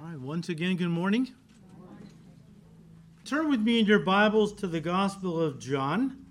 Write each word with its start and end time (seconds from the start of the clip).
All 0.00 0.06
right, 0.06 0.20
once 0.20 0.48
again, 0.48 0.76
good 0.76 0.90
morning. 0.90 1.28
Turn 3.24 3.50
with 3.50 3.60
me 3.60 3.80
in 3.80 3.86
your 3.86 3.98
Bibles 3.98 4.52
to 4.52 4.68
the 4.68 4.78
Gospel 4.78 5.40
of 5.40 5.58
John, 5.58 6.24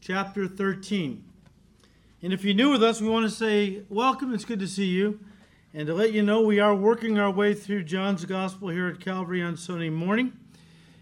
chapter 0.00 0.46
13. 0.46 1.24
And 2.22 2.32
if 2.32 2.44
you're 2.44 2.54
new 2.54 2.70
with 2.70 2.82
us, 2.84 3.00
we 3.00 3.08
want 3.08 3.28
to 3.28 3.34
say 3.34 3.82
welcome. 3.88 4.32
It's 4.32 4.44
good 4.44 4.60
to 4.60 4.68
see 4.68 4.86
you. 4.86 5.18
And 5.74 5.88
to 5.88 5.94
let 5.94 6.12
you 6.12 6.22
know, 6.22 6.42
we 6.42 6.60
are 6.60 6.76
working 6.76 7.18
our 7.18 7.30
way 7.30 7.54
through 7.54 7.84
John's 7.84 8.24
Gospel 8.24 8.68
here 8.68 8.86
at 8.86 9.00
Calvary 9.00 9.42
on 9.42 9.56
Sunday 9.56 9.90
morning. 9.90 10.34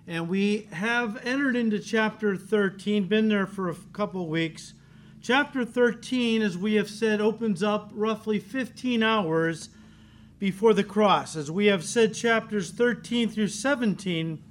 And 0.06 0.26
we 0.26 0.68
have 0.72 1.18
entered 1.22 1.54
into 1.54 1.78
chapter 1.78 2.34
13, 2.34 3.08
been 3.08 3.28
there 3.28 3.46
for 3.46 3.68
a 3.68 3.76
couple 3.92 4.26
weeks. 4.26 4.72
Chapter 5.20 5.66
13, 5.66 6.40
as 6.40 6.56
we 6.56 6.76
have 6.76 6.88
said, 6.88 7.20
opens 7.20 7.62
up 7.62 7.90
roughly 7.92 8.38
15 8.38 9.02
hours 9.02 9.68
before 10.38 10.74
the 10.74 10.84
cross. 10.84 11.36
As 11.36 11.50
we 11.50 11.66
have 11.66 11.84
said, 11.84 12.14
chapters 12.14 12.70
13 12.70 13.28
through 13.28 13.48
17 13.48 14.42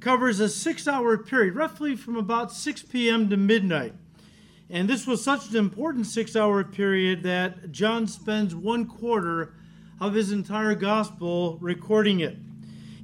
covers 0.00 0.40
a 0.40 0.48
six 0.48 0.86
hour 0.86 1.16
period, 1.16 1.54
roughly 1.54 1.96
from 1.96 2.16
about 2.16 2.52
6 2.52 2.82
p.m. 2.82 3.28
to 3.30 3.36
midnight. 3.36 3.94
And 4.70 4.88
this 4.88 5.06
was 5.06 5.24
such 5.24 5.48
an 5.48 5.56
important 5.56 6.06
six 6.06 6.36
hour 6.36 6.62
period 6.62 7.22
that 7.22 7.72
John 7.72 8.06
spends 8.06 8.54
one 8.54 8.86
quarter 8.86 9.54
of 10.00 10.14
his 10.14 10.30
entire 10.30 10.74
gospel 10.74 11.58
recording 11.60 12.20
it. 12.20 12.36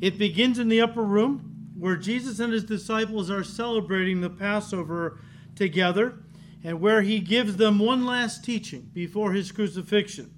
It 0.00 0.18
begins 0.18 0.58
in 0.58 0.68
the 0.68 0.82
upper 0.82 1.02
room 1.02 1.72
where 1.78 1.96
Jesus 1.96 2.38
and 2.38 2.52
his 2.52 2.64
disciples 2.64 3.30
are 3.30 3.42
celebrating 3.42 4.20
the 4.20 4.30
Passover 4.30 5.18
together 5.56 6.18
and 6.62 6.80
where 6.80 7.02
he 7.02 7.20
gives 7.20 7.56
them 7.56 7.78
one 7.78 8.04
last 8.04 8.44
teaching 8.44 8.90
before 8.92 9.32
his 9.32 9.50
crucifixion. 9.50 10.32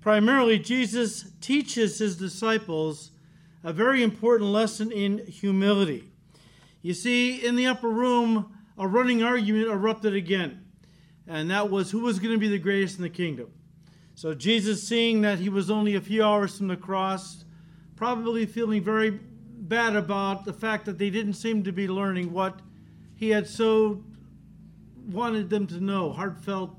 Primarily, 0.00 0.58
Jesus 0.58 1.30
teaches 1.40 1.98
his 1.98 2.16
disciples 2.16 3.10
a 3.64 3.72
very 3.72 4.02
important 4.02 4.50
lesson 4.50 4.92
in 4.92 5.26
humility. 5.26 6.10
You 6.82 6.94
see, 6.94 7.44
in 7.44 7.56
the 7.56 7.66
upper 7.66 7.88
room, 7.88 8.56
a 8.78 8.86
running 8.86 9.22
argument 9.22 9.68
erupted 9.68 10.14
again, 10.14 10.64
and 11.26 11.50
that 11.50 11.68
was 11.68 11.90
who 11.90 12.00
was 12.00 12.20
going 12.20 12.34
to 12.34 12.38
be 12.38 12.48
the 12.48 12.58
greatest 12.58 12.96
in 12.96 13.02
the 13.02 13.10
kingdom. 13.10 13.50
So, 14.14 14.34
Jesus, 14.34 14.86
seeing 14.86 15.20
that 15.22 15.38
he 15.38 15.48
was 15.48 15.70
only 15.70 15.96
a 15.96 16.00
few 16.00 16.22
hours 16.24 16.56
from 16.56 16.68
the 16.68 16.76
cross, 16.76 17.44
probably 17.96 18.46
feeling 18.46 18.82
very 18.82 19.10
bad 19.10 19.96
about 19.96 20.44
the 20.44 20.52
fact 20.52 20.86
that 20.86 20.98
they 20.98 21.10
didn't 21.10 21.34
seem 21.34 21.64
to 21.64 21.72
be 21.72 21.88
learning 21.88 22.32
what 22.32 22.60
he 23.16 23.30
had 23.30 23.46
so 23.46 24.02
wanted 25.10 25.50
them 25.50 25.66
to 25.66 25.80
know 25.80 26.12
heartfelt 26.12 26.76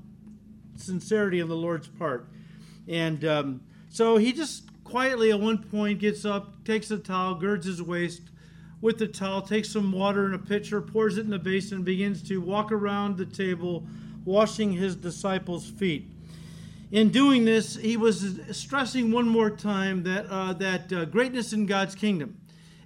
sincerity 0.76 1.42
on 1.42 1.48
the 1.48 1.54
Lord's 1.54 1.88
part. 1.88 2.28
And 2.90 3.24
um, 3.24 3.60
so 3.88 4.16
he 4.16 4.32
just 4.32 4.64
quietly 4.82 5.30
at 5.30 5.40
one 5.40 5.58
point 5.58 6.00
gets 6.00 6.24
up, 6.24 6.64
takes 6.64 6.90
a 6.90 6.98
towel, 6.98 7.36
girds 7.36 7.64
his 7.64 7.80
waist 7.80 8.22
with 8.80 8.98
the 8.98 9.06
towel, 9.06 9.40
takes 9.40 9.70
some 9.70 9.92
water 9.92 10.26
in 10.26 10.34
a 10.34 10.38
pitcher, 10.38 10.80
pours 10.82 11.16
it 11.16 11.20
in 11.20 11.30
the 11.30 11.38
basin, 11.38 11.84
begins 11.84 12.22
to 12.28 12.38
walk 12.38 12.72
around 12.72 13.16
the 13.16 13.26
table, 13.26 13.86
washing 14.24 14.72
his 14.72 14.96
disciples' 14.96 15.70
feet. 15.70 16.10
In 16.90 17.10
doing 17.10 17.44
this, 17.44 17.76
he 17.76 17.96
was 17.96 18.40
stressing 18.50 19.12
one 19.12 19.28
more 19.28 19.50
time 19.50 20.02
that, 20.02 20.26
uh, 20.28 20.54
that 20.54 20.92
uh, 20.92 21.04
greatness 21.04 21.52
in 21.52 21.66
God's 21.66 21.94
kingdom 21.94 22.36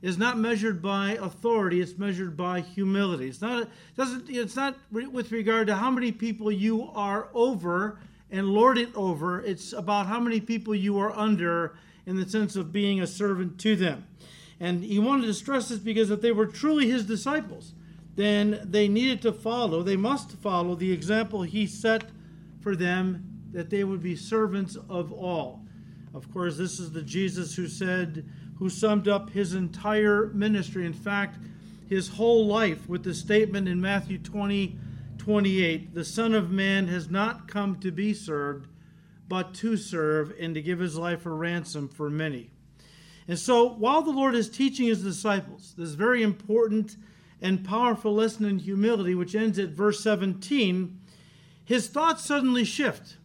is 0.02 0.18
not 0.18 0.36
measured 0.36 0.82
by 0.82 1.12
authority, 1.12 1.80
it's 1.80 1.96
measured 1.96 2.36
by 2.36 2.60
humility. 2.60 3.28
It's 3.28 3.40
not, 3.40 3.70
doesn't, 3.96 4.28
it's 4.28 4.56
not 4.56 4.76
with 4.92 5.32
regard 5.32 5.68
to 5.68 5.76
how 5.76 5.90
many 5.90 6.12
people 6.12 6.52
you 6.52 6.90
are 6.94 7.28
over 7.32 7.98
and 8.34 8.48
lord 8.48 8.76
it 8.78 8.88
over, 8.96 9.40
it's 9.40 9.72
about 9.72 10.06
how 10.06 10.18
many 10.18 10.40
people 10.40 10.74
you 10.74 10.98
are 10.98 11.16
under 11.16 11.76
in 12.04 12.16
the 12.16 12.28
sense 12.28 12.56
of 12.56 12.72
being 12.72 13.00
a 13.00 13.06
servant 13.06 13.60
to 13.60 13.76
them. 13.76 14.06
And 14.58 14.82
he 14.82 14.98
wanted 14.98 15.26
to 15.26 15.34
stress 15.34 15.68
this 15.68 15.78
because 15.78 16.10
if 16.10 16.20
they 16.20 16.32
were 16.32 16.46
truly 16.46 16.90
his 16.90 17.06
disciples, 17.06 17.74
then 18.16 18.60
they 18.64 18.88
needed 18.88 19.22
to 19.22 19.32
follow, 19.32 19.82
they 19.82 19.96
must 19.96 20.32
follow 20.32 20.74
the 20.74 20.92
example 20.92 21.42
he 21.42 21.66
set 21.66 22.10
for 22.60 22.74
them 22.74 23.24
that 23.52 23.70
they 23.70 23.84
would 23.84 24.02
be 24.02 24.16
servants 24.16 24.76
of 24.88 25.12
all. 25.12 25.62
Of 26.12 26.32
course, 26.32 26.56
this 26.56 26.80
is 26.80 26.90
the 26.90 27.02
Jesus 27.02 27.54
who 27.54 27.68
said, 27.68 28.28
who 28.58 28.68
summed 28.68 29.06
up 29.06 29.30
his 29.30 29.54
entire 29.54 30.26
ministry. 30.34 30.86
In 30.86 30.92
fact, 30.92 31.38
his 31.88 32.08
whole 32.08 32.46
life 32.46 32.88
with 32.88 33.04
the 33.04 33.14
statement 33.14 33.68
in 33.68 33.80
Matthew 33.80 34.18
20, 34.18 34.76
28 35.24 35.94
The 35.94 36.04
Son 36.04 36.34
of 36.34 36.50
Man 36.50 36.86
has 36.88 37.08
not 37.08 37.48
come 37.48 37.80
to 37.80 37.90
be 37.90 38.12
served, 38.12 38.68
but 39.26 39.54
to 39.54 39.74
serve 39.78 40.34
and 40.38 40.54
to 40.54 40.60
give 40.60 40.80
his 40.80 40.98
life 40.98 41.24
a 41.24 41.30
ransom 41.30 41.88
for 41.88 42.10
many. 42.10 42.50
And 43.26 43.38
so, 43.38 43.66
while 43.66 44.02
the 44.02 44.10
Lord 44.10 44.34
is 44.34 44.50
teaching 44.50 44.86
his 44.86 45.02
disciples 45.02 45.72
this 45.78 45.92
very 45.92 46.22
important 46.22 46.98
and 47.40 47.64
powerful 47.64 48.14
lesson 48.14 48.44
in 48.44 48.58
humility, 48.58 49.14
which 49.14 49.34
ends 49.34 49.58
at 49.58 49.70
verse 49.70 50.00
17, 50.00 51.00
his 51.64 51.88
thoughts 51.88 52.22
suddenly 52.22 52.64
shift 52.64 53.16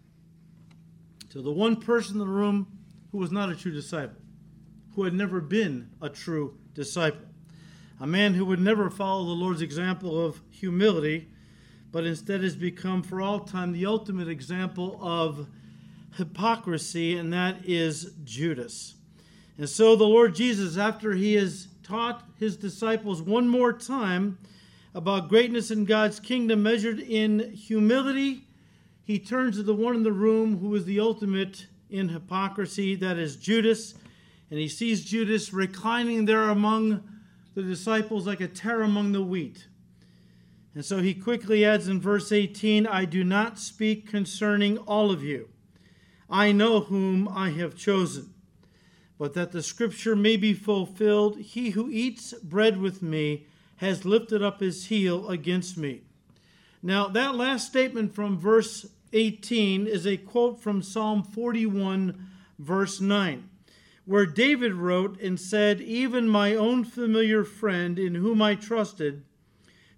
to 1.31 1.42
the 1.42 1.52
one 1.52 1.76
person 1.76 2.14
in 2.14 2.20
the 2.20 2.26
room 2.26 2.68
who 3.12 3.18
was 3.18 3.30
not 3.30 3.50
a 3.50 3.56
true 3.56 3.74
disciple 3.74 4.22
who 4.96 5.04
had 5.04 5.14
never 5.14 5.42
been 5.42 5.90
a 6.02 6.10
true 6.10 6.58
disciple, 6.74 7.28
a 8.00 8.08
man 8.08 8.36
who 8.36 8.46
would 8.46 8.60
never 8.60 8.90
follow 8.90 9.26
the 9.26 9.31
Lord's 9.31 9.62
example 9.62 10.26
of 10.26 10.42
humility, 10.50 11.28
but 11.92 12.06
instead 12.06 12.42
has 12.44 12.56
become 12.56 13.02
for 13.02 13.22
all 13.22 13.40
time 13.40 13.72
the 13.72 13.86
ultimate 13.86 14.28
example 14.28 15.00
of 15.02 15.48
hypocrisy, 16.18 17.18
and 17.18 17.32
that 17.34 17.58
is 17.66 18.14
Judas. 18.24 18.96
And 19.58 19.68
so 19.68 19.96
the 19.96 20.06
Lord 20.06 20.36
Jesus, 20.36 20.78
after 20.78 21.14
he 21.14 21.36
has 21.36 21.68
taught 21.84 22.24
his 22.40 22.56
disciples 22.58 23.22
one 23.22 23.48
more 23.48 23.74
time 23.74 24.38
about 24.94 25.30
greatness 25.30 25.72
in 25.72 25.86
God's 25.86 26.20
kingdom 26.20 26.64
measured 26.64 27.00
in 27.00 27.52
humility, 27.52 28.48
he 29.04 29.20
turns 29.20 29.58
to 29.58 29.64
the 29.64 29.74
one 29.74 29.96
in 29.96 30.04
the 30.04 30.12
room 30.12 30.60
who 30.60 30.74
is 30.76 30.86
the 30.86 31.00
ultimate 31.00 31.68
in 31.90 32.10
hypocrisy, 32.10 32.96
that 32.96 33.18
is 33.18 33.36
Judas 33.36 33.96
and 34.50 34.60
he 34.60 34.68
sees 34.68 35.06
Judas 35.06 35.54
reclining 35.54 36.26
there 36.26 36.50
among 36.50 37.04
the 37.56 37.62
disciples 37.62 38.26
like 38.26 38.42
a 38.42 38.48
tare 38.48 38.82
among 38.82 39.12
the 39.12 39.22
wheat. 39.22 39.68
And 40.75 40.85
so 40.85 41.02
he 41.02 41.13
quickly 41.13 41.66
adds 41.66 41.88
in 41.88 42.00
verse 42.00 42.31
18 42.31 42.85
I 42.85 43.06
do 43.06 43.24
not 43.24 43.59
speak 43.59 44.07
concerning 44.07 44.78
all 44.80 45.12
of 45.12 45.24
you. 45.24 45.50
I 46.30 46.52
know 46.52 46.81
whom 46.81 47.28
I 47.28 47.50
have 47.52 47.75
chosen. 47.75 48.34
But 49.18 49.34
that 49.34 49.52
the 49.52 49.63
scripture 49.63 50.16
may 50.16 50.38
be 50.38 50.53
fulfilled, 50.53 51.40
he 51.40 51.72
who 51.72 51.90
eats 51.90 52.34
bread 52.35 52.80
with 52.80 53.02
me 53.02 53.47
has 53.78 54.06
lifted 54.06 54.41
up 54.41 54.59
his 54.59 54.85
heel 54.85 55.28
against 55.28 55.78
me. 55.78 56.03
Now, 56.81 57.07
that 57.09 57.36
last 57.36 57.68
statement 57.68 58.13
from 58.13 58.38
verse 58.38 58.86
18 59.12 59.88
is 59.88 60.06
a 60.06 60.18
quote 60.18 60.62
from 60.62 60.81
Psalm 60.81 61.24
41, 61.24 62.28
verse 62.59 63.01
9 63.01 63.50
where 64.09 64.25
David 64.25 64.74
wrote 64.74 65.22
and 65.22 65.40
said, 65.40 65.80
Even 65.80 66.28
my 66.28 66.56
own 66.56 66.84
familiar 66.84 67.44
friend 67.44 68.00
in 68.00 68.16
whom 68.16 68.41
I 68.41 68.56
trusted, 68.56 69.24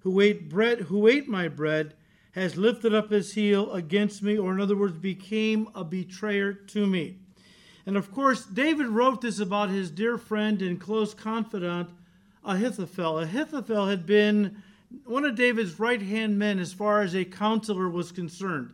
who 0.01 0.19
ate 0.19 0.49
bread, 0.49 0.81
who 0.81 1.07
ate 1.07 1.27
my 1.27 1.47
bread, 1.47 1.93
has 2.33 2.57
lifted 2.57 2.93
up 2.93 3.11
his 3.11 3.33
heel 3.33 3.71
against 3.73 4.23
me, 4.23 4.37
or 4.37 4.53
in 4.53 4.61
other 4.61 4.75
words, 4.75 4.97
became 4.97 5.67
a 5.75 5.83
betrayer 5.83 6.53
to 6.53 6.87
me. 6.87 7.17
And 7.85 7.97
of 7.97 8.11
course, 8.11 8.45
David 8.45 8.87
wrote 8.87 9.21
this 9.21 9.39
about 9.39 9.69
his 9.69 9.91
dear 9.91 10.17
friend 10.17 10.61
and 10.61 10.79
close 10.79 11.13
confidant, 11.13 11.89
Ahithophel. 12.43 13.19
Ahithophel 13.19 13.87
had 13.87 14.05
been 14.05 14.61
one 15.05 15.25
of 15.25 15.35
David's 15.35 15.79
right 15.79 16.01
hand 16.01 16.37
men 16.37 16.59
as 16.59 16.73
far 16.73 17.01
as 17.01 17.15
a 17.15 17.25
counselor 17.25 17.89
was 17.89 18.11
concerned. 18.11 18.73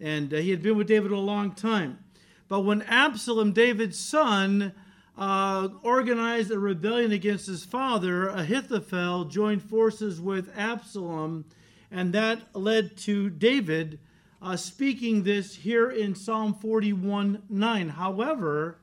And 0.00 0.32
uh, 0.32 0.38
he 0.38 0.50
had 0.50 0.62
been 0.62 0.76
with 0.76 0.88
David 0.88 1.12
a 1.12 1.18
long 1.18 1.52
time. 1.52 1.98
But 2.48 2.60
when 2.60 2.82
Absalom, 2.82 3.52
David's 3.52 3.98
son, 3.98 4.72
uh, 5.16 5.68
organized 5.82 6.50
a 6.50 6.58
rebellion 6.58 7.12
against 7.12 7.46
his 7.46 7.64
father, 7.64 8.28
Ahithophel 8.28 9.24
joined 9.24 9.62
forces 9.62 10.20
with 10.20 10.56
Absalom, 10.56 11.44
and 11.90 12.12
that 12.12 12.40
led 12.54 12.96
to 12.98 13.30
David 13.30 13.98
uh, 14.42 14.56
speaking 14.56 15.22
this 15.22 15.54
here 15.54 15.90
in 15.90 16.14
Psalm 16.14 16.54
41 16.54 17.42
9. 17.48 17.88
However, 17.90 18.78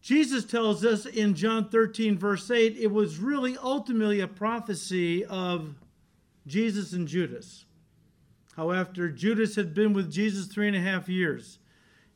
Jesus 0.00 0.44
tells 0.44 0.84
us 0.84 1.04
in 1.04 1.34
John 1.34 1.68
13, 1.68 2.16
verse 2.16 2.50
8, 2.50 2.76
it 2.78 2.90
was 2.90 3.18
really 3.18 3.58
ultimately 3.58 4.20
a 4.20 4.28
prophecy 4.28 5.24
of 5.24 5.74
Jesus 6.46 6.92
and 6.92 7.06
Judas. 7.06 7.66
How, 8.56 8.72
after 8.72 9.10
Judas 9.10 9.54
had 9.56 9.74
been 9.74 9.92
with 9.92 10.10
Jesus 10.10 10.46
three 10.46 10.66
and 10.66 10.76
a 10.76 10.80
half 10.80 11.08
years 11.08 11.58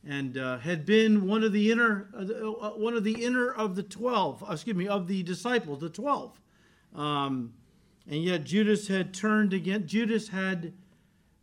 and 0.07 0.37
uh, 0.37 0.57
had 0.59 0.85
been 0.85 1.27
one 1.27 1.43
of 1.43 1.53
the 1.53 1.71
inner 1.71 2.09
uh, 2.15 2.21
uh, 2.21 2.69
one 2.71 2.93
of 2.93 3.03
the 3.03 3.23
inner 3.23 3.51
of 3.51 3.75
the 3.75 3.83
12 3.83 4.43
uh, 4.43 4.53
excuse 4.53 4.75
me 4.75 4.87
of 4.87 5.07
the 5.07 5.23
disciples 5.23 5.79
the 5.79 5.89
12 5.89 6.39
um, 6.95 7.53
and 8.09 8.23
yet 8.23 8.43
judas 8.43 8.87
had 8.87 9.13
turned 9.13 9.53
again 9.53 9.87
judas 9.87 10.29
had 10.29 10.73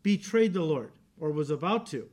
betrayed 0.03 0.53
the 0.53 0.63
lord 0.63 0.93
or 1.19 1.31
was 1.31 1.51
about 1.51 1.87
to 1.87 2.09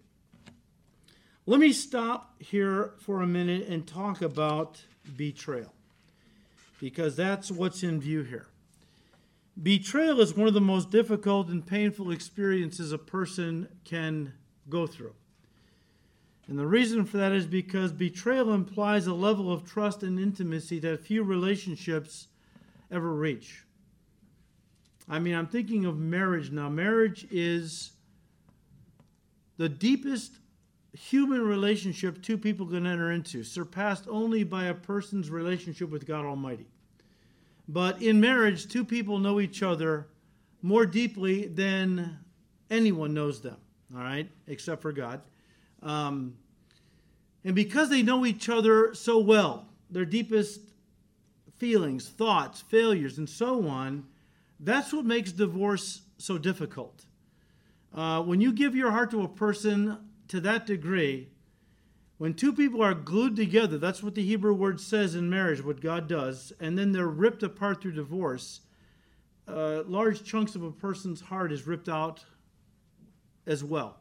Let 1.45 1.61
me 1.61 1.71
stop 1.71 2.35
here 2.41 2.93
for 2.99 3.21
a 3.21 3.27
minute 3.27 3.67
and 3.69 3.87
talk 3.87 4.21
about 4.21 4.81
betrayal 5.15 5.73
because 6.79 7.15
that's 7.15 7.49
what's 7.49 7.83
in 7.83 8.01
view 8.01 8.23
here. 8.23 8.47
Betrayal 9.61 10.19
is 10.19 10.35
one 10.35 10.47
of 10.47 10.53
the 10.53 10.61
most 10.61 10.91
difficult 10.91 11.47
and 11.47 11.65
painful 11.65 12.11
experiences 12.11 12.91
a 12.91 12.97
person 12.97 13.69
can 13.85 14.33
go 14.69 14.85
through. 14.85 15.15
And 16.47 16.57
the 16.57 16.65
reason 16.65 17.03
for 17.05 17.17
that 17.17 17.33
is 17.33 17.45
because 17.45 17.91
betrayal 17.91 18.53
implies 18.53 19.07
a 19.07 19.13
level 19.13 19.51
of 19.51 19.65
trust 19.65 20.03
and 20.03 20.19
intimacy 20.19 20.79
that 20.79 21.01
few 21.01 21.23
relationships 21.23 22.27
ever 22.89 23.13
reach. 23.13 23.65
I 25.09 25.19
mean, 25.19 25.35
I'm 25.35 25.47
thinking 25.47 25.85
of 25.85 25.97
marriage 25.97 26.51
now. 26.51 26.69
Marriage 26.69 27.27
is 27.31 27.91
the 29.57 29.69
deepest 29.69 30.33
human 30.93 31.41
relationship 31.41 32.21
two 32.21 32.37
people 32.37 32.65
can 32.65 32.87
enter 32.87 33.11
into, 33.11 33.43
surpassed 33.43 34.05
only 34.09 34.43
by 34.43 34.65
a 34.65 34.73
person's 34.73 35.29
relationship 35.29 35.89
with 35.89 36.07
God 36.07 36.25
Almighty. 36.25 36.67
But 37.67 38.01
in 38.01 38.21
marriage, 38.21 38.67
two 38.67 38.85
people 38.85 39.19
know 39.19 39.39
each 39.39 39.61
other 39.61 40.07
more 40.61 40.85
deeply 40.85 41.47
than 41.47 42.19
anyone 42.69 43.13
knows 43.13 43.41
them, 43.41 43.57
all 43.93 44.01
right, 44.01 44.29
except 44.47 44.81
for 44.81 44.91
God. 44.91 45.21
Um, 45.81 46.35
and 47.43 47.55
because 47.55 47.89
they 47.89 48.01
know 48.01 48.25
each 48.25 48.49
other 48.49 48.93
so 48.93 49.19
well, 49.19 49.67
their 49.89 50.05
deepest 50.05 50.61
feelings, 51.57 52.09
thoughts, 52.09 52.61
failures, 52.61 53.17
and 53.17 53.29
so 53.29 53.67
on, 53.67 54.05
that's 54.59 54.91
what 54.93 55.05
makes 55.05 55.31
divorce 55.31 56.01
so 56.17 56.37
difficult. 56.37 57.05
Uh, 57.93 58.21
when 58.21 58.41
you 58.41 58.51
give 58.51 58.75
your 58.75 58.91
heart 58.91 59.11
to 59.11 59.21
a 59.23 59.27
person 59.27 59.97
to 60.27 60.39
that 60.41 60.65
degree, 60.65 61.29
when 62.17 62.33
two 62.33 62.51
people 62.51 62.81
are 62.83 62.93
glued 62.93 63.35
together, 63.35 63.77
that's 63.77 64.01
what 64.01 64.15
the 64.15 64.23
Hebrew 64.23 64.53
word 64.53 64.81
says 64.81 65.15
in 65.15 65.29
marriage, 65.29 65.63
what 65.63 65.81
God 65.81 66.07
does, 66.07 66.51
and 66.59 66.77
then 66.77 66.91
they're 66.91 67.07
ripped 67.07 67.43
apart 67.43 67.81
through 67.81 67.93
divorce, 67.93 68.61
uh, 69.47 69.83
large 69.85 70.23
chunks 70.23 70.55
of 70.55 70.63
a 70.63 70.71
person's 70.71 71.21
heart 71.21 71.51
is 71.51 71.65
ripped 71.67 71.87
out 71.87 72.25
as 73.45 73.63
well. 73.63 73.97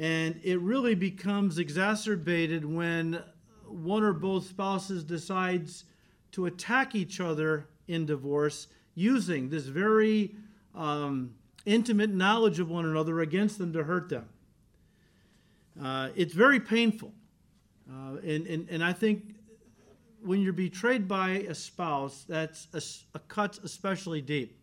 And 0.00 0.40
it 0.42 0.58
really 0.60 0.94
becomes 0.94 1.58
exacerbated 1.58 2.64
when 2.64 3.22
one 3.68 4.02
or 4.02 4.14
both 4.14 4.46
spouses 4.46 5.04
decides 5.04 5.84
to 6.32 6.46
attack 6.46 6.94
each 6.94 7.20
other 7.20 7.68
in 7.86 8.06
divorce 8.06 8.68
using 8.94 9.50
this 9.50 9.66
very 9.66 10.34
um, 10.74 11.34
intimate 11.66 12.08
knowledge 12.08 12.60
of 12.60 12.70
one 12.70 12.86
another 12.86 13.20
against 13.20 13.58
them 13.58 13.74
to 13.74 13.84
hurt 13.84 14.08
them. 14.08 14.26
Uh, 15.80 16.08
it's 16.16 16.32
very 16.32 16.60
painful. 16.60 17.12
Uh, 17.86 18.16
and, 18.24 18.46
and, 18.46 18.70
and 18.70 18.82
I 18.82 18.94
think 18.94 19.34
when 20.22 20.40
you're 20.40 20.54
betrayed 20.54 21.08
by 21.08 21.30
a 21.46 21.54
spouse, 21.54 22.24
that's 22.26 22.68
a, 22.72 23.16
a 23.16 23.20
cut 23.20 23.58
especially 23.64 24.22
deep. 24.22 24.59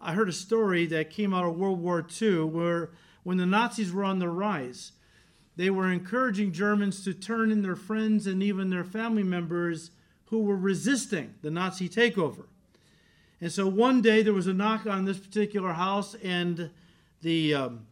I 0.00 0.12
heard 0.12 0.28
a 0.28 0.32
story 0.32 0.86
that 0.86 1.10
came 1.10 1.32
out 1.32 1.44
of 1.44 1.56
World 1.56 1.80
War 1.80 2.06
II 2.20 2.44
where 2.44 2.90
when 3.22 3.38
the 3.38 3.46
Nazis 3.46 3.92
were 3.92 4.04
on 4.04 4.18
the 4.18 4.28
rise, 4.28 4.92
they 5.56 5.70
were 5.70 5.90
encouraging 5.90 6.52
Germans 6.52 7.02
to 7.04 7.14
turn 7.14 7.50
in 7.50 7.62
their 7.62 7.76
friends 7.76 8.26
and 8.26 8.42
even 8.42 8.70
their 8.70 8.84
family 8.84 9.22
members 9.22 9.90
who 10.26 10.42
were 10.42 10.56
resisting 10.56 11.34
the 11.42 11.50
Nazi 11.50 11.88
takeover. 11.88 12.44
And 13.40 13.50
so 13.50 13.66
one 13.66 14.02
day 14.02 14.22
there 14.22 14.32
was 14.32 14.46
a 14.46 14.52
knock 14.52 14.86
on 14.86 15.04
this 15.04 15.18
particular 15.18 15.72
house, 15.72 16.14
and 16.22 16.70
the 17.22 17.54
um, 17.54 17.86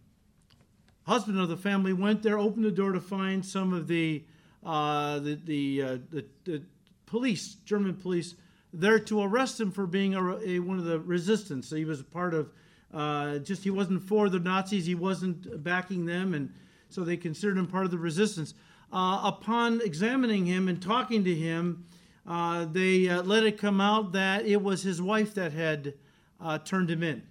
husband 1.07 1.39
of 1.39 1.49
the 1.49 1.57
family 1.57 1.93
went 1.93 2.23
there, 2.23 2.39
opened 2.39 2.65
the 2.65 2.71
door 2.71 2.93
to 2.93 3.01
find 3.01 3.45
some 3.45 3.73
of 3.73 3.87
the 3.87 4.25
uh, 4.65 5.19
the 5.19 5.35
the, 5.45 5.83
uh, 5.83 5.99
the, 6.11 6.25
the 6.45 6.63
police, 7.07 7.57
German 7.67 7.95
police, 7.95 8.35
there 8.75 8.99
to 8.99 9.23
arrest 9.23 9.61
him 9.61 9.71
for 9.71 9.87
being 9.87 10.15
a, 10.15 10.39
a 10.39 10.59
one 10.59 10.79
of 10.79 10.85
the 10.85 10.99
resistance. 11.01 11.69
So 11.69 11.77
he 11.77 11.85
was 11.85 12.03
part 12.03 12.35
of 12.35 12.53
uh, 12.93 13.39
just 13.39 13.65
he 13.65 13.71
wasn't 13.71 14.03
for 14.03 14.29
the 14.29 14.39
Nazis, 14.39 14.87
he 14.87 14.95
wasn't 14.95 15.63
backing 15.65 16.07
them, 16.07 16.35
and 16.35 16.53
so 16.89 17.03
they 17.03 17.17
considered 17.17 17.59
him 17.59 17.67
part 17.67 17.85
of 17.85 17.91
the 17.91 17.99
resistance. 17.99 18.55
Uh, 18.93 19.21
upon 19.25 19.81
examining 19.81 20.47
him 20.47 20.69
and 20.69 20.81
talking 20.81 21.25
to 21.25 21.35
him, 21.35 21.85
uh, 22.27 22.65
they 22.67 23.09
uh, 23.09 23.23
let 23.23 23.43
it 23.43 23.59
come 23.59 23.81
out 23.81 24.13
that 24.13 24.47
it 24.47 24.63
was 24.63 24.83
his 24.83 25.03
wife 25.03 25.35
that 25.35 25.53
had 25.53 25.95
uh, 26.41 26.59
turned 26.59 26.91
him 26.91 27.03
in. 27.03 27.23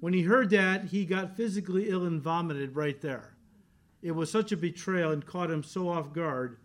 When 0.00 0.12
he 0.12 0.22
heard 0.22 0.50
that, 0.50 0.86
he 0.86 1.04
got 1.04 1.36
physically 1.36 1.88
ill 1.88 2.04
and 2.06 2.20
vomited 2.20 2.74
right 2.74 3.00
there. 3.00 3.36
It 4.02 4.10
was 4.10 4.32
such 4.32 4.50
a 4.50 4.56
betrayal 4.56 5.12
and 5.12 5.24
caught 5.24 5.50
him 5.50 5.62
so 5.62 5.88
off 5.88 6.12
guard. 6.12 6.58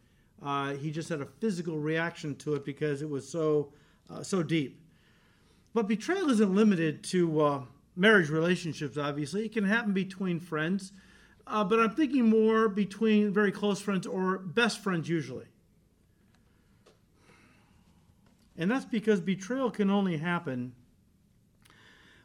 Uh, 0.44 0.73
he 0.73 0.89
just 0.89 1.09
had 1.09 1.21
a 1.21 1.25
physical 1.25 1.77
reaction 1.77 2.35
to 2.38 2.55
it 2.55 2.65
because 2.65 3.03
it 3.03 3.09
was 3.09 3.29
so 3.29 3.73
uh, 4.09 4.24
so 4.24 4.44
deep. 4.44 4.81
But 5.74 5.88
betrayal 5.88 6.30
isn't 6.30 6.56
limited 6.56 7.04
to 7.06 7.42
uh, 7.42 7.62
marriage 7.95 8.30
relationships. 8.30 8.98
Obviously, 8.98 9.45
it 9.45 9.54
can 9.54 9.65
happen 9.65 9.94
between 9.94 10.39
friends, 10.39 10.92
but 11.45 11.80
I'm 11.80 11.92
thinking 11.92 12.30
more 12.30 12.68
between 12.68 13.31
very 13.31 13.51
close 13.51 13.80
friends 13.80 14.07
or 14.07 14.38
best 14.38 14.80
friends 14.80 15.07
usually. 15.07 15.45
And 18.57 18.71
that's 18.71 18.86
because 18.86 19.21
betrayal 19.21 19.69
can 19.69 19.89
only 19.92 20.18
happen 20.18 20.74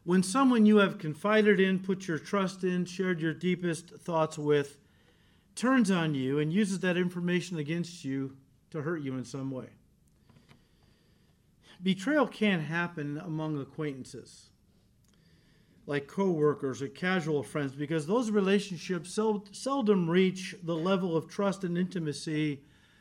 when 0.05 0.23
someone 0.23 0.67
you 0.67 0.79
have 0.79 0.99
confided 0.99 1.61
in, 1.61 1.79
put 1.79 2.09
your 2.09 2.19
trust 2.19 2.65
in, 2.65 2.85
shared 2.85 3.21
your 3.21 3.35
deepest 3.35 3.91
thoughts 3.91 4.37
with, 4.37 4.79
turns 5.55 5.91
on 5.91 6.15
you 6.15 6.39
and 6.39 6.53
uses 6.53 6.81
that 6.81 6.97
information 6.97 7.59
against 7.59 8.05
you 8.05 8.37
to 8.71 8.83
hurt 8.83 9.03
you 9.03 9.17
in 9.17 9.25
some 9.25 9.51
way. 9.51 9.69
Betrayal 11.83 12.29
can't 12.29 12.63
happen 12.63 13.19
among 13.19 13.61
acquaintances, 13.61 14.51
like 15.87 16.07
coworkers 16.07 16.81
or 16.81 16.89
casual 16.89 17.43
friends, 17.43 17.75
because 17.75 18.07
those 18.07 18.31
relationships 18.31 19.13
sel- 19.13 19.45
seldom 19.51 20.09
reach 20.09 20.55
the 20.63 20.77
level 20.77 21.17
of 21.17 21.29
trust 21.29 21.65
and 21.65 21.77
intimacy 21.77 22.61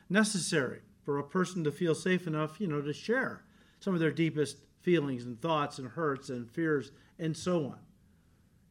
necessary 0.09 0.79
for 1.03 1.19
a 1.19 1.23
person 1.23 1.63
to 1.63 1.71
feel 1.71 1.93
safe 1.93 2.25
enough, 2.25 2.59
you 2.59 2.67
know, 2.67 2.81
to 2.81 2.93
share 2.93 3.43
some 3.79 3.93
of 3.93 3.99
their 3.99 4.11
deepest 4.11 4.57
feelings 4.81 5.25
and 5.25 5.39
thoughts 5.41 5.77
and 5.77 5.89
hurts 5.89 6.29
and 6.29 6.49
fears 6.49 6.91
and 7.19 7.37
so 7.37 7.65
on. 7.65 7.77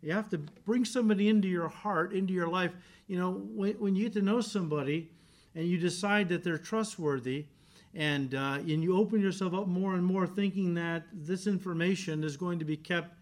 You 0.02 0.12
have 0.12 0.28
to 0.30 0.38
bring 0.38 0.84
somebody 0.84 1.28
into 1.28 1.46
your 1.48 1.68
heart, 1.68 2.12
into 2.12 2.32
your 2.32 2.48
life. 2.48 2.72
You 3.06 3.18
know, 3.18 3.32
when, 3.32 3.74
when 3.74 3.96
you 3.96 4.04
get 4.04 4.14
to 4.14 4.22
know 4.22 4.40
somebody 4.40 5.10
and 5.54 5.66
you 5.66 5.78
decide 5.78 6.28
that 6.30 6.42
they're 6.42 6.58
trustworthy, 6.58 7.46
and 7.94 8.34
uh, 8.34 8.58
and 8.60 8.82
you 8.82 8.96
open 8.96 9.20
yourself 9.20 9.54
up 9.54 9.66
more 9.66 9.94
and 9.94 10.04
more, 10.04 10.26
thinking 10.26 10.74
that 10.74 11.04
this 11.12 11.46
information 11.46 12.24
is 12.24 12.36
going 12.36 12.58
to 12.58 12.64
be 12.64 12.76
kept 12.76 13.14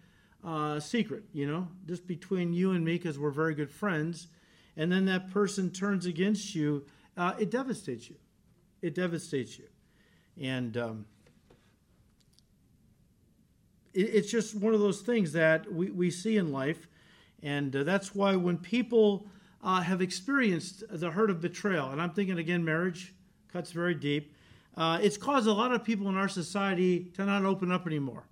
uh, 0.43 0.79
secret. 0.79 1.23
You 1.33 1.47
know, 1.47 1.67
just 1.87 2.07
between 2.07 2.53
you 2.53 2.71
and 2.71 2.83
me, 2.85 2.93
because 2.93 3.17
we're 3.17 3.31
very 3.31 3.55
good 3.55 3.71
friends. 3.71 4.27
And 4.77 4.91
then 4.91 5.05
that 5.05 5.31
person 5.31 5.71
turns 5.71 6.05
against 6.05 6.55
you. 6.55 6.85
Uh, 7.17 7.33
it 7.37 7.51
devastates 7.51 8.09
you 8.09 8.15
it 8.81 8.95
devastates 8.95 9.57
you. 9.57 9.65
And 10.41 10.77
um, 10.77 11.05
it, 13.93 14.01
it's 14.01 14.31
just 14.31 14.55
one 14.55 14.73
of 14.73 14.79
those 14.79 15.01
things 15.01 15.33
that 15.33 15.71
we, 15.71 15.91
we 15.91 16.11
see 16.11 16.37
in 16.37 16.51
life. 16.51 16.87
And 17.41 17.75
uh, 17.75 17.83
that's 17.83 18.13
why 18.13 18.35
when 18.35 18.57
people 18.57 19.27
uh, 19.63 19.81
have 19.81 20.01
experienced 20.01 20.83
the 20.89 21.11
hurt 21.11 21.29
of 21.29 21.41
betrayal, 21.41 21.89
and 21.91 22.01
I'm 22.01 22.11
thinking 22.11 22.37
again, 22.37 22.63
marriage 22.63 23.13
cuts 23.51 23.71
very 23.71 23.95
deep, 23.95 24.33
uh, 24.79 24.97
it's 25.01 25.17
caused 25.17 25.45
a 25.45 25.51
lot 25.51 25.73
of 25.73 25.83
people 25.83 26.07
in 26.07 26.15
our 26.15 26.29
society 26.29 27.11
to 27.13 27.25
not 27.25 27.43
open 27.43 27.69
up 27.69 27.85
anymore. 27.85 28.23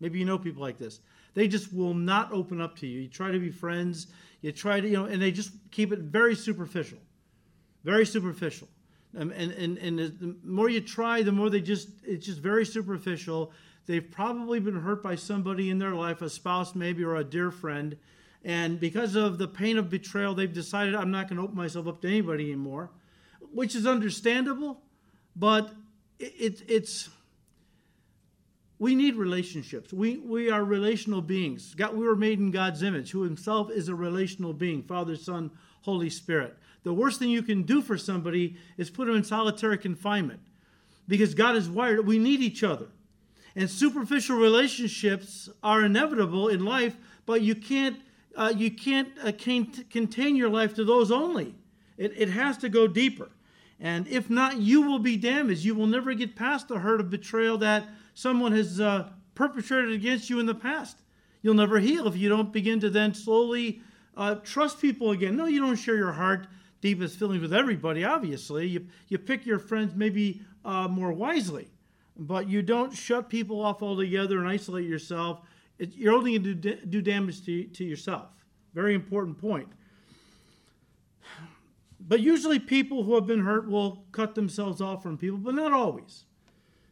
Maybe 0.00 0.18
you 0.18 0.24
know 0.24 0.38
people 0.38 0.62
like 0.62 0.78
this. 0.78 1.00
They 1.34 1.46
just 1.46 1.74
will 1.74 1.92
not 1.92 2.32
open 2.32 2.58
up 2.58 2.76
to 2.78 2.86
you. 2.86 3.02
You 3.02 3.08
try 3.08 3.30
to 3.30 3.38
be 3.38 3.50
friends, 3.50 4.06
you 4.40 4.50
try 4.50 4.80
to, 4.80 4.88
you 4.88 4.94
know, 4.94 5.04
and 5.04 5.20
they 5.20 5.30
just 5.30 5.52
keep 5.70 5.92
it 5.92 5.98
very 5.98 6.34
superficial. 6.34 6.98
Very 7.84 8.06
superficial. 8.06 8.66
Um, 9.18 9.30
and, 9.32 9.52
and, 9.52 9.76
and 9.76 9.98
the 9.98 10.36
more 10.42 10.70
you 10.70 10.80
try, 10.80 11.22
the 11.22 11.32
more 11.32 11.50
they 11.50 11.60
just, 11.60 11.90
it's 12.02 12.24
just 12.24 12.38
very 12.38 12.64
superficial. 12.64 13.52
They've 13.84 14.10
probably 14.10 14.58
been 14.58 14.80
hurt 14.80 15.02
by 15.02 15.16
somebody 15.16 15.68
in 15.68 15.78
their 15.78 15.94
life, 15.94 16.22
a 16.22 16.30
spouse 16.30 16.74
maybe, 16.74 17.04
or 17.04 17.16
a 17.16 17.24
dear 17.24 17.50
friend. 17.50 17.96
And 18.42 18.80
because 18.80 19.16
of 19.16 19.36
the 19.36 19.48
pain 19.48 19.76
of 19.76 19.90
betrayal, 19.90 20.34
they've 20.34 20.50
decided, 20.50 20.94
I'm 20.94 21.10
not 21.10 21.28
going 21.28 21.36
to 21.36 21.42
open 21.42 21.56
myself 21.56 21.86
up 21.86 22.00
to 22.02 22.08
anybody 22.08 22.44
anymore, 22.44 22.90
which 23.52 23.74
is 23.74 23.86
understandable, 23.86 24.80
but 25.36 25.74
it, 26.20 26.34
it, 26.38 26.62
it's, 26.68 27.08
we 28.78 28.94
need 28.94 29.16
relationships. 29.16 29.92
We, 29.92 30.18
we 30.18 30.50
are 30.50 30.62
relational 30.62 31.20
beings. 31.20 31.74
God, 31.74 31.96
we 31.96 32.06
were 32.06 32.16
made 32.16 32.38
in 32.38 32.50
God's 32.50 32.82
image, 32.82 33.10
who 33.10 33.22
himself 33.22 33.70
is 33.70 33.88
a 33.88 33.94
relational 33.94 34.52
being 34.52 34.82
Father, 34.82 35.16
Son, 35.16 35.50
Holy 35.82 36.10
Spirit 36.10 36.56
the 36.82 36.94
worst 36.94 37.18
thing 37.18 37.30
you 37.30 37.42
can 37.42 37.62
do 37.62 37.82
for 37.82 37.98
somebody 37.98 38.56
is 38.76 38.90
put 38.90 39.06
them 39.06 39.16
in 39.16 39.24
solitary 39.24 39.78
confinement 39.78 40.40
because 41.08 41.34
God 41.34 41.56
is 41.56 41.68
wired. 41.68 42.06
We 42.06 42.18
need 42.18 42.40
each 42.40 42.62
other. 42.62 42.86
And 43.56 43.68
superficial 43.68 44.36
relationships 44.36 45.48
are 45.62 45.84
inevitable 45.84 46.48
in 46.48 46.64
life, 46.64 46.96
but 47.26 47.42
you 47.42 47.54
can't, 47.54 47.98
uh, 48.36 48.52
you 48.56 48.70
can't 48.70 49.08
uh, 49.22 49.32
contain 49.32 50.36
your 50.36 50.48
life 50.48 50.74
to 50.74 50.84
those 50.84 51.10
only. 51.10 51.54
It, 51.98 52.12
it 52.16 52.30
has 52.30 52.56
to 52.58 52.68
go 52.68 52.86
deeper. 52.86 53.28
And 53.80 54.06
if 54.08 54.28
not, 54.28 54.58
you 54.58 54.82
will 54.82 54.98
be 54.98 55.16
damaged. 55.16 55.64
You 55.64 55.74
will 55.74 55.86
never 55.86 56.12
get 56.12 56.36
past 56.36 56.68
the 56.68 56.78
hurt 56.78 57.00
of 57.00 57.08
betrayal 57.08 57.56
that 57.58 57.88
someone 58.14 58.52
has 58.52 58.78
uh, 58.80 59.08
perpetrated 59.34 59.94
against 59.94 60.28
you 60.28 60.38
in 60.38 60.46
the 60.46 60.54
past. 60.54 60.98
You'll 61.42 61.54
never 61.54 61.78
heal 61.78 62.06
if 62.06 62.16
you 62.16 62.28
don't 62.28 62.52
begin 62.52 62.80
to 62.80 62.90
then 62.90 63.14
slowly 63.14 63.80
uh, 64.16 64.34
trust 64.36 64.80
people 64.80 65.12
again. 65.12 65.36
No, 65.36 65.46
you 65.46 65.60
don't 65.60 65.76
share 65.76 65.96
your 65.96 66.12
heart, 66.12 66.46
deepest 66.82 67.18
feelings 67.18 67.40
with 67.40 67.54
everybody, 67.54 68.04
obviously. 68.04 68.66
You, 68.66 68.86
you 69.08 69.16
pick 69.16 69.46
your 69.46 69.58
friends 69.58 69.94
maybe 69.94 70.42
uh, 70.64 70.88
more 70.88 71.12
wisely, 71.12 71.68
but 72.18 72.48
you 72.48 72.60
don't 72.60 72.92
shut 72.92 73.30
people 73.30 73.62
off 73.62 73.82
altogether 73.82 74.38
and 74.38 74.48
isolate 74.48 74.86
yourself. 74.86 75.40
It, 75.78 75.96
you're 75.96 76.14
only 76.14 76.38
going 76.38 76.44
to 76.44 76.54
do, 76.54 76.74
do 76.86 77.00
damage 77.00 77.46
to, 77.46 77.64
to 77.64 77.84
yourself. 77.84 78.28
Very 78.74 78.94
important 78.94 79.38
point. 79.38 79.68
But 82.10 82.18
usually, 82.18 82.58
people 82.58 83.04
who 83.04 83.14
have 83.14 83.28
been 83.28 83.44
hurt 83.44 83.70
will 83.70 84.04
cut 84.10 84.34
themselves 84.34 84.80
off 84.80 85.00
from 85.00 85.16
people, 85.16 85.38
but 85.38 85.54
not 85.54 85.72
always. 85.72 86.24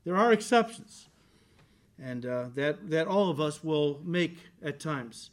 There 0.04 0.16
are 0.16 0.32
exceptions, 0.32 1.08
and 2.00 2.24
uh, 2.24 2.44
that, 2.54 2.88
that 2.88 3.08
all 3.08 3.28
of 3.28 3.40
us 3.40 3.64
will 3.64 4.00
make 4.04 4.38
at 4.62 4.78
times. 4.78 5.30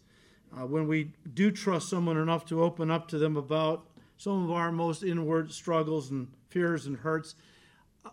Uh, 0.52 0.66
when 0.66 0.88
we 0.88 1.12
do 1.36 1.52
trust 1.52 1.88
someone 1.88 2.18
enough 2.18 2.48
to 2.48 2.64
open 2.64 2.90
up 2.90 3.08
to 3.10 3.20
them 3.20 3.38
about 3.38 3.86
some 4.18 4.44
of 4.44 4.50
our 4.50 4.72
most 4.72 5.04
inward 5.04 5.52
struggles 5.52 6.10
and 6.10 6.30
fears 6.50 6.88
and 6.88 6.98
hurts, 6.98 7.36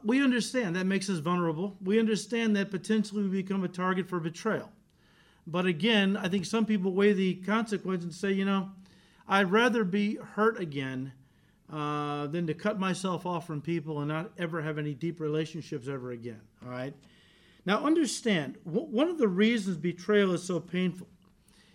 we 0.05 0.23
understand 0.23 0.77
that 0.77 0.85
makes 0.85 1.09
us 1.09 1.21
vulnerable. 1.21 1.79
We 1.83 1.99
understand 1.99 2.55
that 2.55 2.71
potentially 2.71 3.23
we 3.23 3.43
become 3.43 3.65
a 3.65 3.69
target 3.69 4.11
for 4.11 4.21
betrayal. 4.21 4.69
But 5.47 5.65
again, 5.65 6.19
I 6.19 6.29
think 6.29 6.45
some 6.45 6.67
people 6.67 6.93
weigh 6.93 7.15
the 7.15 7.37
consequence 7.37 8.05
and 8.05 8.13
say, 8.13 8.31
you 8.31 8.45
know, 8.45 8.73
I'd 9.27 9.51
rather 9.51 9.85
be 9.85 10.17
hurt 10.17 10.61
again 10.61 11.13
uh, 11.73 12.27
than 12.27 12.47
to 12.47 12.55
cut 12.55 12.79
myself 12.79 13.25
off 13.25 13.47
from 13.47 13.63
people 13.63 14.01
and 14.01 14.09
not 14.09 14.31
ever 14.37 14.61
have 14.61 14.77
any 14.77 14.93
deep 14.93 15.21
relationships 15.21 15.89
ever 15.89 16.11
again. 16.11 16.41
All 16.63 16.71
right. 16.71 16.95
Now, 17.65 17.85
understand 17.85 18.59
one 18.65 19.09
of 19.09 19.19
the 19.19 19.29
reasons 19.29 19.79
betrayal 19.79 20.35
is 20.35 20.43
so 20.43 20.61
painful 20.61 21.09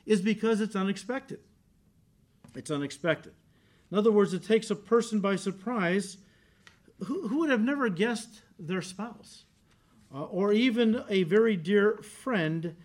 is 0.06 0.22
because 0.22 0.62
it's 0.62 0.76
unexpected. 0.76 1.40
It's 2.56 2.70
unexpected. 2.70 3.34
In 3.92 3.98
other 3.98 4.12
words, 4.12 4.34
it 4.34 4.44
takes 4.44 4.70
a 4.70 4.76
person 4.76 5.20
by 5.20 5.36
surprise 5.36 6.18
who, 7.06 7.28
who 7.28 7.40
would 7.40 7.50
have 7.50 7.62
never 7.62 7.90
guessed 7.90 8.42
their 8.60 8.82
spouse 8.82 9.46
uh, 10.14 10.24
or 10.24 10.54
even 10.54 11.04
a 11.10 11.24
very 11.24 11.56
dear 11.56 11.98
friend 11.98 12.76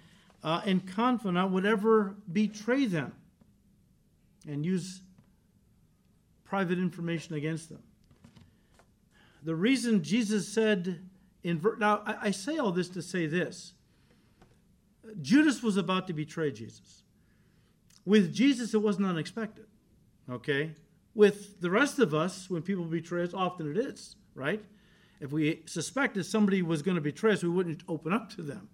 uh, 0.42 0.62
and 0.64 0.86
confidant 0.86 1.50
would 1.50 1.66
ever 1.66 2.16
betray 2.32 2.86
them 2.86 3.12
and 4.46 4.64
use 4.64 5.02
private 6.52 6.78
information 6.78 7.34
against 7.34 7.70
them. 7.70 7.82
The 9.42 9.54
reason 9.54 10.02
Jesus 10.02 10.46
said 10.46 11.00
in 11.42 11.62
now 11.78 12.02
I, 12.04 12.26
I 12.26 12.30
say 12.30 12.58
all 12.58 12.72
this 12.72 12.90
to 12.90 13.00
say 13.00 13.26
this. 13.26 13.72
Judas 15.22 15.62
was 15.62 15.78
about 15.78 16.06
to 16.08 16.12
betray 16.12 16.50
Jesus. 16.50 17.04
With 18.04 18.34
Jesus, 18.34 18.74
it 18.74 18.82
wasn't 18.82 19.06
unexpected. 19.06 19.64
Okay? 20.30 20.72
With 21.14 21.58
the 21.62 21.70
rest 21.70 21.98
of 21.98 22.12
us, 22.12 22.50
when 22.50 22.60
people 22.60 22.84
betray 22.84 23.22
us, 23.22 23.32
often 23.32 23.70
it 23.70 23.78
is, 23.78 24.16
right? 24.34 24.62
If 25.20 25.32
we 25.32 25.62
suspected 25.64 26.26
somebody 26.26 26.60
was 26.60 26.82
going 26.82 26.96
to 26.96 27.00
betray 27.00 27.32
us, 27.32 27.42
we 27.42 27.48
wouldn't 27.48 27.82
open 27.88 28.12
up 28.12 28.28
to 28.36 28.42
them. 28.42 28.68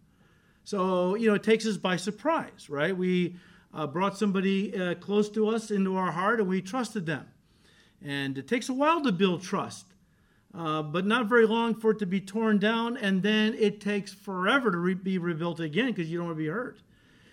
So, 0.64 1.14
you 1.14 1.28
know, 1.28 1.34
it 1.34 1.44
takes 1.44 1.64
us 1.64 1.76
by 1.76 1.94
surprise, 1.94 2.68
right? 2.68 2.96
We 2.96 3.36
uh, 3.72 3.86
brought 3.86 4.18
somebody 4.18 4.76
uh, 4.76 4.96
close 4.96 5.28
to 5.30 5.46
us 5.46 5.70
into 5.70 5.96
our 5.96 6.10
heart 6.10 6.40
and 6.40 6.48
we 6.48 6.60
trusted 6.60 7.06
them. 7.06 7.28
And 8.04 8.38
it 8.38 8.46
takes 8.46 8.68
a 8.68 8.72
while 8.72 9.02
to 9.02 9.12
build 9.12 9.42
trust, 9.42 9.86
uh, 10.54 10.82
but 10.82 11.06
not 11.06 11.26
very 11.26 11.46
long 11.46 11.74
for 11.74 11.90
it 11.90 11.98
to 11.98 12.06
be 12.06 12.20
torn 12.20 12.58
down. 12.58 12.96
And 12.96 13.22
then 13.22 13.54
it 13.54 13.80
takes 13.80 14.12
forever 14.12 14.70
to 14.70 14.78
re- 14.78 14.94
be 14.94 15.18
rebuilt 15.18 15.60
again 15.60 15.88
because 15.88 16.10
you 16.10 16.18
don't 16.18 16.28
want 16.28 16.38
to 16.38 16.42
be 16.42 16.48
hurt. 16.48 16.78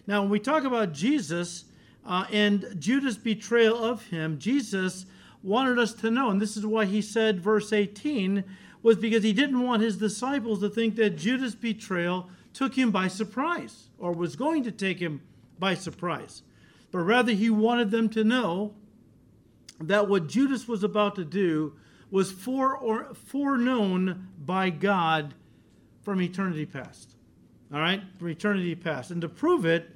Now, 0.07 0.21
when 0.21 0.29
we 0.29 0.39
talk 0.39 0.63
about 0.63 0.93
Jesus 0.93 1.65
uh, 2.05 2.25
and 2.31 2.75
Judas' 2.79 3.17
betrayal 3.17 3.83
of 3.83 4.05
him, 4.07 4.37
Jesus 4.39 5.05
wanted 5.41 5.77
us 5.79 5.93
to 5.93 6.11
know, 6.11 6.29
and 6.29 6.41
this 6.41 6.57
is 6.57 6.65
why 6.65 6.85
he 6.85 7.01
said, 7.01 7.39
verse 7.39 7.71
18, 7.71 8.43
was 8.81 8.97
because 8.97 9.23
he 9.23 9.33
didn't 9.33 9.61
want 9.61 9.81
his 9.81 9.97
disciples 9.97 10.59
to 10.59 10.69
think 10.69 10.95
that 10.95 11.17
Judas' 11.17 11.55
betrayal 11.55 12.29
took 12.53 12.75
him 12.75 12.91
by 12.91 13.07
surprise 13.07 13.89
or 13.97 14.11
was 14.11 14.35
going 14.35 14.63
to 14.63 14.71
take 14.71 14.99
him 14.99 15.21
by 15.59 15.73
surprise. 15.73 16.43
But 16.91 16.99
rather, 16.99 17.31
he 17.31 17.49
wanted 17.49 17.91
them 17.91 18.09
to 18.09 18.23
know 18.23 18.73
that 19.81 20.07
what 20.07 20.27
Judas 20.27 20.67
was 20.67 20.83
about 20.83 21.15
to 21.15 21.25
do 21.25 21.73
was 22.11 22.31
fore 22.31 22.75
or 22.77 23.13
foreknown 23.13 24.29
by 24.43 24.69
God 24.69 25.33
from 26.01 26.21
eternity 26.21 26.65
past. 26.65 27.15
All 27.73 27.79
right, 27.79 28.01
from 28.17 28.29
eternity 28.29 28.75
past. 28.75 29.11
And 29.11 29.21
to 29.21 29.29
prove 29.29 29.65
it, 29.65 29.89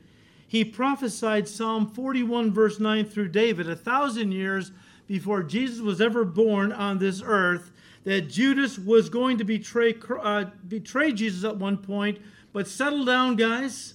he 0.48 0.66
prophesied 0.66 1.48
Psalm 1.48 1.88
41, 1.88 2.52
verse 2.52 2.80
9 2.80 3.06
through 3.06 3.30
David, 3.30 3.70
a 3.70 3.76
thousand 3.76 4.32
years 4.32 4.72
before 5.06 5.44
Jesus 5.44 5.80
was 5.80 6.02
ever 6.02 6.26
born 6.26 6.72
on 6.72 6.98
this 6.98 7.22
earth, 7.24 7.72
that 8.04 8.30
Judas 8.30 8.80
was 8.80 9.10
going 9.10 9.38
to 9.38 9.44
betray, 9.44 9.96
uh, 10.22 10.46
betray 10.68 11.12
Jesus 11.12 11.44
at 11.44 11.58
one 11.58 11.78
point. 11.78 12.20
But 12.52 12.68
settle 12.68 13.06
down, 13.06 13.36
guys. 13.36 13.94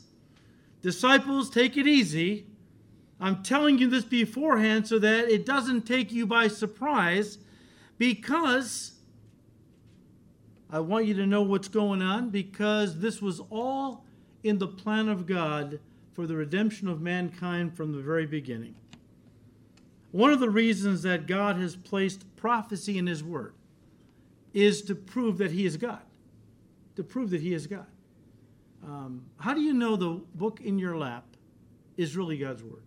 Disciples, 0.82 1.50
take 1.50 1.76
it 1.76 1.86
easy. 1.88 2.46
I'm 3.20 3.42
telling 3.42 3.78
you 3.78 3.88
this 3.88 4.04
beforehand 4.04 4.86
so 4.88 4.98
that 4.98 5.30
it 5.30 5.46
doesn't 5.46 5.82
take 5.82 6.12
you 6.12 6.26
by 6.26 6.48
surprise 6.48 7.38
because 7.98 8.92
I 10.70 10.80
want 10.80 11.06
you 11.06 11.14
to 11.14 11.26
know 11.26 11.42
what's 11.42 11.68
going 11.68 12.02
on 12.02 12.30
because 12.30 12.98
this 12.98 13.22
was 13.22 13.40
all 13.50 14.04
in 14.42 14.58
the 14.58 14.66
plan 14.66 15.08
of 15.08 15.26
God 15.26 15.78
for 16.12 16.26
the 16.26 16.36
redemption 16.36 16.88
of 16.88 17.00
mankind 17.00 17.76
from 17.76 17.92
the 17.92 18.00
very 18.00 18.26
beginning. 18.26 18.74
One 20.10 20.32
of 20.32 20.40
the 20.40 20.50
reasons 20.50 21.02
that 21.02 21.26
God 21.26 21.56
has 21.56 21.74
placed 21.76 22.24
prophecy 22.36 22.98
in 22.98 23.06
His 23.06 23.24
Word 23.24 23.54
is 24.52 24.82
to 24.82 24.94
prove 24.94 25.38
that 25.38 25.50
He 25.50 25.66
is 25.66 25.76
God. 25.76 26.02
To 26.96 27.02
prove 27.02 27.30
that 27.30 27.40
He 27.40 27.52
is 27.52 27.66
God. 27.66 27.86
Um, 28.84 29.24
how 29.38 29.54
do 29.54 29.60
you 29.60 29.72
know 29.72 29.96
the 29.96 30.20
book 30.34 30.60
in 30.60 30.78
your 30.78 30.96
lap 30.96 31.24
is 31.96 32.16
really 32.16 32.36
God's 32.36 32.62
Word? 32.62 32.82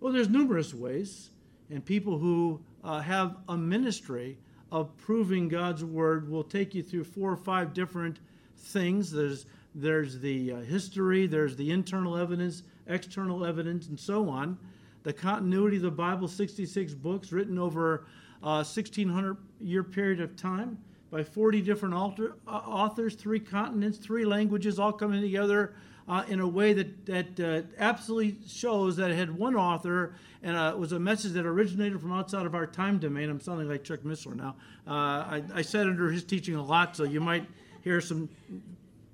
Well, 0.00 0.14
there's 0.14 0.30
numerous 0.30 0.72
ways, 0.72 1.28
and 1.68 1.84
people 1.84 2.18
who 2.18 2.62
uh, 2.82 3.00
have 3.00 3.36
a 3.50 3.56
ministry 3.56 4.38
of 4.72 4.96
proving 4.96 5.46
God's 5.46 5.84
word 5.84 6.30
will 6.30 6.42
take 6.42 6.74
you 6.74 6.82
through 6.82 7.04
four 7.04 7.30
or 7.30 7.36
five 7.36 7.74
different 7.74 8.18
things. 8.56 9.12
There's 9.12 9.44
there's 9.74 10.18
the 10.18 10.52
uh, 10.52 10.56
history, 10.60 11.26
there's 11.26 11.54
the 11.54 11.70
internal 11.70 12.16
evidence, 12.16 12.62
external 12.86 13.44
evidence, 13.44 13.88
and 13.88 14.00
so 14.00 14.28
on. 14.28 14.58
The 15.02 15.12
continuity 15.12 15.76
of 15.76 15.82
the 15.82 15.90
Bible, 15.90 16.26
66 16.28 16.94
books 16.94 17.30
written 17.30 17.58
over 17.58 18.06
a 18.42 18.64
1600 18.64 19.36
year 19.60 19.84
period 19.84 20.20
of 20.20 20.34
time 20.34 20.78
by 21.10 21.22
40 21.22 21.60
different 21.60 21.94
author, 21.94 22.36
uh, 22.48 22.50
authors, 22.50 23.14
three 23.14 23.38
continents, 23.38 23.98
three 23.98 24.24
languages, 24.24 24.78
all 24.78 24.92
coming 24.92 25.20
together 25.20 25.74
uh, 26.10 26.24
in 26.26 26.40
a 26.40 26.48
way 26.48 26.72
that, 26.72 27.06
that 27.06 27.40
uh, 27.40 27.62
absolutely 27.78 28.36
shows 28.48 28.96
that 28.96 29.12
it 29.12 29.16
had 29.16 29.30
one 29.30 29.54
author 29.54 30.12
and 30.42 30.56
uh, 30.56 30.72
it 30.74 30.78
was 30.78 30.90
a 30.90 30.98
message 30.98 31.32
that 31.32 31.46
originated 31.46 32.00
from 32.00 32.12
outside 32.12 32.46
of 32.46 32.54
our 32.54 32.66
time 32.66 32.98
domain. 32.98 33.30
I'm 33.30 33.40
sounding 33.40 33.68
like 33.68 33.84
Chuck 33.84 34.00
Missler 34.00 34.34
now. 34.34 34.56
Uh, 34.88 34.90
I, 34.90 35.42
I 35.54 35.62
sat 35.62 35.86
under 35.86 36.10
his 36.10 36.24
teaching 36.24 36.56
a 36.56 36.64
lot, 36.64 36.96
so 36.96 37.04
you 37.04 37.20
might 37.20 37.46
hear 37.82 38.00
some 38.00 38.28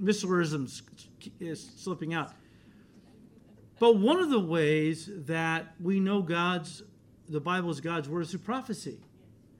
Misslerisms 0.02 0.82
slipping 1.76 2.14
out. 2.14 2.32
But 3.78 3.96
one 3.98 4.18
of 4.18 4.30
the 4.30 4.40
ways 4.40 5.10
that 5.26 5.74
we 5.82 6.00
know 6.00 6.22
God's, 6.22 6.82
the 7.28 7.40
Bible 7.40 7.70
is 7.70 7.80
God's 7.80 8.08
word 8.08 8.22
is 8.22 8.30
through 8.30 8.40
prophecy. 8.40 8.96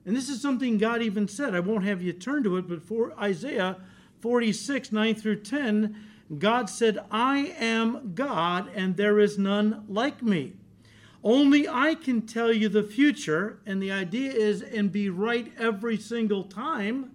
And 0.07 0.17
this 0.17 0.31
is 0.31 0.41
something 0.41 0.79
God 0.79 1.03
even 1.03 1.29
said. 1.29 1.55
I 1.55 1.61
won't 1.61 1.85
have 1.85 2.01
you 2.01 2.15
turn 2.15 2.45
to 2.45 2.57
it, 2.57 2.67
but 2.67 2.83
for 2.83 3.13
Isaiah 3.21 3.77
46, 4.21 4.91
9 4.93 5.15
through 5.17 5.43
10, 5.43 5.97
God 6.39 6.69
said, 6.69 6.99
I 7.11 7.55
am 7.59 8.13
God 8.15 8.69
and 8.75 8.97
there 8.97 9.19
is 9.19 9.39
none 9.39 9.85
like 9.89 10.23
me. 10.23 10.55
Only 11.23 11.69
I 11.69 11.95
can 11.95 12.23
tell 12.23 12.53
you 12.53 12.69
the 12.69 12.85
future, 12.85 13.59
and 13.67 13.83
the 13.83 13.91
idea 13.91 14.31
is, 14.31 14.63
and 14.63 14.93
be 14.93 15.11
right 15.11 15.53
every 15.59 15.97
single 15.97 16.45
time. 16.45 17.11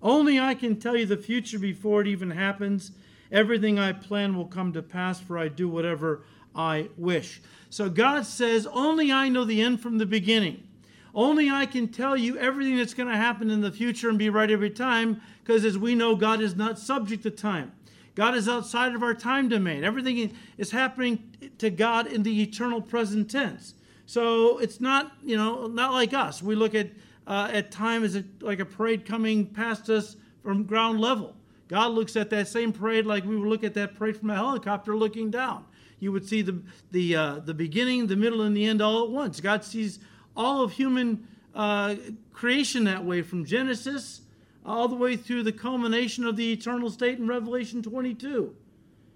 Only 0.00 0.40
I 0.40 0.54
can 0.54 0.80
tell 0.80 0.96
you 0.96 1.04
the 1.04 1.18
future 1.18 1.58
before 1.58 2.00
it 2.00 2.06
even 2.06 2.30
happens. 2.30 2.92
Everything 3.30 3.78
I 3.78 3.92
plan 3.92 4.36
will 4.36 4.46
come 4.46 4.72
to 4.72 4.82
pass, 4.82 5.20
for 5.20 5.36
I 5.36 5.48
do 5.48 5.68
whatever 5.68 6.24
I 6.54 6.88
wish. 6.96 7.42
So 7.68 7.90
God 7.90 8.24
says, 8.24 8.66
Only 8.66 9.12
I 9.12 9.28
know 9.28 9.44
the 9.44 9.60
end 9.60 9.80
from 9.82 9.98
the 9.98 10.06
beginning. 10.06 10.66
Only 11.14 11.50
I 11.50 11.66
can 11.66 11.88
tell 11.88 12.16
you 12.16 12.38
everything 12.38 12.78
that's 12.78 12.94
going 12.94 13.08
to 13.08 13.16
happen 13.16 13.50
in 13.50 13.60
the 13.60 13.70
future 13.70 14.08
and 14.08 14.18
be 14.18 14.30
right 14.30 14.50
every 14.50 14.70
time, 14.70 15.20
because 15.42 15.64
as 15.64 15.76
we 15.76 15.94
know, 15.94 16.14
God 16.14 16.40
is 16.40 16.54
not 16.54 16.78
subject 16.78 17.22
to 17.24 17.30
time. 17.30 17.72
God 18.14 18.34
is 18.34 18.48
outside 18.48 18.94
of 18.94 19.02
our 19.02 19.14
time 19.14 19.48
domain. 19.48 19.84
Everything 19.84 20.36
is 20.58 20.70
happening 20.70 21.30
to 21.58 21.70
God 21.70 22.06
in 22.06 22.22
the 22.22 22.42
eternal 22.42 22.80
present 22.80 23.30
tense. 23.30 23.74
So 24.06 24.58
it's 24.58 24.80
not, 24.80 25.12
you 25.24 25.36
know, 25.36 25.66
not 25.66 25.92
like 25.92 26.12
us. 26.12 26.42
We 26.42 26.54
look 26.54 26.74
at 26.74 26.90
uh, 27.26 27.48
at 27.52 27.70
times 27.70 28.16
as 28.16 28.24
like 28.40 28.58
a 28.58 28.64
parade 28.64 29.06
coming 29.06 29.46
past 29.46 29.88
us 29.88 30.16
from 30.42 30.64
ground 30.64 31.00
level. 31.00 31.36
God 31.68 31.92
looks 31.92 32.16
at 32.16 32.28
that 32.30 32.48
same 32.48 32.72
parade 32.72 33.06
like 33.06 33.24
we 33.24 33.36
would 33.36 33.48
look 33.48 33.64
at 33.64 33.74
that 33.74 33.94
parade 33.94 34.16
from 34.16 34.30
a 34.30 34.34
helicopter 34.34 34.96
looking 34.96 35.30
down. 35.30 35.64
You 36.00 36.12
would 36.12 36.28
see 36.28 36.42
the 36.42 36.60
the 36.90 37.16
uh, 37.16 37.38
the 37.38 37.54
beginning, 37.54 38.08
the 38.08 38.16
middle, 38.16 38.42
and 38.42 38.56
the 38.56 38.66
end 38.66 38.82
all 38.82 39.04
at 39.04 39.10
once. 39.10 39.40
God 39.40 39.64
sees 39.64 40.00
all 40.36 40.62
of 40.62 40.72
human 40.72 41.26
uh, 41.54 41.94
creation 42.32 42.84
that 42.84 43.04
way, 43.04 43.22
from 43.22 43.44
Genesis 43.44 44.21
all 44.64 44.88
the 44.88 44.94
way 44.96 45.16
through 45.16 45.42
the 45.42 45.52
culmination 45.52 46.24
of 46.24 46.36
the 46.36 46.52
eternal 46.52 46.90
state 46.90 47.18
in 47.18 47.26
Revelation 47.26 47.82
22. 47.82 48.54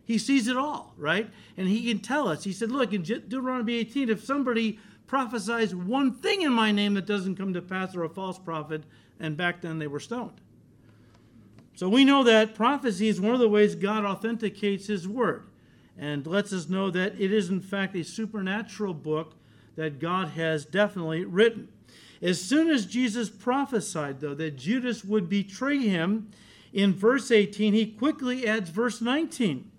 He 0.04 0.18
sees 0.18 0.46
it 0.46 0.56
all, 0.56 0.94
right? 0.96 1.28
And 1.56 1.68
he 1.68 1.88
can 1.88 2.00
tell 2.00 2.28
us. 2.28 2.44
He 2.44 2.52
said, 2.52 2.70
Look, 2.70 2.92
in 2.92 3.02
Deuteronomy 3.02 3.74
18, 3.74 4.08
if 4.08 4.24
somebody 4.24 4.78
prophesies 5.06 5.74
one 5.74 6.12
thing 6.12 6.42
in 6.42 6.52
my 6.52 6.72
name 6.72 6.94
that 6.94 7.06
doesn't 7.06 7.36
come 7.36 7.52
to 7.54 7.62
pass, 7.62 7.94
or 7.94 8.04
a 8.04 8.08
false 8.08 8.38
prophet, 8.38 8.84
and 9.18 9.36
back 9.36 9.60
then 9.60 9.78
they 9.78 9.86
were 9.86 10.00
stoned. 10.00 10.40
So 11.74 11.88
we 11.88 12.04
know 12.04 12.24
that 12.24 12.54
prophecy 12.54 13.08
is 13.08 13.20
one 13.20 13.34
of 13.34 13.40
the 13.40 13.48
ways 13.48 13.74
God 13.74 14.04
authenticates 14.04 14.86
his 14.86 15.06
word 15.06 15.44
and 15.98 16.26
lets 16.26 16.52
us 16.52 16.68
know 16.68 16.90
that 16.90 17.20
it 17.20 17.32
is, 17.32 17.48
in 17.48 17.60
fact, 17.60 17.96
a 17.96 18.02
supernatural 18.02 18.94
book 18.94 19.34
that 19.76 19.98
God 19.98 20.28
has 20.28 20.64
definitely 20.64 21.24
written. 21.24 21.68
As 22.22 22.40
soon 22.40 22.70
as 22.70 22.86
Jesus 22.86 23.28
prophesied, 23.28 24.20
though, 24.20 24.34
that 24.34 24.56
Judas 24.56 25.04
would 25.04 25.28
betray 25.28 25.78
him, 25.78 26.30
in 26.72 26.92
verse 26.92 27.30
18, 27.30 27.72
he 27.72 27.86
quickly 27.86 28.46
adds 28.46 28.70
verse 28.70 29.00
19. 29.00 29.70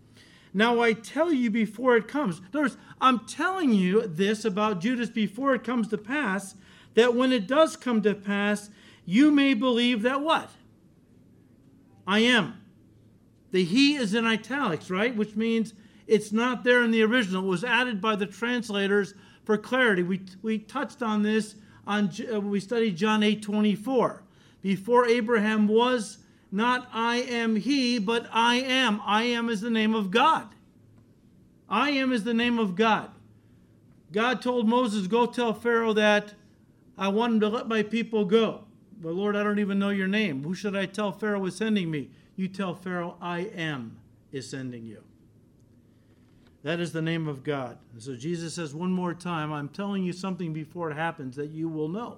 Now 0.54 0.82
I 0.82 0.94
tell 0.94 1.32
you 1.32 1.52
before 1.52 1.96
it 1.96 2.08
comes. 2.08 2.42
Notice, 2.54 2.78
I'm 3.00 3.20
telling 3.20 3.74
you 3.74 4.08
this 4.08 4.46
about 4.46 4.82
Judas 4.82 5.10
before 5.10 5.54
it 5.54 5.64
comes 5.64 5.88
to 5.90 5.98
pass, 5.98 6.56
that 6.96 7.14
when 7.14 7.32
it 7.32 7.48
does 7.48 7.76
come 7.76 8.02
to 8.02 8.16
pass, 8.16 8.72
you 9.06 9.30
may 9.30 9.54
believe 9.54 10.02
that 10.02 10.22
what? 10.22 10.50
I 12.08 12.20
am. 12.20 12.60
The 13.52 13.64
he 13.64 13.96
is 13.96 14.14
in 14.14 14.26
italics, 14.26 14.90
right? 14.90 15.16
Which 15.16 15.36
means 15.36 15.74
it's 16.08 16.32
not 16.32 16.64
there 16.64 16.84
in 16.84 16.92
the 16.92 17.04
original. 17.04 17.44
It 17.44 17.48
was 17.48 17.64
added 17.64 18.02
by 18.02 18.16
the 18.16 18.26
translators 18.26 19.14
for 19.44 19.58
clarity. 19.58 20.04
We, 20.04 20.22
we 20.42 20.58
touched 20.58 21.04
on 21.04 21.22
this 21.22 21.56
on 21.88 22.12
uh, 22.32 22.40
we 22.40 22.60
studied 22.60 22.98
John 22.98 23.24
8 23.24 23.42
24. 23.42 24.24
Before 24.62 25.08
Abraham 25.08 25.68
was, 25.68 26.20
not 26.52 26.90
I 26.94 27.18
am 27.18 27.56
he, 27.56 28.00
but 28.00 28.28
I 28.32 28.56
am. 28.56 29.02
I 29.06 29.24
am 29.24 29.50
is 29.50 29.62
the 29.62 29.70
name 29.70 29.96
of 29.96 30.12
God. 30.12 30.50
I 31.70 31.92
am 31.92 32.12
is 32.12 32.24
the 32.24 32.34
name 32.34 32.60
of 32.60 32.76
God. 32.76 33.12
God 34.12 34.42
told 34.42 34.68
Moses, 34.68 35.08
Go 35.08 35.26
tell 35.26 35.54
Pharaoh 35.54 35.94
that 35.94 36.34
I 36.98 37.10
want 37.10 37.34
him 37.34 37.40
to 37.42 37.50
let 37.50 37.68
my 37.68 37.84
people 37.84 38.26
go. 38.26 38.66
But 39.00 39.14
Lord, 39.14 39.36
I 39.36 39.44
don't 39.44 39.60
even 39.60 39.80
know 39.80 39.90
your 39.90 40.08
name. 40.08 40.44
Who 40.44 40.56
should 40.56 40.76
I 40.76 40.86
tell 40.86 41.12
Pharaoh 41.12 41.46
is 41.46 41.56
sending 41.56 41.92
me? 41.92 42.10
You 42.36 42.48
tell 42.48 42.74
Pharaoh, 42.74 43.18
I 43.22 43.40
am 43.40 43.98
is 44.32 44.50
sending 44.50 44.86
you. 44.86 45.04
That 46.68 46.82
is 46.82 46.92
the 46.92 47.02
name 47.02 47.30
of 47.30 47.46
God. 47.46 47.78
so 47.98 48.14
Jesus 48.18 48.56
says 48.56 48.76
one 48.76 48.92
more 48.92 49.14
time, 49.14 49.54
I'm 49.54 49.70
telling 49.70 50.04
you 50.04 50.12
something 50.12 50.52
before 50.52 50.92
it 50.92 50.96
happens 50.96 51.38
that 51.38 51.52
you 51.52 51.70
will 51.70 51.88
know. 51.88 52.18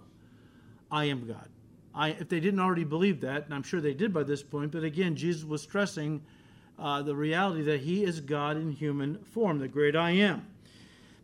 I 0.92 1.06
am 1.06 1.28
God. 1.28 1.48
I, 1.94 2.10
if 2.20 2.30
they 2.30 2.40
didn't 2.40 2.60
already 2.60 2.84
believe 2.84 3.22
that, 3.22 3.46
and 3.46 3.54
I'm 3.54 3.62
sure 3.62 3.80
they 3.80 3.94
did 3.94 4.12
by 4.12 4.24
this 4.24 4.42
point, 4.42 4.72
but 4.72 4.84
again, 4.84 5.16
Jesus 5.16 5.44
was 5.44 5.62
stressing 5.62 6.24
uh, 6.80 7.04
the 7.04 7.16
reality 7.16 7.62
that 7.62 7.82
he 7.82 8.04
is 8.04 8.22
God 8.22 8.58
in 8.58 8.72
human 8.72 9.20
form, 9.20 9.60
the 9.60 9.68
great 9.68 9.96
I 9.96 10.14
am. 10.14 10.48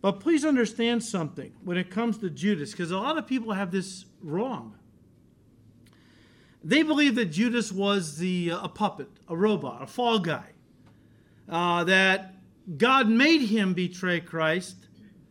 But 0.02 0.20
please 0.20 0.46
understand 0.46 1.04
something 1.04 1.52
when 1.64 1.78
it 1.78 1.90
comes 1.90 2.20
to 2.20 2.30
Judas, 2.30 2.70
because 2.74 2.92
a 2.92 3.00
lot 3.00 3.18
of 3.18 3.26
people 3.26 3.54
have 3.54 3.72
this 3.72 4.06
wrong. 4.22 4.76
They 6.64 6.84
believe 6.84 7.16
that 7.16 7.32
Judas 7.32 7.72
was 7.72 8.20
the 8.20 8.52
uh, 8.52 8.66
a 8.66 8.70
puppet, 8.70 9.10
a 9.28 9.36
robot, 9.36 9.82
a 9.82 9.88
fall 9.88 10.20
guy, 10.20 10.52
uh, 11.50 11.86
that 11.86 12.35
God 12.78 13.08
made 13.08 13.42
him 13.42 13.74
betray 13.74 14.20
Christ, 14.20 14.76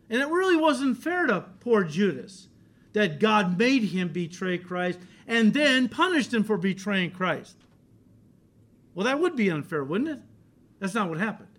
and 0.09 0.21
it 0.21 0.27
really 0.29 0.55
wasn't 0.55 0.97
fair 0.97 1.25
to 1.25 1.41
poor 1.59 1.83
Judas 1.83 2.47
that 2.93 3.19
God 3.19 3.57
made 3.57 3.83
him 3.83 4.07
betray 4.07 4.57
Christ 4.57 4.99
and 5.27 5.53
then 5.53 5.89
punished 5.89 6.33
him 6.33 6.43
for 6.43 6.57
betraying 6.57 7.11
Christ. 7.11 7.57
Well, 8.93 9.05
that 9.05 9.19
would 9.19 9.35
be 9.35 9.49
unfair, 9.49 9.83
wouldn't 9.83 10.09
it? 10.09 10.19
That's 10.79 10.93
not 10.93 11.09
what 11.09 11.17
happened. 11.17 11.49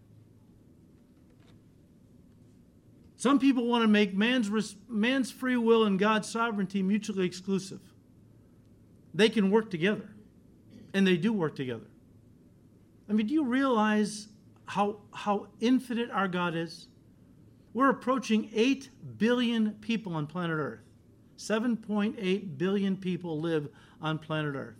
Some 3.18 3.38
people 3.38 3.66
want 3.66 3.82
to 3.82 3.88
make 3.88 4.14
man's, 4.14 4.76
man's 4.88 5.30
free 5.30 5.56
will 5.56 5.84
and 5.84 5.98
God's 5.98 6.28
sovereignty 6.28 6.82
mutually 6.82 7.26
exclusive. 7.26 7.80
They 9.12 9.28
can 9.28 9.50
work 9.50 9.70
together, 9.70 10.08
and 10.94 11.06
they 11.06 11.16
do 11.16 11.32
work 11.32 11.56
together. 11.56 11.86
I 13.08 13.12
mean, 13.12 13.26
do 13.26 13.34
you 13.34 13.44
realize 13.44 14.28
how, 14.66 14.98
how 15.12 15.48
infinite 15.60 16.10
our 16.10 16.28
God 16.28 16.54
is? 16.54 16.88
We're 17.72 17.90
approaching 17.90 18.50
8 18.54 19.18
billion 19.18 19.72
people 19.74 20.14
on 20.14 20.26
planet 20.26 20.56
Earth. 20.58 20.80
7.8 21.38 22.58
billion 22.58 22.96
people 22.96 23.40
live 23.40 23.68
on 24.00 24.18
planet 24.18 24.54
Earth. 24.54 24.76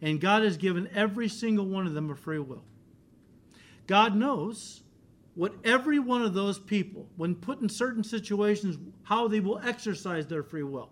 And 0.00 0.20
God 0.20 0.42
has 0.42 0.56
given 0.56 0.88
every 0.94 1.28
single 1.28 1.66
one 1.66 1.86
of 1.86 1.94
them 1.94 2.10
a 2.10 2.14
free 2.14 2.38
will. 2.38 2.64
God 3.86 4.16
knows 4.16 4.82
what 5.34 5.54
every 5.64 5.98
one 5.98 6.22
of 6.22 6.34
those 6.34 6.58
people, 6.58 7.08
when 7.16 7.34
put 7.34 7.60
in 7.60 7.68
certain 7.68 8.04
situations, 8.04 8.78
how 9.02 9.28
they 9.28 9.40
will 9.40 9.58
exercise 9.58 10.26
their 10.26 10.42
free 10.42 10.62
will. 10.62 10.90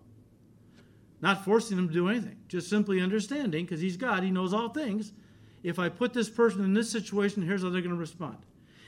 Not 1.20 1.44
forcing 1.44 1.76
them 1.76 1.88
to 1.88 1.94
do 1.94 2.08
anything, 2.08 2.36
just 2.48 2.68
simply 2.68 3.00
understanding, 3.00 3.64
because 3.64 3.80
He's 3.80 3.96
God, 3.96 4.24
He 4.24 4.30
knows 4.30 4.52
all 4.52 4.68
things, 4.68 5.12
if 5.62 5.78
I 5.78 5.88
put 5.88 6.12
this 6.12 6.28
person 6.28 6.64
in 6.64 6.74
this 6.74 6.90
situation, 6.90 7.42
here's 7.42 7.62
how 7.62 7.70
they're 7.70 7.82
going 7.82 7.94
to 7.94 8.00
respond. 8.00 8.38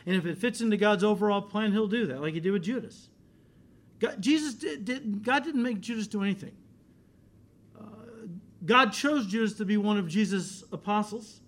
And 0.06 0.16
if 0.16 0.26
it 0.26 0.38
fits 0.38 0.60
into 0.60 0.76
God's 0.76 1.04
overall 1.04 1.40
plan, 1.40 1.72
he'll 1.72 1.86
do 1.86 2.06
that, 2.06 2.20
like 2.20 2.34
he 2.34 2.40
did 2.40 2.50
with 2.50 2.62
Judas. 2.62 3.08
God, 4.00 4.20
Jesus 4.20 4.54
did, 4.54 4.84
did 4.84 5.22
God 5.22 5.44
didn't 5.44 5.62
make 5.62 5.80
Judas 5.80 6.06
do 6.06 6.22
anything. 6.22 6.52
Uh, 7.78 7.84
God 8.64 8.92
chose 8.92 9.26
Judas 9.26 9.54
to 9.54 9.64
be 9.64 9.76
one 9.76 9.96
of 9.96 10.08
Jesus' 10.08 10.64
apostles, 10.72 11.40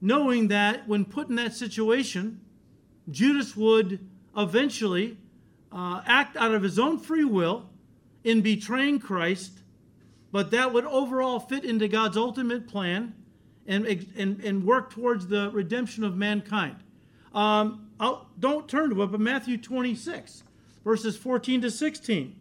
knowing 0.00 0.48
that 0.48 0.86
when 0.86 1.04
put 1.04 1.28
in 1.28 1.36
that 1.36 1.54
situation, 1.54 2.40
Judas 3.10 3.56
would 3.56 4.06
eventually 4.36 5.16
uh, 5.70 6.02
act 6.04 6.36
out 6.36 6.52
of 6.52 6.62
his 6.62 6.78
own 6.78 6.98
free 6.98 7.24
will 7.24 7.70
in 8.24 8.40
betraying 8.40 8.98
Christ, 8.98 9.60
but 10.30 10.50
that 10.50 10.72
would 10.72 10.84
overall 10.84 11.38
fit 11.38 11.64
into 11.64 11.88
God's 11.88 12.16
ultimate 12.16 12.68
plan 12.68 13.14
and, 13.66 13.86
and, 14.16 14.40
and 14.40 14.64
work 14.64 14.90
towards 14.90 15.26
the 15.26 15.50
redemption 15.50 16.04
of 16.04 16.16
mankind. 16.16 16.76
Um, 17.34 17.88
don't 18.38 18.68
turn 18.68 18.90
to 18.90 19.02
it, 19.02 19.06
but 19.06 19.20
Matthew 19.20 19.56
26, 19.56 20.42
verses 20.84 21.16
14 21.16 21.62
to 21.62 21.70
16, 21.70 22.34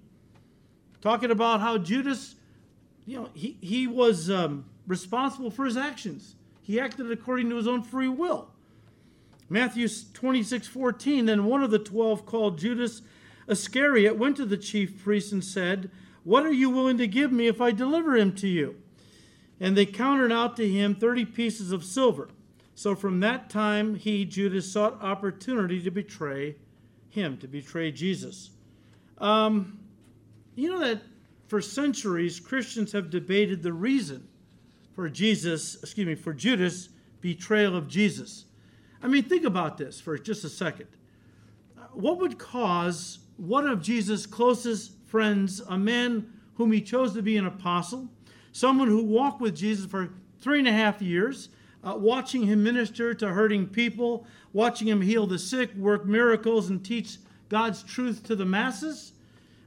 talking 1.01 1.31
about 1.31 1.61
how 1.61 1.77
Judas, 1.77 2.35
you 3.05 3.19
know, 3.19 3.29
he, 3.33 3.57
he 3.61 3.87
was 3.87 4.29
um, 4.29 4.65
responsible 4.87 5.51
for 5.51 5.65
his 5.65 5.77
actions. 5.77 6.35
He 6.61 6.79
acted 6.79 7.11
according 7.11 7.49
to 7.49 7.55
his 7.55 7.67
own 7.67 7.83
free 7.83 8.07
will. 8.07 8.49
Matthew 9.49 9.87
26, 9.87 10.67
14, 10.67 11.25
then 11.25 11.45
one 11.45 11.61
of 11.61 11.71
the 11.71 11.79
twelve 11.79 12.25
called 12.25 12.57
Judas 12.57 13.01
Iscariot 13.47 14.17
went 14.17 14.37
to 14.37 14.45
the 14.45 14.57
chief 14.57 15.03
priests 15.03 15.31
and 15.31 15.43
said, 15.43 15.91
What 16.23 16.45
are 16.45 16.53
you 16.53 16.69
willing 16.69 16.97
to 16.97 17.07
give 17.07 17.31
me 17.31 17.47
if 17.47 17.59
I 17.59 17.71
deliver 17.71 18.15
him 18.15 18.33
to 18.35 18.47
you? 18.47 18.80
And 19.61 19.77
they 19.77 19.85
counted 19.85 20.31
out 20.31 20.57
to 20.57 20.67
him 20.67 20.95
30 20.95 21.25
pieces 21.25 21.71
of 21.71 21.85
silver. 21.85 22.29
So 22.73 22.95
from 22.95 23.19
that 23.19 23.49
time, 23.49 23.95
he, 23.95 24.25
Judas, 24.25 24.69
sought 24.69 25.01
opportunity 25.01 25.81
to 25.83 25.91
betray 25.91 26.55
him, 27.09 27.37
to 27.37 27.47
betray 27.47 27.91
Jesus. 27.91 28.49
Um, 29.19 29.79
you 30.55 30.71
know 30.71 30.79
that 30.79 31.03
for 31.47 31.61
centuries, 31.61 32.39
Christians 32.39 32.91
have 32.93 33.11
debated 33.11 33.61
the 33.61 33.71
reason 33.71 34.27
for 34.93 35.07
Jesus, 35.09 35.75
excuse 35.83 36.07
me, 36.07 36.15
for 36.15 36.33
Judas' 36.33 36.89
betrayal 37.21 37.75
of 37.75 37.87
Jesus. 37.87 38.45
I 39.03 39.07
mean, 39.07 39.23
think 39.23 39.45
about 39.45 39.77
this 39.77 40.01
for 40.01 40.17
just 40.17 40.43
a 40.43 40.49
second. 40.49 40.87
What 41.93 42.19
would 42.19 42.39
cause 42.39 43.19
one 43.37 43.67
of 43.67 43.81
Jesus' 43.81 44.25
closest 44.25 44.93
friends, 45.05 45.59
a 45.69 45.77
man 45.77 46.33
whom 46.55 46.71
he 46.71 46.81
chose 46.81 47.13
to 47.13 47.21
be 47.21 47.37
an 47.37 47.45
apostle, 47.45 48.07
someone 48.51 48.87
who 48.87 49.03
walked 49.03 49.41
with 49.41 49.55
Jesus 49.55 49.85
for 49.85 50.09
three 50.39 50.59
and 50.59 50.67
a 50.67 50.73
half 50.73 51.01
years, 51.01 51.49
uh, 51.83 51.95
watching 51.97 52.43
him 52.43 52.63
minister 52.63 53.13
to 53.13 53.29
hurting 53.29 53.67
people, 53.67 54.25
watching 54.53 54.87
him 54.87 55.01
heal 55.01 55.25
the 55.25 55.39
sick, 55.39 55.73
work 55.75 56.05
miracles, 56.05 56.69
and 56.69 56.83
teach 56.83 57.17
God's 57.49 57.83
truth 57.83 58.23
to 58.23 58.35
the 58.35 58.45
masses. 58.45 59.13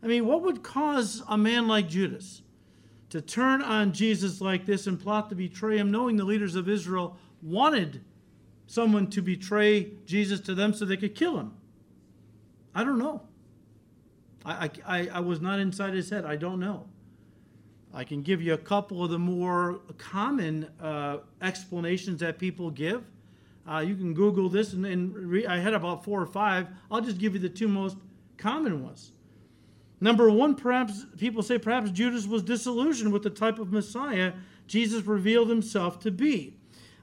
I 0.02 0.06
mean, 0.06 0.26
what 0.26 0.42
would 0.42 0.62
cause 0.62 1.22
a 1.28 1.36
man 1.36 1.66
like 1.66 1.88
Judas 1.88 2.42
to 3.10 3.20
turn 3.20 3.62
on 3.62 3.92
Jesus 3.92 4.40
like 4.40 4.66
this 4.66 4.86
and 4.86 5.00
plot 5.00 5.28
to 5.30 5.34
betray 5.34 5.78
him, 5.78 5.90
knowing 5.90 6.16
the 6.16 6.24
leaders 6.24 6.56
of 6.56 6.68
Israel 6.68 7.16
wanted 7.42 8.02
someone 8.66 9.08
to 9.10 9.22
betray 9.22 9.92
Jesus 10.04 10.40
to 10.40 10.54
them 10.54 10.72
so 10.74 10.84
they 10.84 10.96
could 10.96 11.14
kill 11.14 11.38
him? 11.38 11.52
I 12.74 12.84
don't 12.84 12.98
know. 12.98 13.22
I, 14.44 14.70
I, 14.86 15.08
I 15.14 15.20
was 15.20 15.40
not 15.40 15.58
inside 15.58 15.94
his 15.94 16.10
head. 16.10 16.24
I 16.24 16.36
don't 16.36 16.60
know. 16.60 16.86
I 17.94 18.02
can 18.02 18.22
give 18.22 18.42
you 18.42 18.54
a 18.54 18.58
couple 18.58 19.04
of 19.04 19.10
the 19.10 19.18
more 19.18 19.80
common 19.98 20.68
uh, 20.80 21.18
explanations 21.40 22.20
that 22.20 22.38
people 22.38 22.70
give. 22.70 23.04
Uh, 23.70 23.78
you 23.78 23.94
can 23.94 24.12
Google 24.12 24.48
this, 24.48 24.72
and, 24.72 24.84
and 24.84 25.14
re- 25.16 25.46
I 25.46 25.58
had 25.58 25.72
about 25.72 26.04
four 26.04 26.20
or 26.20 26.26
five. 26.26 26.66
I'll 26.90 27.00
just 27.00 27.18
give 27.18 27.34
you 27.34 27.40
the 27.40 27.48
two 27.48 27.68
most 27.68 27.96
common 28.36 28.82
ones. 28.82 29.12
Number 30.00 30.28
one, 30.28 30.56
perhaps 30.56 31.06
people 31.16 31.42
say 31.42 31.56
perhaps 31.56 31.90
Judas 31.90 32.26
was 32.26 32.42
disillusioned 32.42 33.12
with 33.12 33.22
the 33.22 33.30
type 33.30 33.58
of 33.58 33.72
Messiah 33.72 34.32
Jesus 34.66 35.04
revealed 35.04 35.48
himself 35.48 36.00
to 36.00 36.10
be. 36.10 36.56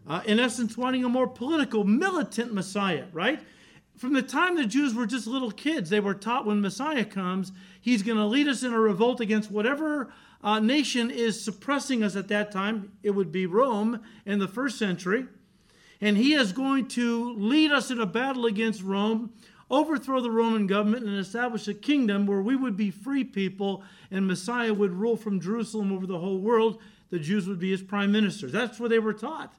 Uh, 0.07 0.21
in 0.25 0.39
essence, 0.39 0.77
wanting 0.77 1.03
a 1.03 1.09
more 1.09 1.27
political, 1.27 1.83
militant 1.83 2.53
Messiah, 2.53 3.05
right? 3.13 3.39
From 3.97 4.13
the 4.13 4.23
time 4.23 4.55
the 4.55 4.65
Jews 4.65 4.95
were 4.95 5.05
just 5.05 5.27
little 5.27 5.51
kids, 5.51 5.89
they 5.89 5.99
were 5.99 6.15
taught 6.15 6.45
when 6.45 6.59
Messiah 6.59 7.05
comes, 7.05 7.51
he's 7.79 8.01
going 8.01 8.17
to 8.17 8.25
lead 8.25 8.47
us 8.47 8.63
in 8.63 8.73
a 8.73 8.79
revolt 8.79 9.21
against 9.21 9.51
whatever 9.51 10.11
uh, 10.43 10.59
nation 10.59 11.11
is 11.11 11.43
suppressing 11.43 12.03
us 12.03 12.15
at 12.15 12.27
that 12.29 12.51
time. 12.51 12.91
It 13.03 13.11
would 13.11 13.31
be 13.31 13.45
Rome 13.45 14.01
in 14.25 14.39
the 14.39 14.47
first 14.47 14.77
century. 14.77 15.25
And 15.99 16.17
he 16.17 16.33
is 16.33 16.51
going 16.51 16.87
to 16.89 17.33
lead 17.33 17.71
us 17.71 17.91
in 17.91 17.99
a 17.99 18.07
battle 18.07 18.47
against 18.47 18.81
Rome, 18.81 19.33
overthrow 19.69 20.19
the 20.19 20.31
Roman 20.31 20.65
government, 20.65 21.05
and 21.05 21.17
establish 21.17 21.67
a 21.67 21.75
kingdom 21.75 22.25
where 22.25 22.41
we 22.41 22.55
would 22.55 22.75
be 22.75 22.89
free 22.89 23.23
people 23.23 23.83
and 24.09 24.25
Messiah 24.25 24.73
would 24.73 24.91
rule 24.91 25.15
from 25.15 25.39
Jerusalem 25.39 25.91
over 25.91 26.07
the 26.07 26.17
whole 26.17 26.39
world. 26.39 26.79
The 27.11 27.19
Jews 27.19 27.47
would 27.47 27.59
be 27.59 27.69
his 27.69 27.83
prime 27.83 28.11
ministers. 28.11 28.51
That's 28.51 28.79
what 28.79 28.89
they 28.89 28.99
were 28.99 29.13
taught. 29.13 29.53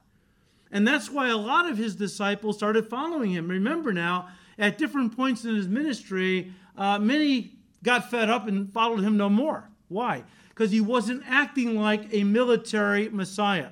And 0.69 0.87
that's 0.87 1.09
why 1.09 1.29
a 1.29 1.37
lot 1.37 1.69
of 1.69 1.77
his 1.77 1.95
disciples 1.95 2.57
started 2.57 2.89
following 2.89 3.31
him. 3.31 3.47
Remember 3.47 3.93
now, 3.93 4.29
at 4.57 4.77
different 4.77 5.15
points 5.15 5.45
in 5.45 5.55
his 5.55 5.67
ministry, 5.67 6.51
uh, 6.77 6.99
many 6.99 7.55
got 7.83 8.09
fed 8.09 8.29
up 8.29 8.47
and 8.47 8.73
followed 8.73 9.01
him 9.01 9.15
no 9.15 9.29
more. 9.29 9.69
Why? 9.87 10.23
Because 10.53 10.71
he 10.71 10.81
wasn't 10.81 11.23
acting 11.27 11.79
like 11.79 12.13
a 12.13 12.23
military 12.23 13.09
Messiah. 13.09 13.69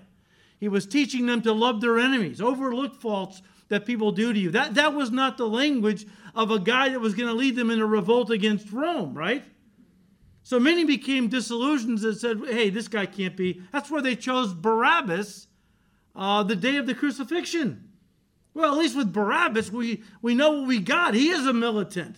He 0.60 0.68
was 0.68 0.86
teaching 0.86 1.26
them 1.26 1.42
to 1.42 1.54
love 1.54 1.82
their 1.82 2.00
enemies, 2.00 2.42
overlook 2.42 3.00
faults 3.00 3.42
that 3.70 3.86
people 3.86 4.12
do 4.12 4.34
to 4.34 4.40
you. 4.40 4.52
That, 4.52 4.76
that 4.76 4.94
was 4.94 5.12
not 5.12 5.38
the 5.38 5.48
language 5.48 6.06
of 6.36 6.52
a 6.52 6.60
guy 6.60 6.90
that 6.90 7.00
was 7.00 7.16
going 7.16 7.30
to 7.30 7.36
lead 7.36 7.56
them 7.56 7.72
in 7.72 7.80
a 7.80 7.86
revolt 7.86 8.30
against 8.30 8.72
Rome, 8.72 9.18
right? 9.18 9.44
So 10.44 10.60
many 10.60 10.86
became 10.86 11.28
disillusioned 11.28 12.00
and 12.00 12.18
said, 12.18 12.42
hey, 12.48 12.70
this 12.70 12.88
guy 12.88 13.06
can't 13.06 13.38
be. 13.38 13.62
That's 13.72 13.90
where 13.90 14.02
they 14.02 14.16
chose 14.16 14.54
Barabbas 14.54 15.48
uh, 16.16 16.44
the 16.44 16.56
day 16.56 16.78
of 16.78 16.88
the 16.88 16.96
crucifixion. 16.96 17.90
Well, 18.54 18.74
at 18.74 18.78
least 18.78 18.98
with 18.98 19.14
Barabbas, 19.14 19.72
we, 19.72 20.04
we 20.22 20.36
know 20.36 20.52
what 20.52 20.68
we 20.68 20.80
got. 20.80 21.14
He 21.14 21.30
is 21.30 21.46
a 21.46 21.54
militant. 21.54 22.18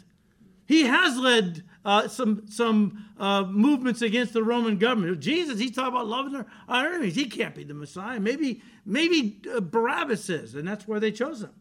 He 0.65 0.83
has 0.83 1.17
led 1.17 1.63
uh, 1.85 2.07
some 2.07 2.43
some 2.49 3.05
uh, 3.19 3.43
movements 3.43 4.01
against 4.01 4.33
the 4.33 4.43
Roman 4.43 4.77
government. 4.77 5.19
Jesus, 5.19 5.59
he's 5.59 5.71
talking 5.71 5.93
about 5.93 6.07
loving 6.07 6.35
our, 6.35 6.45
our 6.67 6.87
enemies. 6.87 7.15
He 7.15 7.25
can't 7.25 7.55
be 7.55 7.63
the 7.63 7.73
Messiah. 7.73 8.19
Maybe 8.19 8.61
maybe 8.85 9.41
uh, 9.53 9.59
Barabbas 9.59 10.29
is, 10.29 10.55
and 10.55 10.67
that's 10.67 10.87
why 10.87 10.99
they 10.99 11.11
chose 11.11 11.43
him. 11.43 11.51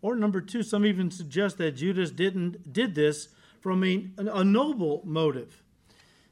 Or 0.00 0.16
number 0.16 0.40
two, 0.40 0.62
some 0.62 0.84
even 0.84 1.10
suggest 1.10 1.58
that 1.58 1.72
Judas 1.72 2.10
didn't 2.10 2.72
did 2.72 2.94
this 2.94 3.28
from 3.60 3.84
a, 3.84 4.08
a 4.18 4.42
noble 4.42 5.02
motive, 5.04 5.62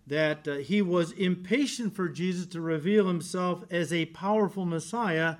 that 0.07 0.49
uh, 0.49 0.55
he 0.57 0.83
was 0.83 1.13
impatient 1.13 1.95
for 1.95 2.09
Jesus 2.09 2.47
to 2.47 2.61
reveal 2.61 3.07
himself 3.07 3.63
as 3.71 3.93
a 3.93 4.07
powerful 4.07 4.65
Messiah, 4.65 5.37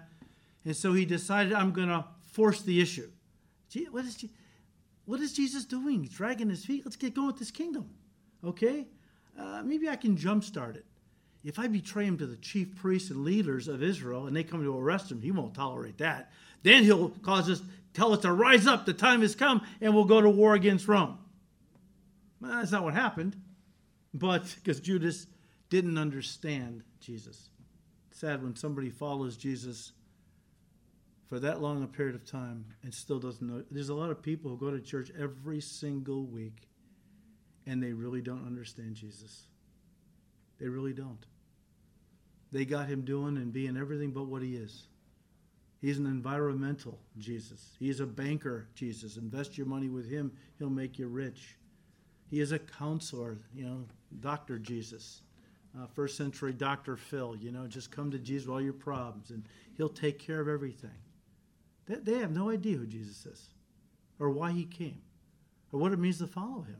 and 0.65 0.77
so 0.77 0.93
he 0.93 1.05
decided, 1.05 1.53
I'm 1.53 1.73
going 1.73 1.89
to 1.89 2.05
force 2.31 2.63
the 2.63 2.81
issue. 2.81 3.11
What 3.91 4.05
is, 4.05 4.25
what 5.11 5.19
is 5.19 5.33
Jesus 5.33 5.65
doing? 5.65 6.05
He's 6.05 6.13
dragging 6.13 6.49
his 6.49 6.65
feet. 6.65 6.83
Let's 6.85 6.95
get 6.95 7.17
going 7.17 7.27
with 7.27 7.39
this 7.41 7.51
kingdom. 7.51 7.91
Okay? 8.45 8.87
Uh, 9.37 9.61
maybe 9.65 9.89
I 9.89 9.97
can 9.97 10.17
jumpstart 10.17 10.77
it. 10.77 10.87
If 11.43 11.59
I 11.59 11.67
betray 11.67 12.05
him 12.05 12.17
to 12.19 12.27
the 12.29 12.37
chief 12.37 12.77
priests 12.77 13.11
and 13.11 13.25
leaders 13.25 13.67
of 13.67 13.83
Israel 13.83 14.29
and 14.29 14.37
they 14.37 14.45
come 14.45 14.63
to 14.63 14.79
arrest 14.79 15.11
him, 15.11 15.21
he 15.21 15.33
won't 15.33 15.53
tolerate 15.53 15.99
that. 15.99 16.31
Then 16.63 16.85
he'll 16.85 17.09
cause 17.09 17.51
us, 17.51 17.61
tell 17.93 18.13
us 18.13 18.21
to 18.21 18.33
rise 18.33 18.69
up. 18.69 18.87
The 18.87 18.93
time 18.93 19.23
has 19.23 19.35
come 19.35 19.63
and 19.81 19.97
we'll 19.97 20.05
go 20.05 20.21
to 20.21 20.31
war 20.31 20.55
against 20.55 20.87
Rome. 20.87 21.19
Well, 22.41 22.53
that's 22.53 22.71
not 22.71 22.85
what 22.85 22.95
happened. 22.95 23.35
But 24.15 24.45
because 24.63 24.79
Judas 24.79 25.27
didn't 25.71 25.99
understand 25.99 26.85
Jesus. 27.01 27.49
sad 28.13 28.45
when 28.45 28.55
somebody 28.55 28.91
follows 28.91 29.37
Jesus 29.37 29.91
for 31.31 31.39
that 31.39 31.63
long 31.63 31.85
a 31.85 31.87
period 31.87 32.17
of 32.17 32.27
time 32.27 32.65
and 32.83 32.93
still 32.93 33.21
doesn't 33.21 33.47
know. 33.47 33.63
There's 33.71 33.89
a 33.89 33.95
lot 33.95 34.11
of 34.11 34.21
people 34.21 34.51
who 34.51 34.57
go 34.59 34.73
to 34.73 34.81
church 34.81 35.13
every 35.19 35.61
single 35.61 36.27
week 36.27 36.69
and 37.67 37.81
they 37.81 37.93
really 37.93 38.21
don't 38.21 38.45
understand 38.45 38.97
Jesus. 38.97 39.45
They 40.59 40.67
really 40.67 40.93
don't. 40.93 41.25
They 42.51 42.65
got 42.65 42.89
him 42.89 43.03
doing 43.03 43.37
and 43.37 43.53
being 43.53 43.77
everything 43.77 44.11
but 44.11 44.27
what 44.27 44.43
he 44.43 44.57
is. 44.57 44.89
He's 45.81 45.99
an 45.99 46.07
environmental 46.07 46.99
Jesus. 47.17 47.77
He's 47.79 48.01
a 48.01 48.07
banker 48.07 48.67
Jesus. 48.75 49.17
Invest 49.17 49.57
your 49.57 49.69
money 49.69 49.89
with 49.89 50.11
him, 50.11 50.33
he'll 50.59 50.69
make 50.69 50.99
you 50.99 51.07
rich. 51.07 51.57
He 52.29 52.41
is 52.41 52.51
a 52.51 52.59
counselor, 52.59 53.39
you 53.55 53.65
know, 53.65 53.87
Dr. 54.19 54.59
Jesus. 54.59 55.23
Uh, 55.79 55.87
first 55.95 56.17
century 56.17 56.53
Dr. 56.53 56.97
Phil, 56.97 57.37
you 57.37 57.53
know, 57.53 57.69
just 57.69 57.93
come 57.93 58.11
to 58.11 58.19
Jesus 58.19 58.49
with 58.49 58.55
all 58.55 58.61
your 58.61 58.73
problems 58.73 59.31
and 59.31 59.45
he'll 59.77 59.89
take 59.89 60.19
care 60.19 60.41
of 60.41 60.49
everything. 60.49 60.91
They, 61.91 62.13
they 62.13 62.19
have 62.21 62.31
no 62.31 62.51
idea 62.51 62.77
who 62.77 62.87
Jesus 62.87 63.27
is 63.27 63.49
or 64.21 64.31
why 64.31 64.53
he 64.53 64.65
came 64.65 65.03
or 65.73 65.81
what 65.81 65.93
it 65.93 65.99
means 65.99 66.19
to 66.19 66.27
follow 66.27 66.63
him. 66.63 66.79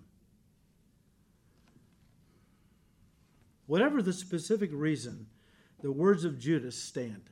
Whatever 3.67 4.03
the 4.03 4.13
specific 4.13 4.71
reason, 4.73 5.27
the 5.83 5.93
words 5.93 6.25
of 6.25 6.39
Judas 6.39 6.81
stand. 6.81 7.23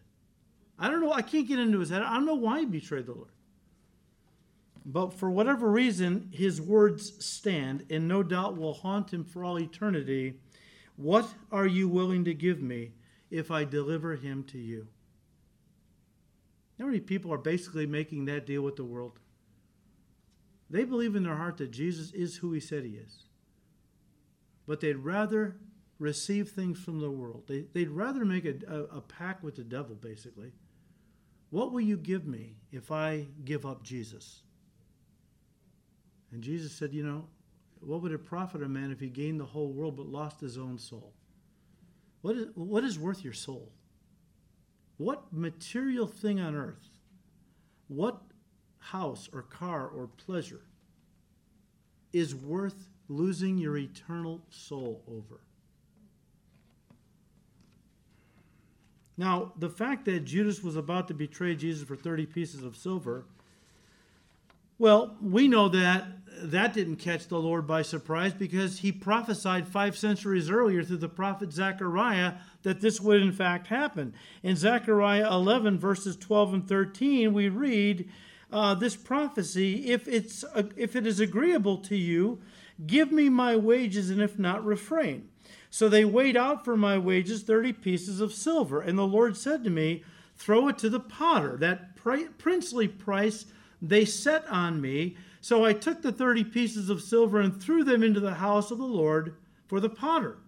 I 0.78 0.88
don't 0.88 1.00
know, 1.00 1.12
I 1.12 1.22
can't 1.22 1.48
get 1.48 1.58
into 1.58 1.78
his 1.78 1.90
head. 1.90 2.02
I 2.02 2.14
don't 2.14 2.26
know 2.26 2.34
why 2.34 2.60
he 2.60 2.66
betrayed 2.66 3.06
the 3.06 3.14
Lord. 3.14 3.30
But 4.84 5.12
for 5.12 5.30
whatever 5.30 5.70
reason, 5.70 6.30
his 6.32 6.60
words 6.60 7.24
stand 7.24 7.84
and 7.90 8.08
no 8.08 8.22
doubt 8.22 8.56
will 8.56 8.74
haunt 8.74 9.12
him 9.12 9.24
for 9.24 9.44
all 9.44 9.58
eternity. 9.58 10.34
What 10.96 11.28
are 11.52 11.66
you 11.66 11.88
willing 11.88 12.24
to 12.24 12.34
give 12.34 12.62
me 12.62 12.92
if 13.30 13.50
I 13.50 13.64
deliver 13.64 14.16
him 14.16 14.44
to 14.44 14.58
you? 14.58 14.88
How 16.78 16.86
many 16.86 17.00
people 17.00 17.32
are 17.32 17.38
basically 17.38 17.86
making 17.86 18.26
that 18.26 18.46
deal 18.46 18.62
with 18.62 18.76
the 18.76 18.84
world? 18.84 19.18
They 20.70 20.84
believe 20.84 21.16
in 21.16 21.22
their 21.22 21.36
heart 21.36 21.56
that 21.58 21.70
Jesus 21.70 22.12
is 22.12 22.36
who 22.36 22.52
he 22.52 22.60
said 22.60 22.84
he 22.84 22.92
is. 22.92 23.24
But 24.66 24.80
they'd 24.80 24.94
rather 24.94 25.56
receive 25.98 26.50
things 26.50 26.78
from 26.78 27.00
the 27.00 27.10
world. 27.10 27.44
They, 27.48 27.66
would 27.74 27.90
rather 27.90 28.24
make 28.24 28.44
a, 28.44 28.54
a, 28.68 28.98
a 28.98 29.00
pact 29.00 29.42
with 29.42 29.56
the 29.56 29.64
devil, 29.64 29.96
basically. 29.96 30.52
What 31.50 31.72
will 31.72 31.80
you 31.80 31.96
give 31.96 32.26
me 32.26 32.56
if 32.70 32.92
I 32.92 33.26
give 33.44 33.64
up 33.64 33.82
Jesus? 33.82 34.42
And 36.30 36.42
Jesus 36.42 36.72
said, 36.72 36.92
You 36.92 37.04
know, 37.04 37.24
what 37.80 38.02
would 38.02 38.12
it 38.12 38.24
profit 38.24 38.62
a 38.62 38.68
man 38.68 38.92
if 38.92 39.00
he 39.00 39.08
gained 39.08 39.40
the 39.40 39.46
whole 39.46 39.72
world 39.72 39.96
but 39.96 40.06
lost 40.06 40.40
his 40.40 40.58
own 40.58 40.78
soul? 40.78 41.14
What 42.20 42.36
is, 42.36 42.48
what 42.54 42.84
is 42.84 42.98
worth 42.98 43.24
your 43.24 43.32
soul? 43.32 43.72
What 44.98 45.32
material 45.32 46.06
thing 46.06 46.40
on 46.40 46.54
earth, 46.54 46.88
what 47.86 48.20
house 48.78 49.28
or 49.32 49.42
car 49.42 49.88
or 49.88 50.08
pleasure 50.08 50.62
is 52.12 52.34
worth 52.34 52.88
losing 53.08 53.58
your 53.58 53.76
eternal 53.76 54.42
soul 54.50 55.02
over? 55.08 55.40
Now, 59.16 59.52
the 59.58 59.70
fact 59.70 60.04
that 60.04 60.24
Judas 60.24 60.62
was 60.62 60.76
about 60.76 61.08
to 61.08 61.14
betray 61.14 61.56
Jesus 61.56 61.86
for 61.86 61.96
30 61.96 62.26
pieces 62.26 62.62
of 62.62 62.76
silver, 62.76 63.24
well, 64.78 65.16
we 65.20 65.48
know 65.48 65.68
that 65.68 66.06
that 66.42 66.72
didn't 66.72 66.96
catch 66.96 67.28
the 67.28 67.38
Lord 67.38 67.66
by 67.66 67.82
surprise 67.82 68.32
because 68.32 68.78
he 68.78 68.92
prophesied 68.92 69.68
five 69.68 69.96
centuries 69.96 70.50
earlier 70.50 70.82
through 70.82 70.98
the 70.98 71.08
prophet 71.08 71.52
Zechariah 71.52 72.34
that 72.62 72.80
this 72.80 73.00
would 73.00 73.22
in 73.22 73.32
fact 73.32 73.68
happen. 73.68 74.14
In 74.42 74.56
Zechariah 74.56 75.32
11, 75.32 75.78
verses 75.78 76.16
12 76.16 76.54
and 76.54 76.68
13, 76.68 77.32
we 77.32 77.48
read 77.48 78.08
uh, 78.52 78.74
this 78.74 78.96
prophecy 78.96 79.90
if, 79.90 80.08
it's, 80.08 80.44
uh, 80.54 80.64
if 80.76 80.96
it 80.96 81.06
is 81.06 81.20
agreeable 81.20 81.78
to 81.78 81.96
you, 81.96 82.40
give 82.86 83.12
me 83.12 83.28
my 83.28 83.56
wages, 83.56 84.10
and 84.10 84.20
if 84.20 84.38
not, 84.38 84.64
refrain. 84.64 85.28
So 85.70 85.88
they 85.88 86.04
weighed 86.04 86.36
out 86.36 86.64
for 86.64 86.76
my 86.76 86.96
wages 86.98 87.42
30 87.42 87.74
pieces 87.74 88.20
of 88.20 88.32
silver. 88.32 88.80
And 88.80 88.98
the 88.98 89.06
Lord 89.06 89.36
said 89.36 89.64
to 89.64 89.70
me, 89.70 90.02
Throw 90.36 90.68
it 90.68 90.78
to 90.78 90.88
the 90.88 91.00
potter. 91.00 91.56
That 91.56 91.96
princely 91.96 92.86
price 92.86 93.46
they 93.82 94.04
set 94.04 94.46
on 94.48 94.80
me 94.80 95.16
so 95.40 95.64
I 95.64 95.72
took 95.72 96.02
the 96.02 96.12
thirty 96.12 96.44
pieces 96.44 96.90
of 96.90 97.02
silver 97.02 97.40
and 97.40 97.62
threw 97.62 97.84
them 97.84 98.02
into 98.02 98.20
the 98.20 98.34
house 98.34 98.70
of 98.70 98.78
the 98.78 98.84
Lord 98.84 99.36
for 99.66 99.80
the 99.80 99.90
potter. 99.90 100.38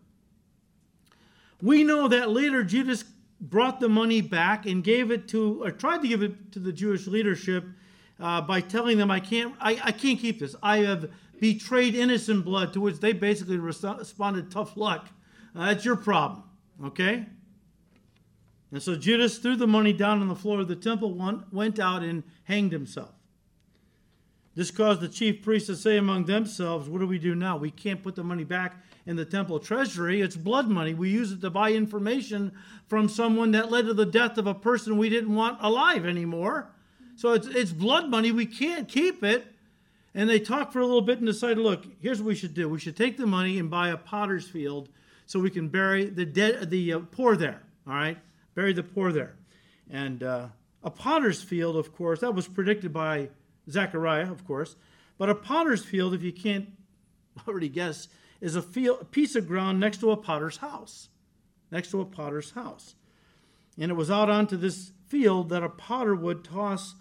We 1.63 1.85
know 1.85 2.09
that 2.09 2.31
later 2.31 2.65
Judas 2.65 3.05
brought 3.41 3.81
the 3.81 3.89
money 3.89 4.21
back 4.21 4.67
and 4.67 4.85
gave 4.85 5.11
it 5.11 5.29
to, 5.29 5.63
or 5.63 5.71
tried 5.71 6.03
to 6.03 6.09
give 6.09 6.23
it 6.23 6.53
to 6.53 6.59
the 6.59 6.73
Jewish 6.73 7.07
leadership 7.07 7.65
uh, 8.19 8.41
by 8.43 8.61
telling 8.61 8.99
them, 8.99 9.11
I 9.11 9.21
can't, 9.21 9.55
I, 9.61 9.81
I 9.83 9.93
can't 9.93 10.19
keep 10.19 10.41
this. 10.41 10.55
I 10.63 10.79
have 10.79 11.11
betrayed 11.39 11.95
innocent 11.95 12.45
blood, 12.45 12.73
to 12.75 12.81
which 12.81 13.01
they 13.01 13.13
basically 13.13 13.57
responded, 13.57 14.51
tough 14.51 14.77
luck. 14.77 15.09
Uh, 15.55 15.67
that's 15.67 15.85
your 15.85 15.97
problem, 15.97 16.45
okay? 16.85 17.27
And 18.73 18.83
so 18.83 18.95
Judas 18.95 19.39
threw 19.39 19.57
the 19.57 19.67
money 19.67 19.93
down 19.93 20.21
on 20.21 20.29
the 20.29 20.35
floor 20.35 20.61
of 20.61 20.69
the 20.69 20.77
temple, 20.77 21.15
went 21.51 21.79
out 21.79 22.03
and 22.03 22.23
hanged 22.45 22.73
himself. 22.73 23.15
This 24.55 24.71
caused 24.71 25.01
the 25.01 25.09
chief 25.09 25.43
priests 25.43 25.69
to 25.69 25.77
say 25.77 25.97
among 25.97 26.25
themselves, 26.25 26.89
What 26.89 27.01
do 27.01 27.07
we 27.07 27.19
do 27.19 27.35
now? 27.35 27.57
We 27.57 27.71
can't 27.71 28.03
put 28.03 28.17
the 28.17 28.25
money 28.25 28.45
back 28.45 28.77
in 29.07 29.17
the 29.17 29.25
temple 29.25 29.59
treasury. 29.61 30.21
It's 30.21 30.37
blood 30.37 30.69
money. 30.69 30.95
We 30.95 31.11
use 31.11 31.33
it 31.33 31.41
to 31.43 31.51
buy 31.51 31.73
information 31.73 32.53
from 32.89 33.09
someone 33.09 33.53
that 33.53 33.71
led 33.71 33.87
to 33.87 33.95
the 33.95 34.07
death 34.07 34.39
of 34.39 34.47
a 34.47 34.55
person 34.55 34.99
we 34.99 35.09
didn't 35.09 35.35
want 35.35 35.59
alive 35.61 36.05
anymore. 36.05 36.71
So 37.17 37.33
it's, 37.33 37.47
it's 37.47 37.73
blood 37.73 38.09
money. 38.09 38.33
We 38.33 38.47
can't 38.47 38.89
keep 38.89 39.23
it. 39.23 39.47
And 40.15 40.29
they 40.29 40.41
talked 40.41 40.73
for 40.73 40.81
a 40.81 40.87
little 40.87 41.03
bit 41.03 41.19
and 41.19 41.27
decided, 41.27 41.59
look, 41.59 41.85
here's 42.01 42.21
what 42.21 42.29
we 42.29 42.35
should 42.35 42.55
do. 42.55 42.69
We 42.69 42.81
should 42.81 42.97
take 42.97 43.17
the 43.17 43.27
money 43.27 43.59
and 43.59 43.71
buy 43.71 43.91
a 43.91 43.97
potter's 43.97 44.49
field 44.49 44.89
so 45.27 45.39
we 45.39 45.51
can 45.51 45.69
bury 45.69 46.07
the 46.07 46.25
dead, 46.25 46.71
the 46.71 46.95
uh, 46.95 46.99
poor 47.13 47.37
there. 47.37 47.63
All 47.87 47.95
right, 47.95 48.19
bury 48.55 48.73
the 48.73 48.83
poor 48.83 49.13
there. 49.13 49.37
And 49.89 50.23
uh, 50.25 50.49
a 50.83 50.91
potter's 50.91 51.41
field, 51.43 51.77
of 51.77 51.95
course, 51.95 52.21
that 52.21 52.35
was 52.35 52.49
predicted 52.49 52.93
by 52.93 53.29
Zechariah, 53.71 54.31
of 54.31 54.47
course. 54.47 54.77
But 55.19 55.31
a 55.31 55.35
potter's 55.35 55.85
field, 55.85 56.15
if 56.15 56.23
you 56.23 56.33
can't 56.33 56.69
already 57.49 57.69
guess, 57.69 58.09
is 58.41 58.57
a, 58.57 58.63
field, 58.63 58.99
a 59.03 59.05
piece 59.05 59.37
of 59.37 59.47
ground 59.47 59.79
next 59.81 59.99
to 59.99 60.11
a 60.11 60.17
potter's 60.17 60.59
house. 60.59 61.09
Next 61.71 61.91
to 61.91 62.01
a 62.01 62.05
potter's 62.05 62.53
house. 62.53 62.95
And 63.79 63.91
it 63.91 63.95
was 63.95 64.11
out 64.11 64.31
onto 64.31 64.57
this 64.57 64.93
field 65.07 65.49
that 65.51 65.63
a 65.63 65.69
potter 65.69 66.15
would 66.15 66.45
toss 66.45 66.95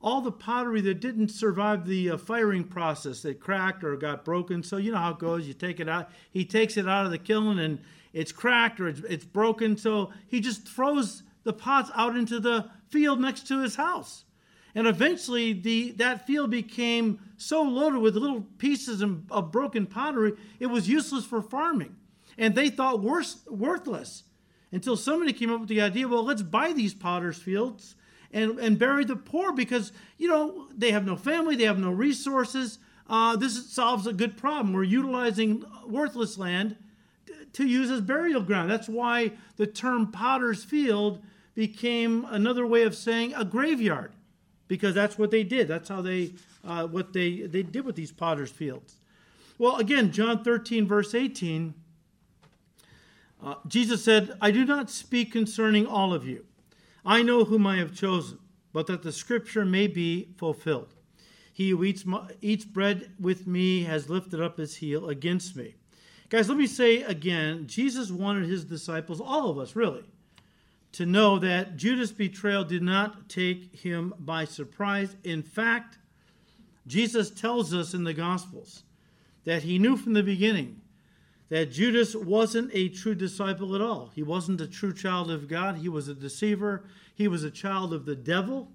all 0.00 0.20
the 0.20 0.32
pottery 0.32 0.82
that 0.82 1.00
didn't 1.00 1.30
survive 1.30 1.86
the 1.86 2.10
uh, 2.10 2.16
firing 2.18 2.62
process 2.62 3.22
that 3.22 3.40
cracked 3.40 3.82
or 3.82 3.96
got 3.96 4.24
broken. 4.24 4.62
So 4.62 4.76
you 4.76 4.92
know 4.92 4.98
how 4.98 5.12
it 5.12 5.18
goes. 5.18 5.48
You 5.48 5.54
take 5.54 5.80
it 5.80 5.88
out. 5.88 6.10
He 6.30 6.44
takes 6.44 6.76
it 6.76 6.86
out 6.86 7.06
of 7.06 7.10
the 7.10 7.18
kiln 7.18 7.58
and 7.58 7.80
it's 8.12 8.30
cracked 8.30 8.80
or 8.80 8.88
it's, 8.88 9.00
it's 9.08 9.24
broken. 9.24 9.78
So 9.78 10.12
he 10.28 10.40
just 10.40 10.68
throws 10.68 11.22
the 11.44 11.54
pots 11.54 11.90
out 11.94 12.16
into 12.16 12.38
the 12.38 12.70
field 12.90 13.18
next 13.18 13.48
to 13.48 13.62
his 13.62 13.76
house. 13.76 14.24
And 14.74 14.86
eventually, 14.86 15.52
the, 15.52 15.92
that 15.92 16.26
field 16.26 16.50
became 16.50 17.20
so 17.36 17.62
loaded 17.62 18.00
with 18.00 18.16
little 18.16 18.42
pieces 18.58 19.02
of 19.02 19.52
broken 19.52 19.86
pottery, 19.86 20.32
it 20.58 20.66
was 20.66 20.88
useless 20.88 21.24
for 21.24 21.40
farming. 21.40 21.94
And 22.36 22.54
they 22.54 22.70
thought 22.70 23.00
worse, 23.00 23.46
worthless 23.48 24.24
until 24.72 24.96
somebody 24.96 25.32
came 25.32 25.52
up 25.52 25.60
with 25.60 25.68
the 25.68 25.80
idea 25.80 26.08
well, 26.08 26.24
let's 26.24 26.42
buy 26.42 26.72
these 26.72 26.94
potter's 26.94 27.38
fields 27.38 27.94
and, 28.32 28.58
and 28.58 28.78
bury 28.78 29.04
the 29.04 29.14
poor 29.14 29.52
because, 29.52 29.92
you 30.18 30.26
know, 30.26 30.66
they 30.76 30.90
have 30.90 31.06
no 31.06 31.14
family, 31.14 31.54
they 31.54 31.64
have 31.64 31.78
no 31.78 31.92
resources. 31.92 32.78
Uh, 33.08 33.36
this 33.36 33.70
solves 33.70 34.08
a 34.08 34.12
good 34.12 34.36
problem. 34.36 34.72
We're 34.72 34.82
utilizing 34.82 35.64
worthless 35.86 36.36
land 36.36 36.76
to 37.52 37.64
use 37.64 37.90
as 37.90 38.00
burial 38.00 38.42
ground. 38.42 38.68
That's 38.68 38.88
why 38.88 39.32
the 39.56 39.68
term 39.68 40.10
potter's 40.10 40.64
field 40.64 41.22
became 41.54 42.26
another 42.28 42.66
way 42.66 42.82
of 42.82 42.96
saying 42.96 43.32
a 43.34 43.44
graveyard 43.44 44.12
because 44.68 44.94
that's 44.94 45.18
what 45.18 45.30
they 45.30 45.42
did. 45.42 45.68
That's 45.68 45.88
how 45.88 46.02
they 46.02 46.32
uh, 46.64 46.86
what 46.86 47.12
they 47.12 47.42
they 47.42 47.62
did 47.62 47.84
with 47.84 47.96
these 47.96 48.12
potter's 48.12 48.50
fields. 48.50 48.96
Well, 49.58 49.76
again, 49.76 50.12
John 50.12 50.42
13 50.42 50.86
verse 50.86 51.14
18. 51.14 51.74
Uh, 53.42 53.54
Jesus 53.66 54.02
said, 54.02 54.36
"I 54.40 54.50
do 54.50 54.64
not 54.64 54.90
speak 54.90 55.32
concerning 55.32 55.86
all 55.86 56.14
of 56.14 56.26
you. 56.26 56.46
I 57.04 57.22
know 57.22 57.44
whom 57.44 57.66
I 57.66 57.76
have 57.76 57.94
chosen, 57.94 58.38
but 58.72 58.86
that 58.86 59.02
the 59.02 59.12
scripture 59.12 59.64
may 59.64 59.86
be 59.86 60.28
fulfilled. 60.36 60.94
He 61.52 61.70
who 61.70 61.84
eats, 61.84 62.04
my, 62.06 62.30
eats 62.40 62.64
bread 62.64 63.12
with 63.20 63.46
me 63.46 63.84
has 63.84 64.08
lifted 64.08 64.40
up 64.40 64.58
his 64.58 64.76
heel 64.76 65.08
against 65.08 65.56
me." 65.56 65.74
Guys, 66.30 66.48
let 66.48 66.58
me 66.58 66.66
say 66.66 67.02
again, 67.02 67.66
Jesus 67.66 68.10
wanted 68.10 68.48
his 68.48 68.64
disciples, 68.64 69.20
all 69.20 69.50
of 69.50 69.58
us 69.58 69.76
really, 69.76 70.02
to 70.94 71.04
know 71.04 71.40
that 71.40 71.76
Judas' 71.76 72.12
betrayal 72.12 72.62
did 72.62 72.82
not 72.82 73.28
take 73.28 73.74
him 73.74 74.14
by 74.16 74.44
surprise. 74.44 75.16
In 75.24 75.42
fact, 75.42 75.98
Jesus 76.86 77.30
tells 77.30 77.74
us 77.74 77.94
in 77.94 78.04
the 78.04 78.14
Gospels 78.14 78.84
that 79.42 79.64
he 79.64 79.76
knew 79.76 79.96
from 79.96 80.12
the 80.12 80.22
beginning 80.22 80.80
that 81.48 81.72
Judas 81.72 82.14
wasn't 82.14 82.70
a 82.72 82.88
true 82.90 83.16
disciple 83.16 83.74
at 83.74 83.80
all. 83.80 84.12
He 84.14 84.22
wasn't 84.22 84.60
a 84.60 84.68
true 84.68 84.94
child 84.94 85.32
of 85.32 85.48
God. 85.48 85.78
He 85.78 85.88
was 85.88 86.06
a 86.06 86.14
deceiver. 86.14 86.84
He 87.12 87.26
was 87.26 87.42
a 87.42 87.50
child 87.50 87.92
of 87.92 88.06
the 88.06 88.14
devil. 88.14 88.70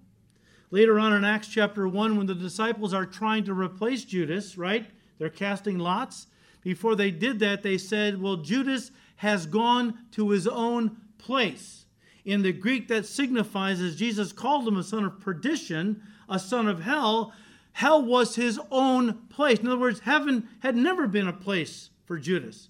Later 0.71 0.99
on 0.99 1.13
in 1.13 1.23
Acts 1.23 1.47
chapter 1.47 1.87
1, 1.87 2.17
when 2.17 2.27
the 2.27 2.35
disciples 2.35 2.93
are 2.93 3.05
trying 3.05 3.45
to 3.45 3.53
replace 3.53 4.03
Judas, 4.03 4.57
right? 4.57 4.87
They're 5.19 5.29
casting 5.29 5.79
lots. 5.79 6.27
Before 6.63 6.97
they 6.97 7.11
did 7.11 7.39
that, 7.39 7.63
they 7.63 7.77
said, 7.77 8.21
Well, 8.21 8.35
Judas 8.35 8.91
has 9.15 9.45
gone 9.45 9.99
to 10.11 10.31
his 10.31 10.47
own 10.47 10.97
place 11.17 11.85
in 12.25 12.41
the 12.41 12.51
Greek 12.51 12.87
that 12.89 13.05
signifies, 13.05 13.79
as 13.81 13.95
Jesus 13.95 14.31
called 14.31 14.67
him 14.67 14.77
a 14.77 14.83
son 14.83 15.03
of 15.03 15.19
perdition, 15.19 16.01
a 16.27 16.39
son 16.39 16.67
of 16.67 16.81
hell, 16.81 17.33
hell 17.73 18.01
was 18.01 18.35
his 18.35 18.59
own 18.71 19.13
place. 19.29 19.59
In 19.59 19.67
other 19.67 19.79
words, 19.79 20.01
heaven 20.01 20.47
had 20.59 20.75
never 20.75 21.07
been 21.07 21.27
a 21.27 21.33
place 21.33 21.89
for 22.05 22.17
Judas. 22.17 22.69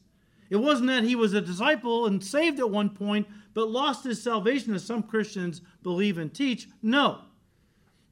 It 0.49 0.57
wasn't 0.57 0.87
that 0.87 1.03
he 1.03 1.15
was 1.15 1.33
a 1.33 1.41
disciple 1.41 2.05
and 2.05 2.23
saved 2.23 2.59
at 2.59 2.69
one 2.69 2.89
point, 2.89 3.27
but 3.53 3.69
lost 3.69 4.03
his 4.03 4.21
salvation, 4.21 4.73
as 4.73 4.83
some 4.83 5.03
Christians 5.03 5.61
believe 5.83 6.17
and 6.17 6.33
teach. 6.33 6.67
No. 6.81 7.21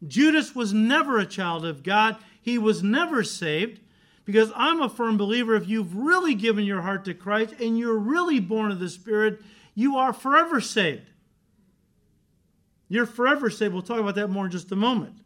Judas 0.06 0.54
was 0.54 0.74
never 0.74 1.18
a 1.18 1.26
child 1.26 1.66
of 1.66 1.84
God. 1.84 2.18
He 2.42 2.58
was 2.58 2.84
never 2.84 3.24
saved 3.24 3.80
because 4.26 4.52
I'm 4.56 4.82
a 4.82 4.90
firm 4.90 5.18
believer 5.18 5.56
if 5.56 5.68
you've 5.68 5.96
really 5.96 6.36
given 6.36 6.66
your 6.66 6.82
heart 6.82 7.06
to 7.06 7.14
Christ 7.14 7.56
and 7.60 7.80
you're 7.80 7.98
really 7.98 8.40
born 8.40 8.72
of 8.72 8.80
the 8.80 8.90
Spirit, 8.90 9.42
you 9.74 9.96
are 9.96 10.14
forever 10.14 10.60
saved. 10.60 11.10
You're 12.90 13.06
forever 13.06 13.50
saved. 13.50 13.74
We'll 13.74 13.82
talk 13.82 14.00
about 14.00 14.16
that 14.16 14.30
more 14.30 14.46
in 14.46 14.52
just 14.52 14.72
a 14.72 14.76
moment. 14.76 15.20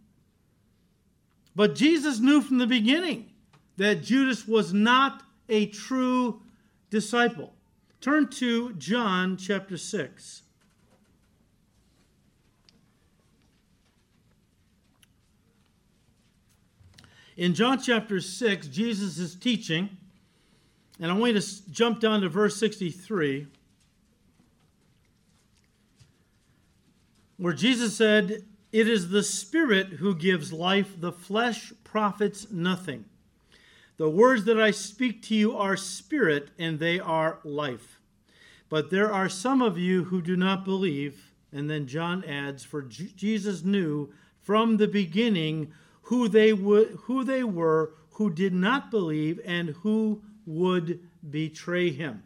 But 1.55 1.75
Jesus 1.75 2.19
knew 2.19 2.41
from 2.41 2.57
the 2.57 2.67
beginning 2.67 3.29
that 3.77 4.03
Judas 4.03 4.47
was 4.47 4.73
not 4.73 5.23
a 5.49 5.67
true 5.67 6.41
disciple. 6.89 7.53
Turn 7.99 8.27
to 8.29 8.73
John 8.73 9.37
chapter 9.37 9.77
6. 9.77 10.43
In 17.37 17.53
John 17.53 17.79
chapter 17.81 18.19
6, 18.19 18.67
Jesus 18.67 19.17
is 19.17 19.35
teaching, 19.35 19.89
and 20.99 21.11
I 21.11 21.15
want 21.15 21.33
you 21.33 21.41
to 21.41 21.71
jump 21.71 21.99
down 21.99 22.21
to 22.21 22.29
verse 22.29 22.57
63. 22.57 23.47
Where 27.41 27.53
Jesus 27.53 27.97
said, 27.97 28.43
It 28.71 28.87
is 28.87 29.09
the 29.09 29.23
Spirit 29.23 29.93
who 29.93 30.13
gives 30.13 30.53
life, 30.53 30.93
the 31.01 31.11
flesh 31.11 31.73
profits 31.83 32.51
nothing. 32.51 33.05
The 33.97 34.11
words 34.11 34.45
that 34.45 34.61
I 34.61 34.69
speak 34.69 35.23
to 35.23 35.35
you 35.35 35.57
are 35.57 35.75
spirit, 35.75 36.49
and 36.59 36.77
they 36.77 36.99
are 36.99 37.39
life. 37.43 37.99
But 38.69 38.91
there 38.91 39.11
are 39.11 39.27
some 39.27 39.59
of 39.59 39.75
you 39.75 40.03
who 40.03 40.21
do 40.21 40.35
not 40.35 40.63
believe. 40.63 41.33
And 41.51 41.67
then 41.67 41.87
John 41.87 42.23
adds, 42.25 42.63
For 42.63 42.83
Jesus 42.83 43.63
knew 43.63 44.13
from 44.39 44.77
the 44.77 44.87
beginning 44.87 45.73
who 46.03 46.27
they, 46.27 46.49
who 46.49 47.23
they 47.23 47.43
were 47.43 47.93
who 48.11 48.29
did 48.29 48.53
not 48.53 48.91
believe 48.91 49.41
and 49.43 49.69
who 49.81 50.21
would 50.45 50.99
betray 51.27 51.89
him. 51.89 52.21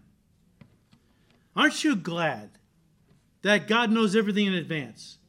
Aren't 1.56 1.86
you 1.86 1.96
glad 1.96 2.50
that 3.46 3.68
God 3.68 3.92
knows 3.92 4.16
everything 4.16 4.48
in 4.48 4.56
advance. 4.56 5.20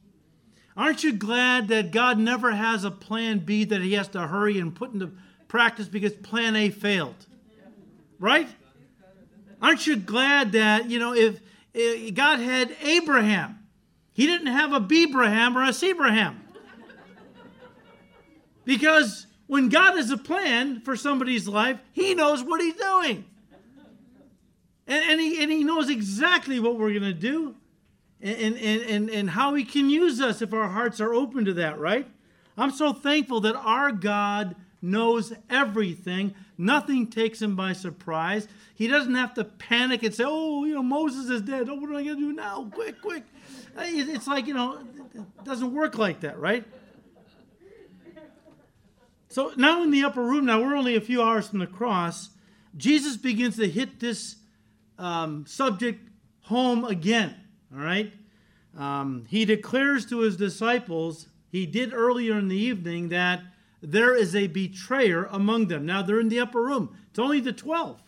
Aren't 0.75 1.03
you 1.03 1.13
glad 1.13 1.67
that 1.67 1.91
God 1.91 2.17
never 2.17 2.49
has 2.49 2.83
a 2.83 2.89
plan 2.89 3.37
B 3.37 3.63
that 3.65 3.79
he 3.79 3.93
has 3.93 4.07
to 4.09 4.25
hurry 4.25 4.57
and 4.57 4.73
put 4.73 4.91
into 4.91 5.11
practice 5.47 5.87
because 5.87 6.13
plan 6.13 6.55
A 6.55 6.71
failed? 6.71 7.27
Right? 8.19 8.49
Aren't 9.61 9.85
you 9.85 9.97
glad 9.97 10.53
that, 10.53 10.89
you 10.89 10.97
know, 10.97 11.13
if, 11.13 11.39
if 11.75 12.15
God 12.15 12.39
had 12.39 12.75
Abraham, 12.81 13.59
he 14.13 14.25
didn't 14.25 14.47
have 14.47 14.73
a 14.73 14.79
Bebraham 14.79 15.55
or 15.55 15.61
a 15.61 15.71
Sebraham. 15.71 16.37
Because 18.65 19.27
when 19.45 19.69
God 19.69 19.95
has 19.95 20.09
a 20.09 20.17
plan 20.17 20.81
for 20.81 20.95
somebody's 20.95 21.47
life, 21.47 21.77
he 21.93 22.15
knows 22.15 22.43
what 22.43 22.61
he's 22.61 22.77
doing. 22.77 23.25
And, 24.87 25.05
and, 25.05 25.21
he, 25.21 25.43
and 25.43 25.51
he 25.51 25.63
knows 25.63 25.91
exactly 25.91 26.59
what 26.59 26.79
we're 26.79 26.89
going 26.89 27.03
to 27.03 27.13
do 27.13 27.55
and, 28.21 28.57
and, 28.57 28.81
and, 28.81 29.09
and 29.09 29.29
how 29.29 29.53
He 29.53 29.63
can 29.63 29.89
use 29.89 30.21
us 30.21 30.41
if 30.41 30.53
our 30.53 30.69
hearts 30.69 30.99
are 30.99 31.13
open 31.13 31.45
to 31.45 31.53
that, 31.55 31.79
right? 31.79 32.07
I'm 32.57 32.71
so 32.71 32.91
thankful 32.93 33.41
that 33.41 33.55
our 33.55 33.91
God 33.91 34.55
knows 34.81 35.33
everything. 35.49 36.33
Nothing 36.57 37.07
takes 37.07 37.41
him 37.41 37.55
by 37.55 37.73
surprise. 37.73 38.47
He 38.73 38.87
doesn't 38.87 39.15
have 39.15 39.35
to 39.35 39.43
panic 39.43 40.03
and 40.03 40.13
say, 40.13 40.23
oh, 40.25 40.63
you 40.65 40.73
know, 40.73 40.83
Moses 40.83 41.29
is 41.29 41.41
dead. 41.41 41.69
Oh, 41.69 41.75
what 41.75 41.89
am 41.89 41.95
I 41.95 42.03
going 42.03 42.15
to 42.15 42.21
do 42.21 42.33
now? 42.33 42.69
Quick, 42.73 43.01
quick. 43.01 43.23
It's 43.77 44.27
like, 44.27 44.47
you 44.47 44.53
know, 44.53 44.79
it 45.13 45.43
doesn't 45.43 45.73
work 45.73 45.97
like 45.97 46.21
that, 46.21 46.39
right? 46.39 46.63
So 49.29 49.51
now 49.55 49.83
in 49.83 49.91
the 49.91 50.03
upper 50.03 50.21
room, 50.21 50.45
now 50.45 50.61
we're 50.61 50.75
only 50.75 50.95
a 50.95 51.01
few 51.01 51.21
hours 51.21 51.47
from 51.47 51.59
the 51.59 51.67
cross, 51.67 52.29
Jesus 52.75 53.17
begins 53.17 53.57
to 53.57 53.67
hit 53.67 53.99
this 53.99 54.35
um, 54.97 55.45
subject 55.47 56.07
home 56.41 56.85
again. 56.85 57.35
All 57.73 57.83
right? 57.83 58.13
Um, 58.77 59.25
he 59.27 59.45
declares 59.45 60.05
to 60.07 60.19
his 60.19 60.37
disciples, 60.37 61.27
he 61.51 61.65
did 61.65 61.93
earlier 61.93 62.37
in 62.37 62.47
the 62.47 62.57
evening, 62.57 63.09
that 63.09 63.41
there 63.81 64.15
is 64.15 64.35
a 64.35 64.47
betrayer 64.47 65.25
among 65.31 65.67
them. 65.67 65.85
Now 65.85 66.01
they're 66.01 66.19
in 66.19 66.29
the 66.29 66.39
upper 66.39 66.61
room, 66.61 66.95
it's 67.09 67.19
only 67.19 67.39
the 67.39 67.53
12. 67.53 68.01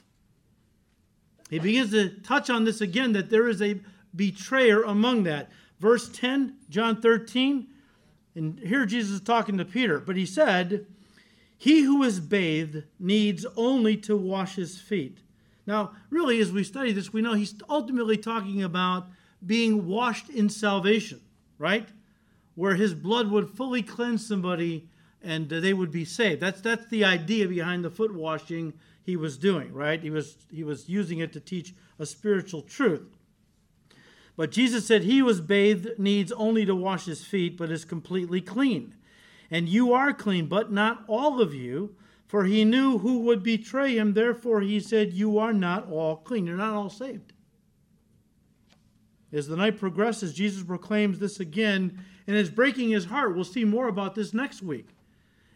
He 1.49 1.57
begins 1.57 1.91
to 1.91 2.09
touch 2.09 2.49
on 2.49 2.63
this 2.63 2.79
again 2.79 3.13
that 3.13 3.31
there 3.31 3.47
is 3.47 3.61
a 3.61 3.81
betrayer 4.15 4.83
among 4.83 5.23
that. 5.23 5.49
Verse 5.79 6.09
10, 6.09 6.57
John 6.69 7.01
13, 7.01 7.67
and 8.35 8.59
here 8.59 8.85
Jesus 8.85 9.15
is 9.15 9.21
talking 9.21 9.57
to 9.57 9.65
Peter, 9.65 9.99
but 9.99 10.15
he 10.15 10.25
said, 10.25 10.85
He 11.57 11.81
who 11.81 12.03
is 12.03 12.19
bathed 12.19 12.83
needs 12.99 13.45
only 13.57 13.97
to 13.97 14.15
wash 14.15 14.55
his 14.55 14.79
feet. 14.79 15.19
Now, 15.65 15.91
really, 16.09 16.39
as 16.39 16.51
we 16.51 16.63
study 16.63 16.91
this, 16.91 17.13
we 17.13 17.21
know 17.21 17.33
he's 17.33 17.55
ultimately 17.69 18.17
talking 18.17 18.61
about 18.61 19.07
being 19.45 19.88
washed 19.88 20.30
in 20.30 20.49
salvation, 20.49 21.21
right? 21.58 21.88
Where 22.56 22.75
his 22.75 22.93
blood 22.93 23.30
would 23.32 23.49
fully 23.49 23.82
cleanse 23.82 24.25
somebody 24.25 24.89
and 25.21 25.52
uh, 25.52 25.60
they 25.60 25.73
would 25.73 25.91
be 25.91 26.06
saved. 26.06 26.41
That's 26.41 26.62
that's 26.62 26.88
the 26.88 27.06
idea 27.06 27.47
behind 27.47 27.84
the 27.84 27.89
foot 27.89 28.13
washing 28.13 28.73
he 29.04 29.15
was 29.15 29.38
doing, 29.38 29.73
right? 29.73 30.02
He 30.02 30.10
was 30.10 30.38
he 30.52 30.63
was 30.63 30.89
using 30.89 31.19
it 31.19 31.34
to 31.34 31.39
teach 31.39 31.73
a 31.97 32.06
spiritual 32.06 32.62
truth. 32.62 33.17
But 34.38 34.52
Jesus 34.52 34.86
said 34.86 35.04
he 35.04 35.21
was 35.21 35.41
bathed 35.41 35.99
needs 35.99 36.32
only 36.32 36.65
to 36.65 36.75
wash 36.75 37.06
his 37.06 37.25
feet, 37.25 37.58
but 37.58 37.71
is 37.71 37.84
completely 37.84 38.39
clean. 38.39 38.95
And 39.52 39.67
you 39.67 39.93
are 39.93 40.13
clean, 40.13 40.45
but 40.45 40.71
not 40.71 41.04
all 41.08 41.41
of 41.41 41.54
you, 41.54 41.95
for 42.25 42.45
he 42.45 42.63
knew 42.63 42.99
who 42.99 43.19
would 43.19 43.43
betray 43.43 43.97
him. 43.97 44.13
Therefore 44.13 44.62
he 44.62 44.80
said, 44.80 45.13
You 45.13 45.39
are 45.39 45.54
not 45.54 45.89
all 45.91 46.17
clean. 46.17 46.45
You're 46.45 46.56
not 46.56 46.75
all 46.75 46.89
saved. 46.89 47.34
As 49.31 49.47
the 49.47 49.55
night 49.55 49.77
progresses, 49.77 50.33
Jesus 50.33 50.63
proclaims 50.63 51.19
this 51.19 51.39
again, 51.39 52.03
and 52.25 52.35
it's 52.35 52.49
breaking 52.49 52.89
his 52.89 53.05
heart. 53.05 53.35
We'll 53.35 53.43
see 53.43 53.63
more 53.63 53.87
about 53.87 54.15
this 54.15 54.33
next 54.33 54.61
week. 54.61 54.87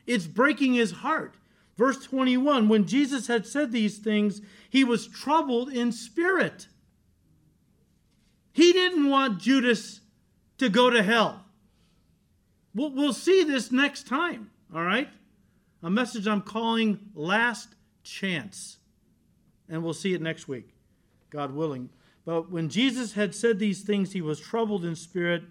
It's 0.05 0.27
breaking 0.27 0.73
his 0.73 0.91
heart. 0.91 1.35
Verse 1.75 2.05
21 2.05 2.69
When 2.69 2.85
Jesus 2.85 3.27
had 3.27 3.47
said 3.47 3.71
these 3.71 3.97
things, 3.97 4.41
he 4.69 4.83
was 4.83 5.07
troubled 5.07 5.69
in 5.69 5.91
spirit 5.91 6.67
he 8.53 8.71
didn't 8.71 9.09
want 9.09 9.39
Judas 9.39 9.99
to 10.59 10.69
go 10.69 10.89
to 10.89 11.01
hell. 11.03 11.43
We'll, 12.73 12.91
we'll 12.91 13.13
see 13.13 13.43
this 13.43 13.71
next 13.71 14.07
time, 14.07 14.51
all 14.73 14.83
right? 14.83 15.09
A 15.81 15.89
message 15.89 16.27
I'm 16.27 16.41
calling 16.41 16.99
Last 17.15 17.69
Chance. 18.03 18.77
And 19.67 19.83
we'll 19.83 19.93
see 19.93 20.13
it 20.13 20.21
next 20.21 20.47
week, 20.47 20.69
God 21.31 21.53
willing. 21.53 21.89
But 22.25 22.49
when 22.49 22.69
Jesus 22.69 23.13
had 23.13 23.35
said 23.35 23.59
these 23.59 23.81
things, 23.81 24.13
he 24.13 24.21
was 24.21 24.39
troubled 24.39 24.85
in 24.85 24.95
spirit 24.95 25.43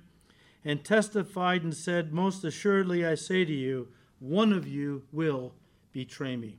and 0.64 0.84
testified 0.84 1.62
and 1.62 1.74
said, 1.74 2.12
Most 2.12 2.44
assuredly 2.44 3.04
I 3.04 3.14
say 3.14 3.44
to 3.44 3.52
you, 3.52 3.88
one 4.20 4.52
of 4.52 4.66
you 4.66 5.02
will 5.12 5.52
betray 5.92 6.36
me. 6.36 6.58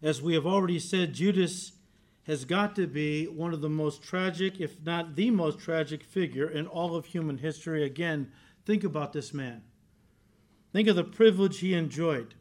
As 0.00 0.22
we 0.22 0.34
have 0.34 0.46
already 0.46 0.78
said, 0.78 1.12
Judas 1.12 1.72
has 2.24 2.44
got 2.44 2.76
to 2.76 2.86
be 2.86 3.26
one 3.26 3.52
of 3.52 3.60
the 3.60 3.68
most 3.68 4.02
tragic, 4.02 4.60
if 4.60 4.76
not 4.84 5.16
the 5.16 5.30
most 5.30 5.58
tragic 5.58 6.02
figure 6.02 6.48
in 6.48 6.66
all 6.66 6.94
of 6.94 7.06
human 7.06 7.38
history. 7.38 7.84
Again, 7.84 8.30
think 8.64 8.84
about 8.84 9.12
this 9.12 9.34
man. 9.34 9.62
Think 10.72 10.88
of 10.88 10.96
the 10.96 11.04
privilege 11.04 11.58
he 11.58 11.74
enjoyed 11.74 12.34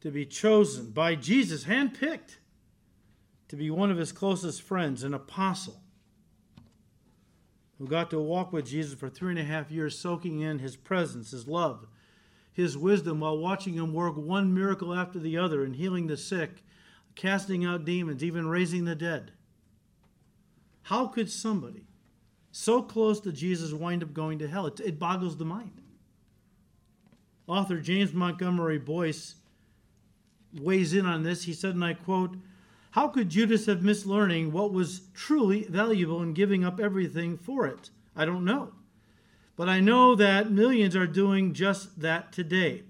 to 0.00 0.10
be 0.10 0.26
chosen 0.26 0.90
by 0.90 1.14
Jesus, 1.14 1.64
handpicked, 1.64 2.36
to 3.48 3.56
be 3.56 3.70
one 3.70 3.90
of 3.90 3.98
his 3.98 4.12
closest 4.12 4.62
friends, 4.62 5.02
an 5.02 5.14
apostle, 5.14 5.80
who 7.78 7.86
got 7.86 8.10
to 8.10 8.18
walk 8.18 8.52
with 8.52 8.66
Jesus 8.66 8.98
for 8.98 9.08
three 9.08 9.30
and 9.30 9.38
a 9.38 9.44
half 9.44 9.70
years, 9.70 9.98
soaking 9.98 10.40
in 10.40 10.58
his 10.58 10.76
presence, 10.76 11.30
his 11.30 11.46
love, 11.46 11.86
his 12.52 12.76
wisdom, 12.76 13.20
while 13.20 13.36
watching 13.36 13.74
him 13.74 13.92
work 13.92 14.16
one 14.16 14.54
miracle 14.54 14.94
after 14.94 15.18
the 15.18 15.36
other 15.36 15.62
and 15.62 15.76
healing 15.76 16.06
the 16.06 16.16
sick 16.16 16.62
casting 17.16 17.64
out 17.64 17.84
demons, 17.84 18.22
even 18.22 18.46
raising 18.46 18.84
the 18.84 18.94
dead. 18.94 19.32
How 20.82 21.06
could 21.06 21.30
somebody 21.30 21.86
so 22.52 22.82
close 22.82 23.18
to 23.20 23.32
Jesus 23.32 23.72
wind 23.72 24.02
up 24.02 24.14
going 24.14 24.38
to 24.38 24.48
hell? 24.48 24.66
It, 24.66 24.78
it 24.80 24.98
boggles 24.98 25.36
the 25.36 25.44
mind. 25.44 25.80
Author 27.48 27.80
James 27.80 28.12
Montgomery 28.12 28.78
Boice 28.78 29.36
weighs 30.60 30.94
in 30.94 31.06
on 31.06 31.22
this. 31.22 31.44
He 31.44 31.52
said, 31.52 31.74
and 31.74 31.84
I 31.84 31.94
quote, 31.94 32.36
How 32.96 33.08
could 33.08 33.28
Judas 33.28 33.66
have 33.66 33.82
missed 33.82 34.06
learning 34.06 34.52
what 34.52 34.72
was 34.72 35.02
truly 35.12 35.64
valuable 35.64 36.22
and 36.22 36.34
giving 36.34 36.64
up 36.64 36.80
everything 36.80 37.36
for 37.36 37.66
it? 37.66 37.90
I 38.16 38.24
don't 38.24 38.42
know. 38.42 38.72
But 39.54 39.68
I 39.68 39.80
know 39.80 40.14
that 40.14 40.50
millions 40.50 40.96
are 40.96 41.06
doing 41.06 41.52
just 41.52 42.00
that 42.00 42.32
today. 42.32 42.84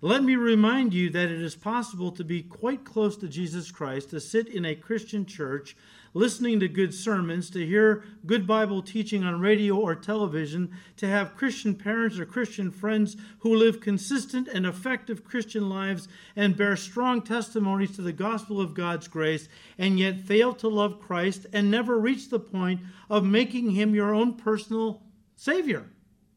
Let 0.00 0.24
me 0.24 0.34
remind 0.34 0.92
you 0.92 1.08
that 1.10 1.30
it 1.30 1.40
is 1.40 1.54
possible 1.54 2.10
to 2.10 2.24
be 2.24 2.42
quite 2.42 2.84
close 2.84 3.16
to 3.18 3.28
Jesus 3.28 3.70
Christ, 3.70 4.10
to 4.10 4.18
sit 4.18 4.48
in 4.48 4.64
a 4.64 4.74
Christian 4.74 5.24
church, 5.24 5.76
listening 6.14 6.60
to 6.60 6.68
good 6.68 6.94
sermons, 6.94 7.50
to 7.50 7.66
hear 7.66 8.04
good 8.24 8.46
Bible 8.46 8.80
teaching 8.80 9.24
on 9.24 9.40
radio 9.40 9.76
or 9.76 9.94
television, 9.96 10.70
to 10.96 11.06
have 11.06 11.36
Christian 11.36 11.74
parents 11.74 12.18
or 12.18 12.24
Christian 12.24 12.70
friends 12.70 13.16
who 13.40 13.54
live 13.54 13.80
consistent 13.80 14.48
and 14.48 14.64
effective 14.64 15.24
Christian 15.24 15.68
lives 15.68 16.08
and 16.36 16.56
bear 16.56 16.76
strong 16.76 17.20
testimonies 17.20 17.96
to 17.96 18.02
the 18.02 18.12
gospel 18.12 18.60
of 18.60 18.74
God's 18.74 19.08
grace, 19.08 19.48
and 19.76 19.98
yet 19.98 20.20
fail 20.20 20.54
to 20.54 20.68
love 20.68 21.00
Christ 21.00 21.46
and 21.52 21.70
never 21.70 21.98
reach 21.98 22.30
the 22.30 22.38
point 22.38 22.80
of 23.10 23.24
making 23.24 23.72
him 23.72 23.94
your 23.94 24.14
own 24.14 24.34
personal 24.34 25.02
Savior, 25.34 25.84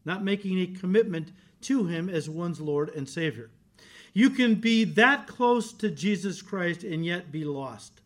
not 0.04 0.24
making 0.24 0.58
a 0.58 0.66
commitment 0.66 1.30
to 1.62 1.86
him 1.86 2.08
as 2.08 2.28
one's 2.28 2.60
Lord 2.60 2.90
and 2.90 3.08
Savior. 3.08 3.50
You 4.12 4.30
can 4.30 4.56
be 4.56 4.82
that 4.84 5.28
close 5.28 5.72
to 5.74 5.90
Jesus 5.90 6.42
Christ 6.42 6.82
and 6.82 7.06
yet 7.06 7.30
be 7.30 7.44
lost. 7.44 8.00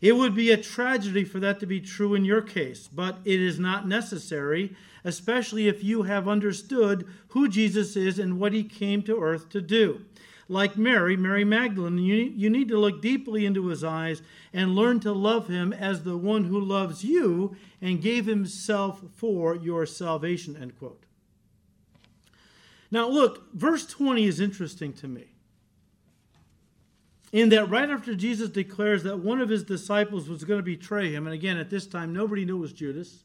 It 0.00 0.12
would 0.12 0.34
be 0.34 0.50
a 0.50 0.56
tragedy 0.56 1.24
for 1.24 1.40
that 1.40 1.58
to 1.60 1.66
be 1.66 1.80
true 1.80 2.14
in 2.14 2.24
your 2.24 2.42
case, 2.42 2.88
but 2.88 3.18
it 3.24 3.40
is 3.40 3.58
not 3.58 3.88
necessary, 3.88 4.76
especially 5.04 5.66
if 5.66 5.82
you 5.82 6.02
have 6.02 6.28
understood 6.28 7.06
who 7.28 7.48
Jesus 7.48 7.96
is 7.96 8.18
and 8.18 8.38
what 8.38 8.52
he 8.52 8.62
came 8.62 9.02
to 9.02 9.20
earth 9.20 9.48
to 9.50 9.60
do. 9.60 10.04
Like 10.48 10.78
Mary, 10.78 11.16
Mary 11.16 11.44
Magdalene, 11.44 11.98
you, 11.98 12.14
you 12.14 12.48
need 12.48 12.68
to 12.68 12.78
look 12.78 13.02
deeply 13.02 13.44
into 13.44 13.66
his 13.66 13.84
eyes 13.84 14.22
and 14.52 14.74
learn 14.74 15.00
to 15.00 15.12
love 15.12 15.48
him 15.48 15.72
as 15.72 16.04
the 16.04 16.16
one 16.16 16.44
who 16.44 16.58
loves 16.58 17.04
you 17.04 17.56
and 17.82 18.00
gave 18.00 18.24
himself 18.24 19.02
for 19.14 19.54
your 19.54 19.84
salvation. 19.84 20.56
End 20.56 20.78
quote. 20.78 21.02
Now, 22.90 23.08
look, 23.08 23.52
verse 23.52 23.84
20 23.84 24.24
is 24.24 24.40
interesting 24.40 24.94
to 24.94 25.08
me 25.08 25.26
in 27.32 27.50
that 27.50 27.68
right 27.68 27.90
after 27.90 28.14
Jesus 28.14 28.48
declares 28.48 29.02
that 29.02 29.18
one 29.18 29.40
of 29.40 29.48
his 29.48 29.62
disciples 29.64 30.28
was 30.28 30.44
going 30.44 30.58
to 30.58 30.64
betray 30.64 31.12
him, 31.12 31.26
and 31.26 31.34
again, 31.34 31.58
at 31.58 31.70
this 31.70 31.86
time, 31.86 32.12
nobody 32.12 32.44
knew 32.44 32.56
it 32.56 32.60
was 32.60 32.72
Judas. 32.72 33.24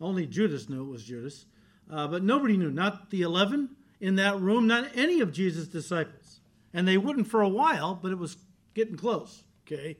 Only 0.00 0.26
Judas 0.26 0.68
knew 0.68 0.82
it 0.82 0.90
was 0.90 1.04
Judas. 1.04 1.46
Uh, 1.90 2.06
but 2.06 2.22
nobody 2.22 2.56
knew, 2.56 2.70
not 2.70 3.10
the 3.10 3.22
11 3.22 3.70
in 4.00 4.16
that 4.16 4.38
room, 4.40 4.66
not 4.66 4.88
any 4.94 5.20
of 5.20 5.32
Jesus' 5.32 5.66
disciples. 5.66 6.40
And 6.72 6.86
they 6.86 6.98
wouldn't 6.98 7.26
for 7.26 7.42
a 7.42 7.48
while, 7.48 7.98
but 8.00 8.12
it 8.12 8.18
was 8.18 8.36
getting 8.74 8.96
close, 8.96 9.42
okay? 9.66 9.96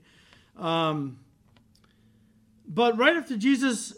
Um, 0.56 1.18
but 2.68 2.96
right 2.98 3.16
after 3.16 3.36
Jesus 3.36 3.94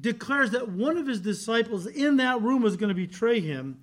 declares 0.00 0.50
that 0.50 0.68
one 0.68 0.96
of 0.96 1.06
his 1.06 1.20
disciples 1.20 1.86
in 1.86 2.16
that 2.16 2.40
room 2.40 2.62
was 2.62 2.76
going 2.76 2.88
to 2.88 2.94
betray 2.94 3.40
him, 3.40 3.80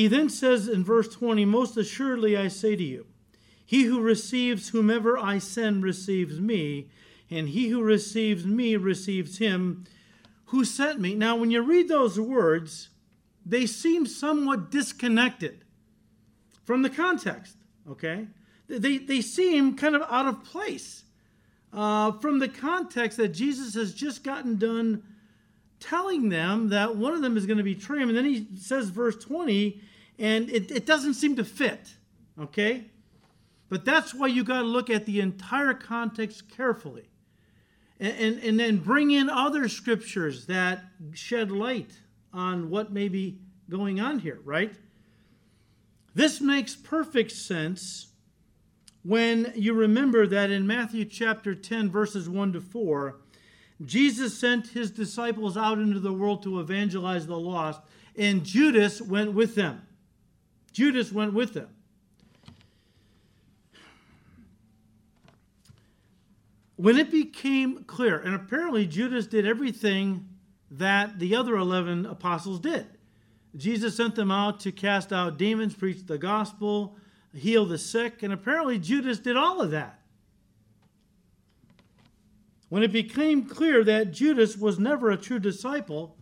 he 0.00 0.06
then 0.06 0.30
says 0.30 0.66
in 0.66 0.82
verse 0.82 1.08
20, 1.08 1.44
Most 1.44 1.76
assuredly 1.76 2.34
I 2.34 2.48
say 2.48 2.74
to 2.74 2.82
you, 2.82 3.04
he 3.66 3.82
who 3.82 4.00
receives 4.00 4.70
whomever 4.70 5.18
I 5.18 5.36
send 5.36 5.82
receives 5.82 6.40
me, 6.40 6.88
and 7.30 7.50
he 7.50 7.68
who 7.68 7.82
receives 7.82 8.46
me 8.46 8.76
receives 8.76 9.36
him 9.36 9.84
who 10.46 10.64
sent 10.64 11.00
me. 11.00 11.14
Now, 11.14 11.36
when 11.36 11.50
you 11.50 11.60
read 11.60 11.88
those 11.88 12.18
words, 12.18 12.88
they 13.44 13.66
seem 13.66 14.06
somewhat 14.06 14.70
disconnected 14.70 15.66
from 16.64 16.80
the 16.80 16.88
context, 16.88 17.58
okay? 17.86 18.26
They, 18.68 18.96
they 18.96 19.20
seem 19.20 19.76
kind 19.76 19.94
of 19.94 20.00
out 20.10 20.24
of 20.24 20.44
place 20.44 21.04
uh, 21.74 22.12
from 22.12 22.38
the 22.38 22.48
context 22.48 23.18
that 23.18 23.34
Jesus 23.34 23.74
has 23.74 23.92
just 23.92 24.24
gotten 24.24 24.56
done 24.56 25.02
telling 25.78 26.30
them 26.30 26.70
that 26.70 26.96
one 26.96 27.12
of 27.12 27.20
them 27.20 27.36
is 27.36 27.44
going 27.44 27.58
to 27.58 27.62
betray 27.62 27.98
him. 27.98 28.08
And 28.08 28.16
then 28.16 28.24
he 28.24 28.46
says, 28.56 28.88
verse 28.88 29.16
20, 29.16 29.82
and 30.20 30.50
it, 30.50 30.70
it 30.70 30.86
doesn't 30.86 31.14
seem 31.14 31.34
to 31.36 31.44
fit, 31.44 31.94
okay? 32.38 32.84
But 33.70 33.86
that's 33.86 34.14
why 34.14 34.26
you 34.26 34.44
got 34.44 34.60
to 34.60 34.66
look 34.66 34.90
at 34.90 35.06
the 35.06 35.20
entire 35.20 35.72
context 35.72 36.48
carefully. 36.54 37.08
And, 37.98 38.18
and, 38.18 38.44
and 38.44 38.60
then 38.60 38.76
bring 38.78 39.10
in 39.10 39.30
other 39.30 39.68
scriptures 39.68 40.46
that 40.46 40.84
shed 41.14 41.50
light 41.50 41.92
on 42.32 42.68
what 42.68 42.92
may 42.92 43.08
be 43.08 43.38
going 43.70 43.98
on 43.98 44.18
here, 44.18 44.40
right? 44.44 44.74
This 46.14 46.40
makes 46.40 46.76
perfect 46.76 47.32
sense 47.32 48.08
when 49.02 49.52
you 49.54 49.72
remember 49.72 50.26
that 50.26 50.50
in 50.50 50.66
Matthew 50.66 51.06
chapter 51.06 51.54
10, 51.54 51.90
verses 51.90 52.28
1 52.28 52.52
to 52.52 52.60
4, 52.60 53.16
Jesus 53.86 54.36
sent 54.36 54.68
his 54.68 54.90
disciples 54.90 55.56
out 55.56 55.78
into 55.78 56.00
the 56.00 56.12
world 56.12 56.42
to 56.42 56.60
evangelize 56.60 57.26
the 57.26 57.38
lost, 57.38 57.80
and 58.16 58.44
Judas 58.44 59.00
went 59.00 59.32
with 59.32 59.54
them. 59.54 59.80
Judas 60.72 61.12
went 61.12 61.34
with 61.34 61.54
them. 61.54 61.68
When 66.76 66.96
it 66.96 67.10
became 67.10 67.84
clear, 67.84 68.18
and 68.18 68.34
apparently 68.34 68.86
Judas 68.86 69.26
did 69.26 69.46
everything 69.46 70.26
that 70.70 71.18
the 71.18 71.34
other 71.36 71.56
11 71.56 72.06
apostles 72.06 72.60
did. 72.60 72.86
Jesus 73.56 73.96
sent 73.96 74.14
them 74.14 74.30
out 74.30 74.60
to 74.60 74.72
cast 74.72 75.12
out 75.12 75.36
demons, 75.36 75.74
preach 75.74 76.06
the 76.06 76.16
gospel, 76.16 76.96
heal 77.34 77.66
the 77.66 77.78
sick, 77.78 78.22
and 78.22 78.32
apparently 78.32 78.78
Judas 78.78 79.18
did 79.18 79.36
all 79.36 79.60
of 79.60 79.72
that. 79.72 80.00
When 82.68 82.84
it 82.84 82.92
became 82.92 83.44
clear 83.44 83.82
that 83.84 84.12
Judas 84.12 84.56
was 84.56 84.78
never 84.78 85.10
a 85.10 85.16
true 85.16 85.40
disciple, 85.40 86.16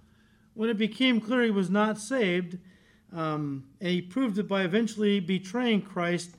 when 0.54 0.70
it 0.70 0.78
became 0.78 1.20
clear 1.20 1.44
he 1.44 1.50
was 1.50 1.68
not 1.70 1.98
saved, 1.98 2.58
um, 3.12 3.64
and 3.80 3.90
he 3.90 4.02
proved 4.02 4.38
it 4.38 4.48
by 4.48 4.62
eventually 4.62 5.20
betraying 5.20 5.82
Christ, 5.82 6.30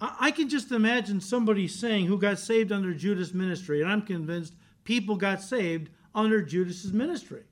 I, 0.00 0.16
I 0.20 0.30
can 0.30 0.48
just 0.48 0.72
imagine 0.72 1.20
somebody 1.20 1.68
saying 1.68 2.06
who 2.06 2.18
got 2.18 2.38
saved 2.38 2.72
under 2.72 2.92
Judas' 2.94 3.34
ministry, 3.34 3.80
and 3.80 3.90
I'm 3.90 4.02
convinced 4.02 4.54
people 4.84 5.16
got 5.16 5.40
saved 5.40 5.90
under 6.14 6.42
Judas's 6.42 6.92
ministry. 6.92 7.42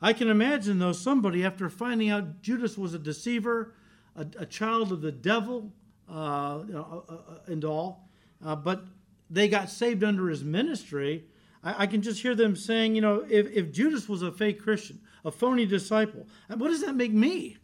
I 0.00 0.12
can 0.12 0.28
imagine, 0.28 0.78
though, 0.78 0.92
somebody 0.92 1.44
after 1.44 1.68
finding 1.68 2.10
out 2.10 2.42
Judas 2.42 2.76
was 2.76 2.94
a 2.94 2.98
deceiver, 2.98 3.74
a, 4.14 4.26
a 4.38 4.46
child 4.46 4.92
of 4.92 5.00
the 5.00 5.12
devil, 5.12 5.72
uh, 6.08 6.58
uh, 6.72 7.00
uh, 7.08 7.18
and 7.46 7.64
all, 7.64 8.08
uh, 8.44 8.54
but 8.54 8.84
they 9.28 9.48
got 9.48 9.70
saved 9.70 10.04
under 10.04 10.28
his 10.28 10.44
ministry. 10.44 11.24
I, 11.64 11.82
I, 11.82 11.86
can 11.86 12.00
just 12.00 12.22
hear 12.22 12.34
them 12.34 12.54
saying, 12.54 12.94
you 12.94 13.00
know, 13.00 13.26
if, 13.28 13.50
if 13.50 13.72
Judas 13.72 14.08
was 14.08 14.22
a 14.22 14.30
fake 14.30 14.62
Christian, 14.62 15.00
a 15.26 15.30
phony 15.32 15.66
disciple, 15.66 16.26
what 16.48 16.68
does 16.68 16.82
that 16.82 16.94
make 16.94 17.12
me? 17.12 17.58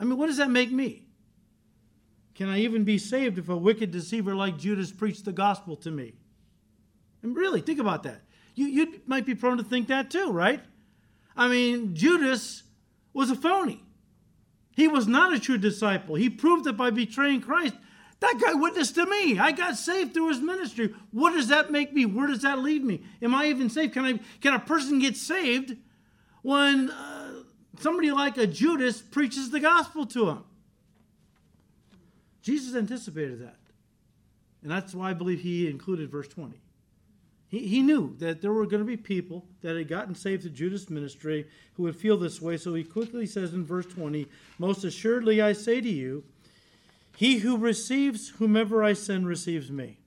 I 0.00 0.04
mean, 0.04 0.18
what 0.18 0.26
does 0.26 0.38
that 0.38 0.50
make 0.50 0.72
me? 0.72 1.02
Can 2.34 2.48
I 2.48 2.60
even 2.60 2.82
be 2.82 2.98
saved 2.98 3.38
if 3.38 3.48
a 3.48 3.56
wicked 3.56 3.90
deceiver 3.90 4.34
like 4.34 4.58
Judas 4.58 4.90
preached 4.90 5.26
the 5.26 5.32
gospel 5.32 5.76
to 5.76 5.90
me? 5.90 6.14
And 7.22 7.36
really, 7.36 7.60
think 7.60 7.78
about 7.78 8.02
that. 8.04 8.22
You, 8.54 8.66
you 8.66 9.00
might 9.06 9.26
be 9.26 9.34
prone 9.34 9.58
to 9.58 9.62
think 9.62 9.88
that 9.88 10.10
too, 10.10 10.32
right? 10.32 10.60
I 11.36 11.48
mean, 11.48 11.94
Judas 11.94 12.62
was 13.12 13.30
a 13.30 13.36
phony. 13.36 13.82
He 14.74 14.88
was 14.88 15.06
not 15.06 15.34
a 15.34 15.38
true 15.38 15.58
disciple. 15.58 16.14
He 16.14 16.30
proved 16.30 16.66
it 16.66 16.76
by 16.76 16.90
betraying 16.90 17.42
Christ. 17.42 17.74
That 18.20 18.40
guy 18.42 18.54
witnessed 18.54 18.94
to 18.94 19.06
me. 19.06 19.38
I 19.38 19.52
got 19.52 19.76
saved 19.76 20.14
through 20.14 20.28
his 20.28 20.40
ministry. 20.40 20.94
What 21.10 21.32
does 21.34 21.48
that 21.48 21.70
make 21.70 21.92
me? 21.92 22.06
Where 22.06 22.26
does 22.26 22.42
that 22.42 22.60
leave 22.60 22.82
me? 22.82 23.04
Am 23.20 23.34
I 23.34 23.46
even 23.46 23.68
saved? 23.68 23.92
Can 23.92 24.04
I? 24.04 24.20
Can 24.40 24.54
a 24.54 24.58
person 24.58 24.98
get 24.98 25.16
saved 25.16 25.76
when 26.44 26.90
uh, 26.90 27.32
somebody 27.80 28.12
like 28.12 28.36
a 28.36 28.46
Judas 28.46 29.00
preaches 29.00 29.50
the 29.50 29.60
gospel 29.60 30.04
to 30.06 30.28
him? 30.28 30.44
Jesus 32.42 32.76
anticipated 32.76 33.40
that, 33.40 33.56
and 34.62 34.70
that's 34.70 34.94
why 34.94 35.10
I 35.10 35.14
believe 35.14 35.40
he 35.40 35.68
included 35.68 36.10
verse 36.10 36.28
twenty. 36.28 36.60
He, 37.48 37.66
he 37.66 37.82
knew 37.82 38.14
that 38.18 38.42
there 38.42 38.52
were 38.52 38.66
going 38.66 38.82
to 38.82 38.86
be 38.86 38.96
people 38.96 39.46
that 39.62 39.74
had 39.74 39.88
gotten 39.88 40.14
saved 40.14 40.42
through 40.42 40.52
Judas' 40.52 40.90
ministry 40.90 41.46
who 41.74 41.84
would 41.84 41.96
feel 41.96 42.16
this 42.16 42.42
way. 42.42 42.56
So 42.56 42.74
he 42.74 42.84
quickly 42.84 43.26
says 43.26 43.54
in 43.54 43.64
verse 43.64 43.86
20, 43.86 44.26
Most 44.58 44.82
assuredly 44.82 45.40
I 45.40 45.52
say 45.52 45.80
to 45.80 45.88
you, 45.88 46.24
he 47.16 47.38
who 47.38 47.56
receives 47.56 48.30
whomever 48.30 48.82
I 48.82 48.92
send 48.92 49.28
receives 49.28 49.70
me. 49.70 49.98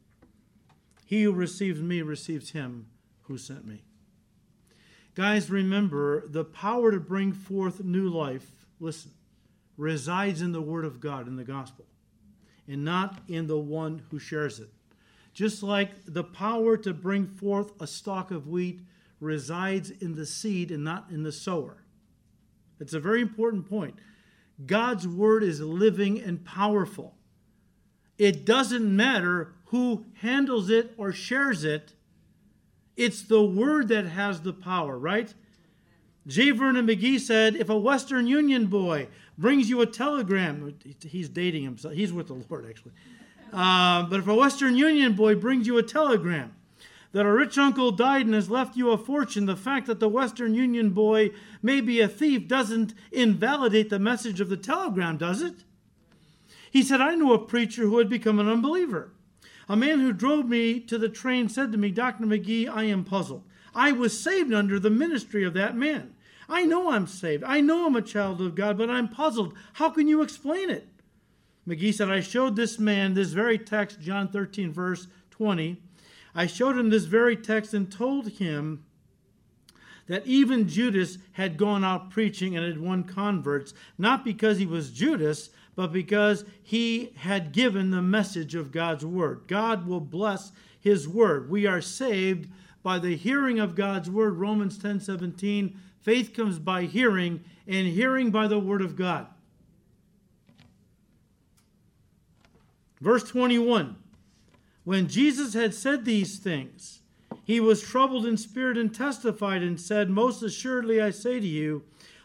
He 1.05 1.23
who 1.23 1.31
receives 1.31 1.81
me 1.81 2.01
receives 2.01 2.51
him 2.51 2.87
who 3.23 3.37
sent 3.37 3.65
me. 3.65 3.83
Guys, 5.17 5.49
remember 5.49 6.27
the 6.27 6.45
power 6.45 6.91
to 6.91 6.99
bring 6.99 7.33
forth 7.33 7.83
new 7.83 8.07
life, 8.07 8.51
listen, 8.79 9.09
resides 9.75 10.43
in 10.43 10.51
the 10.51 10.61
Word 10.61 10.85
of 10.85 10.99
God, 10.99 11.27
in 11.27 11.35
the 11.35 11.43
gospel, 11.43 11.85
and 12.67 12.85
not 12.85 13.17
in 13.27 13.47
the 13.47 13.57
one 13.57 14.03
who 14.11 14.19
shares 14.19 14.59
it. 14.59 14.69
Just 15.33 15.63
like 15.63 15.89
the 16.05 16.23
power 16.23 16.77
to 16.77 16.93
bring 16.93 17.25
forth 17.25 17.71
a 17.81 17.87
stalk 17.87 18.29
of 18.29 18.47
wheat 18.47 18.81
resides 19.19 19.89
in 19.89 20.13
the 20.13 20.25
seed 20.27 20.69
and 20.69 20.83
not 20.83 21.09
in 21.09 21.23
the 21.23 21.31
sower. 21.31 21.83
It's 22.79 22.93
a 22.93 22.99
very 22.99 23.21
important 23.23 23.67
point. 23.67 23.95
God's 24.67 25.07
word 25.07 25.41
is 25.41 25.59
living 25.59 26.21
and 26.21 26.45
powerful. 26.45 27.15
It 28.19 28.45
doesn't 28.45 28.95
matter 28.95 29.55
who 29.65 30.05
handles 30.21 30.69
it 30.69 30.93
or 30.95 31.11
shares 31.11 31.63
it, 31.63 31.95
it's 32.97 33.21
the 33.21 33.41
word 33.41 33.87
that 33.89 34.05
has 34.05 34.41
the 34.41 34.51
power, 34.51 34.97
right? 34.97 35.33
J. 36.25 36.51
Vernon 36.51 36.85
McGee 36.85 37.19
said, 37.19 37.55
if 37.55 37.69
a 37.69 37.77
Western 37.77 38.27
Union 38.27 38.65
boy 38.65 39.07
brings 39.37 39.69
you 39.69 39.79
a 39.81 39.85
telegram, 39.85 40.77
he's 40.99 41.29
dating 41.29 41.63
himself, 41.63 41.93
he's 41.93 42.11
with 42.11 42.27
the 42.27 42.33
Lord 42.33 42.65
actually. 42.67 42.91
Uh, 43.53 44.03
but 44.03 44.19
if 44.19 44.27
a 44.27 44.35
Western 44.35 44.75
Union 44.75 45.13
boy 45.13 45.35
brings 45.35 45.67
you 45.67 45.77
a 45.77 45.83
telegram 45.83 46.53
that 47.13 47.25
a 47.25 47.31
rich 47.31 47.57
uncle 47.57 47.91
died 47.91 48.25
and 48.25 48.35
has 48.35 48.49
left 48.49 48.75
you 48.75 48.91
a 48.91 48.97
fortune, 48.97 49.45
the 49.45 49.55
fact 49.55 49.87
that 49.87 50.01
the 50.01 50.09
Western 50.09 50.53
Union 50.53 50.89
boy 50.89 51.31
may 51.61 51.79
be 51.79 52.01
a 52.01 52.07
thief 52.09 52.47
doesn't 52.47 52.93
invalidate 53.11 53.89
the 53.89 53.99
message 53.99 54.41
of 54.41 54.49
the 54.49 54.57
telegram, 54.57 55.15
does 55.15 55.41
it? 55.41 55.63
He 56.69 56.83
said, 56.83 56.99
I 56.99 57.15
knew 57.15 57.31
a 57.31 57.39
preacher 57.39 57.83
who 57.83 57.99
had 57.99 58.09
become 58.09 58.39
an 58.39 58.49
unbeliever. 58.49 59.11
A 59.69 59.75
man 59.75 59.99
who 59.99 60.13
drove 60.13 60.47
me 60.47 60.79
to 60.81 60.97
the 60.97 61.09
train 61.09 61.49
said 61.49 61.71
to 61.71 61.77
me, 61.77 61.91
Dr. 61.91 62.25
McGee, 62.25 62.69
I 62.69 62.83
am 62.85 63.03
puzzled. 63.03 63.43
I 63.75 63.91
was 63.91 64.19
saved 64.19 64.53
under 64.53 64.79
the 64.79 64.89
ministry 64.89 65.43
of 65.43 65.53
that 65.53 65.75
man. 65.75 66.15
I 66.49 66.63
know 66.63 66.91
I'm 66.91 67.07
saved. 67.07 67.43
I 67.43 67.59
know 67.59 67.85
I'm 67.85 67.95
a 67.95 68.01
child 68.01 68.41
of 68.41 68.55
God, 68.55 68.77
but 68.77 68.89
I'm 68.89 69.09
puzzled. 69.09 69.53
How 69.73 69.89
can 69.89 70.07
you 70.07 70.21
explain 70.21 70.69
it? 70.69 70.87
McGee 71.67 71.93
said, 71.93 72.09
I 72.09 72.21
showed 72.21 72.55
this 72.55 72.79
man 72.79 73.13
this 73.13 73.33
very 73.33 73.57
text, 73.57 73.99
John 73.99 74.29
13, 74.29 74.71
verse 74.71 75.07
20. 75.31 75.77
I 76.33 76.47
showed 76.47 76.77
him 76.77 76.89
this 76.89 77.03
very 77.03 77.35
text 77.35 77.73
and 77.73 77.91
told 77.91 78.29
him 78.29 78.85
that 80.07 80.25
even 80.25 80.69
Judas 80.69 81.17
had 81.33 81.57
gone 81.57 81.83
out 81.83 82.09
preaching 82.09 82.55
and 82.55 82.65
had 82.65 82.79
won 82.79 83.03
converts, 83.03 83.73
not 83.97 84.23
because 84.23 84.57
he 84.57 84.65
was 84.65 84.91
Judas, 84.91 85.49
but 85.77 85.93
because 85.93 86.43
he 86.63 87.13
had 87.17 87.51
given 87.51 87.91
the 87.91 88.01
message 88.01 88.55
of 88.55 88.71
God's 88.71 89.05
word. 89.05 89.41
God 89.45 89.85
will 89.85 89.99
bless 89.99 90.51
his 90.79 91.07
word. 91.07 91.51
We 91.51 91.67
are 91.67 91.81
saved 91.81 92.49
by 92.81 92.97
the 92.97 93.15
hearing 93.15 93.59
of 93.59 93.75
God's 93.75 94.09
word. 94.09 94.37
Romans 94.37 94.79
10 94.79 94.99
17. 94.99 95.79
Faith 96.01 96.33
comes 96.33 96.57
by 96.57 96.85
hearing, 96.85 97.43
and 97.67 97.87
hearing 97.87 98.31
by 98.31 98.47
the 98.47 98.57
word 98.57 98.81
of 98.81 98.95
God. 98.95 99.27
Verse 102.99 103.29
21 103.29 103.97
When 104.83 105.07
Jesus 105.07 105.53
had 105.53 105.75
said 105.75 106.05
these 106.05 106.39
things, 106.39 107.01
he 107.43 107.59
was 107.59 107.83
troubled 107.83 108.25
in 108.25 108.37
spirit 108.37 108.79
and 108.79 108.91
testified 108.91 109.61
and 109.61 109.79
said, 109.79 110.09
Most 110.09 110.41
assuredly 110.41 110.99
I 110.99 111.11
say 111.11 111.39
to 111.39 111.47
you, 111.47 111.83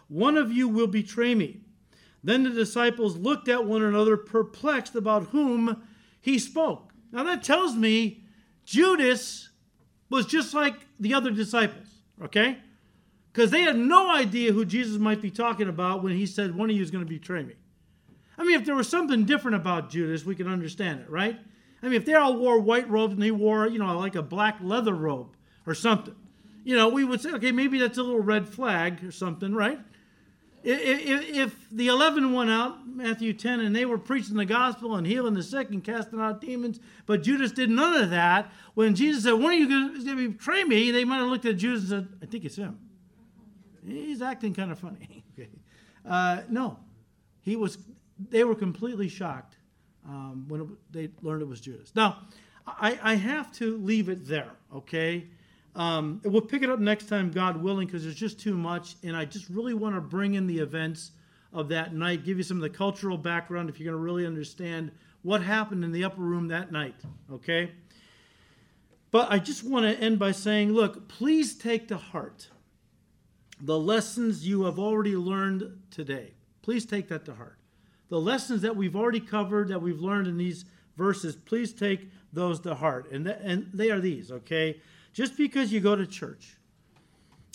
one 0.08 0.38
of 0.38 0.50
you 0.50 0.68
will 0.68 0.86
betray 0.86 1.34
me. 1.34 1.60
Then 2.24 2.44
the 2.44 2.50
disciples 2.50 3.16
looked 3.16 3.48
at 3.48 3.64
one 3.64 3.82
another, 3.82 4.16
perplexed 4.16 4.94
about 4.94 5.28
whom 5.28 5.82
he 6.20 6.38
spoke. 6.38 6.92
Now 7.10 7.24
that 7.24 7.42
tells 7.42 7.74
me 7.74 8.24
Judas 8.64 9.50
was 10.08 10.26
just 10.26 10.54
like 10.54 10.74
the 11.00 11.14
other 11.14 11.30
disciples, 11.30 11.88
okay? 12.22 12.58
Because 13.32 13.50
they 13.50 13.62
had 13.62 13.76
no 13.76 14.10
idea 14.10 14.52
who 14.52 14.64
Jesus 14.64 14.98
might 14.98 15.22
be 15.22 15.30
talking 15.30 15.68
about 15.68 16.02
when 16.02 16.14
he 16.14 16.26
said, 16.26 16.54
One 16.54 16.70
of 16.70 16.76
you 16.76 16.82
is 16.82 16.90
going 16.90 17.04
to 17.04 17.08
betray 17.08 17.42
me. 17.42 17.54
I 18.38 18.44
mean, 18.44 18.58
if 18.58 18.66
there 18.66 18.74
was 18.74 18.88
something 18.88 19.24
different 19.24 19.56
about 19.56 19.90
Judas, 19.90 20.24
we 20.24 20.34
can 20.34 20.48
understand 20.48 21.00
it, 21.00 21.10
right? 21.10 21.38
I 21.82 21.86
mean, 21.86 21.94
if 21.94 22.04
they 22.04 22.14
all 22.14 22.36
wore 22.36 22.60
white 22.60 22.88
robes 22.88 23.14
and 23.14 23.22
he 23.22 23.30
wore, 23.30 23.66
you 23.66 23.78
know, 23.78 23.98
like 23.98 24.14
a 24.14 24.22
black 24.22 24.58
leather 24.60 24.94
robe 24.94 25.36
or 25.66 25.74
something, 25.74 26.14
you 26.64 26.76
know, 26.76 26.88
we 26.88 27.04
would 27.04 27.20
say, 27.20 27.30
okay, 27.32 27.52
maybe 27.52 27.78
that's 27.78 27.98
a 27.98 28.02
little 28.02 28.20
red 28.20 28.48
flag 28.48 29.02
or 29.04 29.10
something, 29.10 29.54
right? 29.54 29.80
If, 30.64 31.68
the 31.70 31.88
11 31.88 32.32
went 32.32 32.50
out, 32.50 32.86
Matthew 32.86 33.32
10, 33.32 33.60
and 33.60 33.74
they 33.74 33.84
were 33.84 33.98
preaching 33.98 34.36
the 34.36 34.44
gospel 34.44 34.94
and 34.94 35.06
healing 35.06 35.34
the 35.34 35.42
sick 35.42 35.70
and 35.70 35.82
casting 35.82 36.20
out 36.20 36.40
demons, 36.40 36.78
but 37.06 37.22
Judas 37.22 37.52
did 37.52 37.68
none 37.68 38.00
of 38.00 38.10
that, 38.10 38.52
when 38.74 38.94
Jesus 38.94 39.24
said, 39.24 39.32
When 39.32 39.46
are 39.46 39.54
you 39.54 39.68
going 39.68 40.04
to 40.04 40.28
betray 40.28 40.64
me? 40.64 40.90
They 40.90 41.04
might 41.04 41.16
have 41.18 41.28
looked 41.28 41.46
at 41.46 41.56
Judas 41.56 41.90
and 41.90 42.06
said, 42.06 42.08
I 42.22 42.26
think 42.26 42.44
it's 42.44 42.56
him. 42.56 42.78
He's 43.84 44.22
acting 44.22 44.54
kind 44.54 44.70
of 44.70 44.78
funny. 44.78 45.24
okay. 45.38 45.50
Uh, 46.08 46.42
no, 46.48 46.78
he 47.40 47.56
was 47.56 47.78
they 48.30 48.44
were 48.44 48.54
completely 48.54 49.08
shocked 49.08 49.56
um, 50.06 50.44
when 50.48 50.60
it, 50.60 50.66
they 50.90 51.08
learned 51.22 51.42
it 51.42 51.48
was 51.48 51.60
Judas. 51.60 51.92
Now, 51.94 52.18
I, 52.66 52.98
I 53.02 53.14
have 53.14 53.52
to 53.54 53.76
leave 53.78 54.08
it 54.08 54.26
there, 54.26 54.50
okay? 54.74 55.26
Um, 55.74 56.20
we'll 56.24 56.42
pick 56.42 56.62
it 56.62 56.70
up 56.70 56.80
next 56.80 57.08
time, 57.08 57.30
God 57.30 57.62
willing, 57.62 57.86
because 57.86 58.02
there's 58.02 58.14
just 58.14 58.38
too 58.38 58.54
much, 58.54 58.96
and 59.02 59.16
I 59.16 59.24
just 59.24 59.48
really 59.48 59.74
want 59.74 59.94
to 59.94 60.00
bring 60.00 60.34
in 60.34 60.46
the 60.46 60.58
events 60.58 61.12
of 61.52 61.68
that 61.68 61.94
night, 61.94 62.24
give 62.24 62.36
you 62.36 62.42
some 62.42 62.58
of 62.58 62.62
the 62.62 62.70
cultural 62.70 63.16
background 63.16 63.68
if 63.68 63.78
you're 63.78 63.90
going 63.90 63.98
to 63.98 64.04
really 64.04 64.26
understand 64.26 64.90
what 65.22 65.42
happened 65.42 65.84
in 65.84 65.92
the 65.92 66.04
upper 66.04 66.20
room 66.20 66.48
that 66.48 66.72
night, 66.72 66.96
okay? 67.32 67.70
But 69.10 69.30
I 69.30 69.38
just 69.38 69.62
want 69.62 69.84
to 69.86 70.02
end 70.02 70.18
by 70.18 70.32
saying, 70.32 70.72
look, 70.72 71.08
please 71.08 71.54
take 71.54 71.88
to 71.88 71.96
heart 71.96 72.48
the 73.60 73.78
lessons 73.78 74.46
you 74.46 74.64
have 74.64 74.78
already 74.78 75.14
learned 75.14 75.80
today. 75.90 76.32
Please 76.62 76.84
take 76.84 77.08
that 77.08 77.24
to 77.26 77.34
heart. 77.34 77.58
The 78.08 78.20
lessons 78.20 78.62
that 78.62 78.74
we've 78.74 78.96
already 78.96 79.20
covered, 79.20 79.68
that 79.68 79.80
we've 79.80 80.00
learned 80.00 80.26
in 80.26 80.36
these 80.36 80.64
verses, 80.96 81.36
please 81.36 81.72
take 81.72 82.10
those 82.32 82.60
to 82.60 82.74
heart. 82.74 83.10
And, 83.12 83.24
th- 83.24 83.38
and 83.40 83.70
they 83.72 83.90
are 83.90 84.00
these, 84.00 84.32
okay? 84.32 84.80
Just 85.12 85.36
because 85.36 85.72
you 85.72 85.80
go 85.80 85.96
to 85.96 86.06
church, 86.06 86.56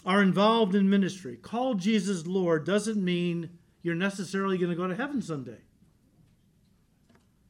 are 0.06 0.22
involved 0.22 0.74
in 0.74 0.90
ministry, 0.90 1.36
call 1.36 1.74
Jesus 1.74 2.26
Lord, 2.26 2.66
doesn't 2.66 3.04
mean 3.04 3.50
you're 3.82 3.96
necessarily 3.96 4.58
going 4.58 4.70
to 4.70 4.76
go 4.76 4.88
to 4.88 4.96
heaven 4.96 5.22
someday. 5.22 5.58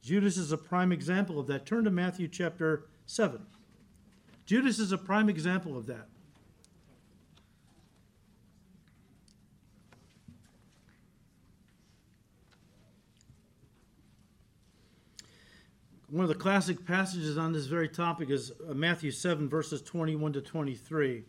Judas 0.02 0.36
is 0.36 0.50
a 0.50 0.58
prime 0.58 0.90
example 0.90 1.38
of 1.38 1.46
that. 1.48 1.66
Turn 1.66 1.84
to 1.84 1.90
Matthew 1.90 2.26
chapter 2.26 2.86
7. 3.06 3.40
Judas 4.46 4.78
is 4.78 4.90
a 4.90 4.98
prime 4.98 5.28
example 5.28 5.76
of 5.76 5.86
that. 5.86 6.08
One 16.10 16.24
of 16.24 16.30
the 16.30 16.34
classic 16.36 16.86
passages 16.86 17.36
on 17.36 17.52
this 17.52 17.66
very 17.66 17.88
topic 17.88 18.30
is 18.30 18.50
uh, 18.50 18.72
Matthew 18.72 19.10
7, 19.10 19.46
verses 19.46 19.82
21 19.82 20.32
to 20.32 20.40
23, 20.40 21.22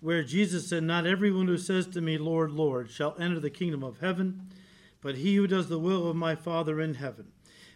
where 0.00 0.24
Jesus 0.24 0.66
said, 0.68 0.82
Not 0.82 1.06
everyone 1.06 1.46
who 1.46 1.56
says 1.56 1.86
to 1.86 2.00
me, 2.00 2.18
Lord, 2.18 2.50
Lord, 2.50 2.90
shall 2.90 3.14
enter 3.20 3.38
the 3.38 3.50
kingdom 3.50 3.84
of 3.84 4.00
heaven, 4.00 4.48
but 5.00 5.14
he 5.14 5.36
who 5.36 5.46
does 5.46 5.68
the 5.68 5.78
will 5.78 6.10
of 6.10 6.16
my 6.16 6.34
Father 6.34 6.80
in 6.80 6.94
heaven. 6.94 7.28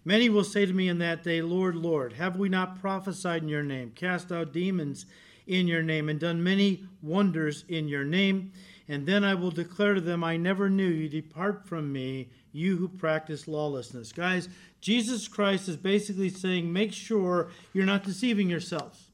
Many 0.05 0.29
will 0.29 0.43
say 0.43 0.67
to 0.67 0.73
me 0.73 0.89
in 0.89 0.99
that 0.99 1.23
day, 1.23 1.41
Lord, 1.41 1.77
Lord, 1.77 2.15
have 2.15 2.37
we 2.37 2.49
not 2.49 2.81
prophesied 2.81 3.43
in 3.43 3.49
your 3.49 3.63
name, 3.63 3.93
cast 3.95 4.33
out 4.33 4.53
demons 4.53 5.07
in 5.47 5.69
your 5.69 5.85
name, 5.85 6.09
and 6.09 6.19
done 6.19 6.43
many 6.43 6.83
wonders 7.01 7.65
in 7.69 7.87
your 7.87 8.05
name? 8.05 8.51
And 8.89 9.07
then 9.07 9.23
I 9.23 9.35
will 9.35 9.53
declare 9.53 9.95
to 9.95 10.01
them, 10.01 10.25
I 10.25 10.37
never 10.37 10.69
knew 10.69 10.89
you. 10.89 11.09
Depart 11.09 11.69
from 11.69 11.93
me, 11.93 12.29
you 12.55 12.77
who 12.77 12.89
practice 12.89 13.49
lawlessness. 13.49 14.13
Guys, 14.13 14.49
Jesus 14.81 15.29
Christ 15.29 15.69
is 15.69 15.77
basically 15.77 16.31
saying, 16.31 16.73
make 16.73 16.93
sure 16.93 17.51
you're 17.73 17.85
not 17.85 18.05
deceiving 18.05 18.49
yourselves. 18.49 19.11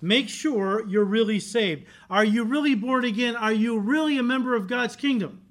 Make 0.00 0.28
sure 0.28 0.86
you're 0.86 1.04
really 1.04 1.40
saved. 1.40 1.86
Are 2.08 2.24
you 2.24 2.44
really 2.44 2.74
born 2.74 3.04
again? 3.04 3.36
Are 3.36 3.52
you 3.52 3.78
really 3.78 4.16
a 4.16 4.22
member 4.22 4.54
of 4.54 4.68
God's 4.68 4.96
kingdom? 4.96 5.42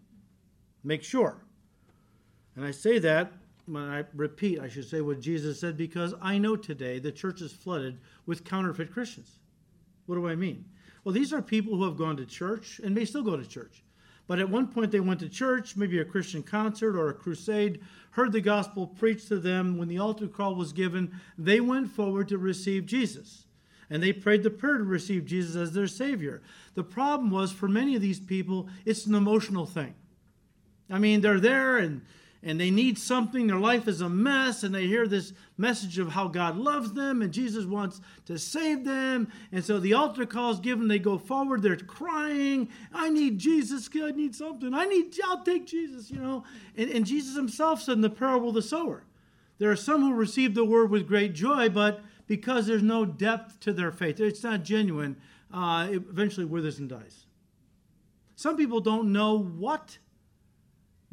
Make 0.83 1.03
sure. 1.03 1.37
And 2.55 2.65
I 2.65 2.71
say 2.71 2.99
that 2.99 3.31
when 3.65 3.83
I 3.83 4.03
repeat, 4.13 4.59
I 4.59 4.69
should 4.69 4.87
say 4.87 5.01
what 5.01 5.19
Jesus 5.19 5.59
said 5.59 5.77
because 5.77 6.13
I 6.21 6.37
know 6.37 6.55
today 6.55 6.99
the 6.99 7.11
church 7.11 7.41
is 7.41 7.51
flooded 7.51 7.99
with 8.25 8.45
counterfeit 8.45 8.91
Christians. 8.91 9.39
What 10.05 10.15
do 10.15 10.27
I 10.27 10.35
mean? 10.35 10.65
Well, 11.03 11.13
these 11.13 11.33
are 11.33 11.41
people 11.41 11.75
who 11.75 11.83
have 11.83 11.97
gone 11.97 12.17
to 12.17 12.25
church 12.25 12.79
and 12.83 12.95
may 12.95 13.05
still 13.05 13.23
go 13.23 13.35
to 13.35 13.45
church. 13.45 13.83
But 14.27 14.39
at 14.39 14.49
one 14.49 14.67
point 14.67 14.91
they 14.91 14.99
went 14.99 15.19
to 15.19 15.29
church, 15.29 15.75
maybe 15.75 15.99
a 15.99 16.05
Christian 16.05 16.43
concert 16.43 16.95
or 16.95 17.09
a 17.09 17.13
crusade, 17.13 17.81
heard 18.11 18.31
the 18.31 18.41
gospel 18.41 18.87
preached 18.87 19.27
to 19.27 19.37
them. 19.37 19.77
When 19.77 19.89
the 19.89 19.97
altar 19.99 20.27
call 20.27 20.55
was 20.55 20.71
given, 20.71 21.19
they 21.37 21.59
went 21.59 21.91
forward 21.91 22.29
to 22.29 22.37
receive 22.37 22.85
Jesus. 22.85 23.45
And 23.89 24.01
they 24.01 24.13
prayed 24.13 24.43
the 24.43 24.49
prayer 24.49 24.77
to 24.77 24.83
receive 24.83 25.25
Jesus 25.25 25.55
as 25.55 25.73
their 25.73 25.87
Savior. 25.87 26.41
The 26.73 26.83
problem 26.83 27.31
was 27.31 27.51
for 27.51 27.67
many 27.67 27.95
of 27.95 28.01
these 28.01 28.19
people, 28.19 28.69
it's 28.85 29.05
an 29.05 29.13
emotional 29.13 29.65
thing. 29.65 29.93
I 30.89 30.99
mean, 30.99 31.21
they're 31.21 31.39
there 31.39 31.77
and 31.77 32.01
and 32.43 32.59
they 32.59 32.69
need 32.69 32.97
something. 32.97 33.47
Their 33.47 33.59
life 33.59 33.87
is 33.87 34.01
a 34.01 34.09
mess, 34.09 34.63
and 34.63 34.75
they 34.75 34.85
hear 34.85 35.07
this 35.07 35.33
message 35.57 35.97
of 35.97 36.09
how 36.09 36.27
God 36.27 36.57
loves 36.57 36.93
them 36.93 37.21
and 37.21 37.31
Jesus 37.31 37.65
wants 37.65 38.01
to 38.25 38.37
save 38.37 38.83
them. 38.83 39.31
And 39.51 39.63
so 39.63 39.79
the 39.79 39.93
altar 39.93 40.25
call 40.25 40.51
is 40.51 40.59
given. 40.59 40.87
They 40.87 40.99
go 40.99 41.17
forward. 41.17 41.61
They're 41.61 41.77
crying, 41.77 42.69
I 42.93 43.09
need 43.09 43.39
Jesus. 43.39 43.89
I 43.95 44.11
need 44.11 44.35
something. 44.35 44.73
I 44.73 44.85
need, 44.85 45.15
I'll 45.25 45.43
take 45.43 45.65
Jesus, 45.65 46.11
you 46.11 46.19
know. 46.19 46.43
And, 46.75 46.89
and 46.89 47.05
Jesus 47.05 47.35
himself 47.35 47.81
said 47.81 47.93
in 47.93 48.01
the 48.01 48.09
parable 48.09 48.49
of 48.49 48.55
the 48.55 48.61
sower, 48.61 49.03
there 49.59 49.71
are 49.71 49.75
some 49.75 50.01
who 50.01 50.13
receive 50.13 50.55
the 50.55 50.65
word 50.65 50.89
with 50.89 51.07
great 51.07 51.33
joy, 51.33 51.69
but 51.69 52.01
because 52.27 52.67
there's 52.67 52.83
no 52.83 53.05
depth 53.05 53.59
to 53.61 53.71
their 53.71 53.91
faith, 53.91 54.19
it's 54.19 54.43
not 54.43 54.63
genuine, 54.63 55.15
uh, 55.53 55.87
it 55.89 55.95
eventually 55.95 56.45
withers 56.45 56.79
and 56.79 56.89
dies. 56.89 57.25
Some 58.35 58.57
people 58.57 58.81
don't 58.81 59.13
know 59.13 59.37
what 59.37 59.97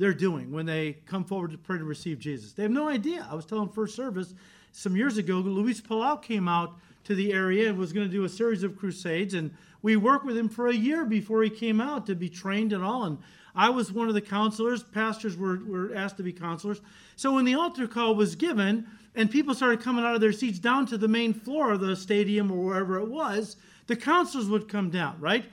they're 0.01 0.15
doing 0.15 0.51
when 0.51 0.65
they 0.65 0.95
come 1.05 1.25
forward 1.25 1.51
to 1.51 1.59
pray 1.59 1.77
to 1.77 1.85
receive 1.85 2.19
Jesus. 2.19 2.53
They 2.53 2.63
have 2.63 2.73
no 2.73 2.89
idea. 2.89 3.27
I 3.31 3.35
was 3.35 3.45
telling 3.45 3.69
first 3.69 3.95
service 3.95 4.35
some 4.73 4.97
years 4.97 5.19
ago, 5.19 5.35
Luis 5.35 5.81
Palau 5.81 6.21
came 6.21 6.49
out 6.49 6.73
to 7.05 7.15
the 7.15 7.35
area 7.35 7.69
and 7.69 7.79
was 7.79 7.93
going 7.93 8.07
to 8.07 8.13
do 8.13 8.25
a 8.25 8.29
series 8.29 8.63
of 8.63 8.79
crusades, 8.79 9.35
and 9.35 9.51
we 9.83 9.97
worked 9.97 10.25
with 10.25 10.39
him 10.39 10.49
for 10.49 10.69
a 10.69 10.75
year 10.75 11.05
before 11.05 11.43
he 11.43 11.51
came 11.51 11.81
out 11.83 12.07
to 12.07 12.15
be 12.15 12.31
trained 12.31 12.73
and 12.73 12.83
all. 12.83 13.05
And 13.05 13.19
I 13.55 13.69
was 13.69 13.93
one 13.93 14.09
of 14.09 14.15
the 14.15 14.21
counselors. 14.23 14.83
Pastors 14.83 15.37
were, 15.37 15.59
were 15.67 15.95
asked 15.95 16.17
to 16.17 16.23
be 16.23 16.33
counselors. 16.33 16.81
So 17.17 17.35
when 17.35 17.45
the 17.45 17.55
altar 17.55 17.87
call 17.87 18.15
was 18.15 18.37
given, 18.37 18.87
and 19.15 19.31
people 19.31 19.55
started 19.55 19.81
coming 19.83 20.05
out 20.05 20.15
of 20.15 20.23
their 20.23 20.33
seats 20.33 20.59
down 20.59 20.87
to 20.87 20.97
the 20.97 21.09
main 21.09 21.35
floor 21.35 21.73
of 21.73 21.81
the 21.81 21.95
stadium 21.95 22.51
or 22.51 22.65
wherever 22.65 22.99
it 22.99 23.09
was, 23.09 23.57
the 23.87 23.97
counselors 23.97 24.49
would 24.49 24.67
come 24.67 24.89
down, 24.89 25.21
right? 25.21 25.45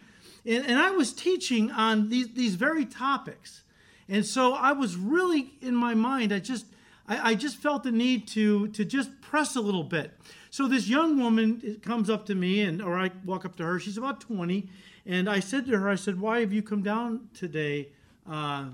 And, 0.45 0.65
and 0.65 0.79
I 0.79 0.91
was 0.91 1.11
teaching 1.11 1.69
on 1.71 2.07
these, 2.07 2.29
these 2.29 2.55
very 2.55 2.85
topics. 2.85 3.63
And 4.09 4.25
so 4.25 4.53
I 4.53 4.71
was 4.71 4.95
really 4.95 5.53
in 5.61 5.75
my 5.75 5.93
mind, 5.93 6.33
I 6.33 6.39
just 6.39 6.65
I, 7.07 7.31
I, 7.31 7.35
just 7.35 7.57
felt 7.57 7.83
the 7.83 7.91
need 7.91 8.27
to 8.29 8.67
to 8.69 8.85
just 8.85 9.21
press 9.21 9.55
a 9.55 9.61
little 9.61 9.83
bit. 9.83 10.11
So 10.49 10.67
this 10.67 10.87
young 10.87 11.19
woman 11.19 11.79
comes 11.81 12.09
up 12.09 12.25
to 12.27 12.35
me 12.35 12.61
and 12.61 12.81
or 12.81 12.97
I 12.97 13.11
walk 13.25 13.45
up 13.45 13.55
to 13.57 13.63
her, 13.63 13.79
she's 13.79 13.97
about 13.97 14.21
20, 14.21 14.69
and 15.05 15.29
I 15.29 15.39
said 15.39 15.65
to 15.67 15.77
her, 15.77 15.89
I 15.89 15.95
said, 15.95 16.19
Why 16.19 16.39
have 16.39 16.53
you 16.53 16.61
come 16.61 16.81
down 16.81 17.29
today? 17.33 17.89
Uh, 18.29 18.65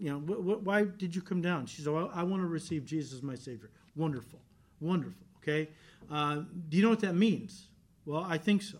you 0.00 0.10
know, 0.10 0.18
wh- 0.18 0.40
wh- 0.40 0.66
why 0.66 0.84
did 0.84 1.14
you 1.14 1.22
come 1.22 1.42
down? 1.42 1.66
She 1.66 1.82
said, 1.82 1.92
well, 1.92 2.10
I 2.14 2.22
want 2.22 2.42
to 2.42 2.48
receive 2.48 2.84
Jesus 2.84 3.12
as 3.12 3.22
my 3.22 3.34
Savior. 3.34 3.70
Wonderful. 3.94 4.40
Wonderful. 4.80 5.26
Okay. 5.42 5.68
Uh, 6.10 6.42
do 6.68 6.76
you 6.76 6.82
know 6.82 6.88
what 6.88 7.00
that 7.00 7.14
means? 7.14 7.68
Well, 8.06 8.26
I 8.26 8.38
think 8.38 8.62
so. 8.62 8.78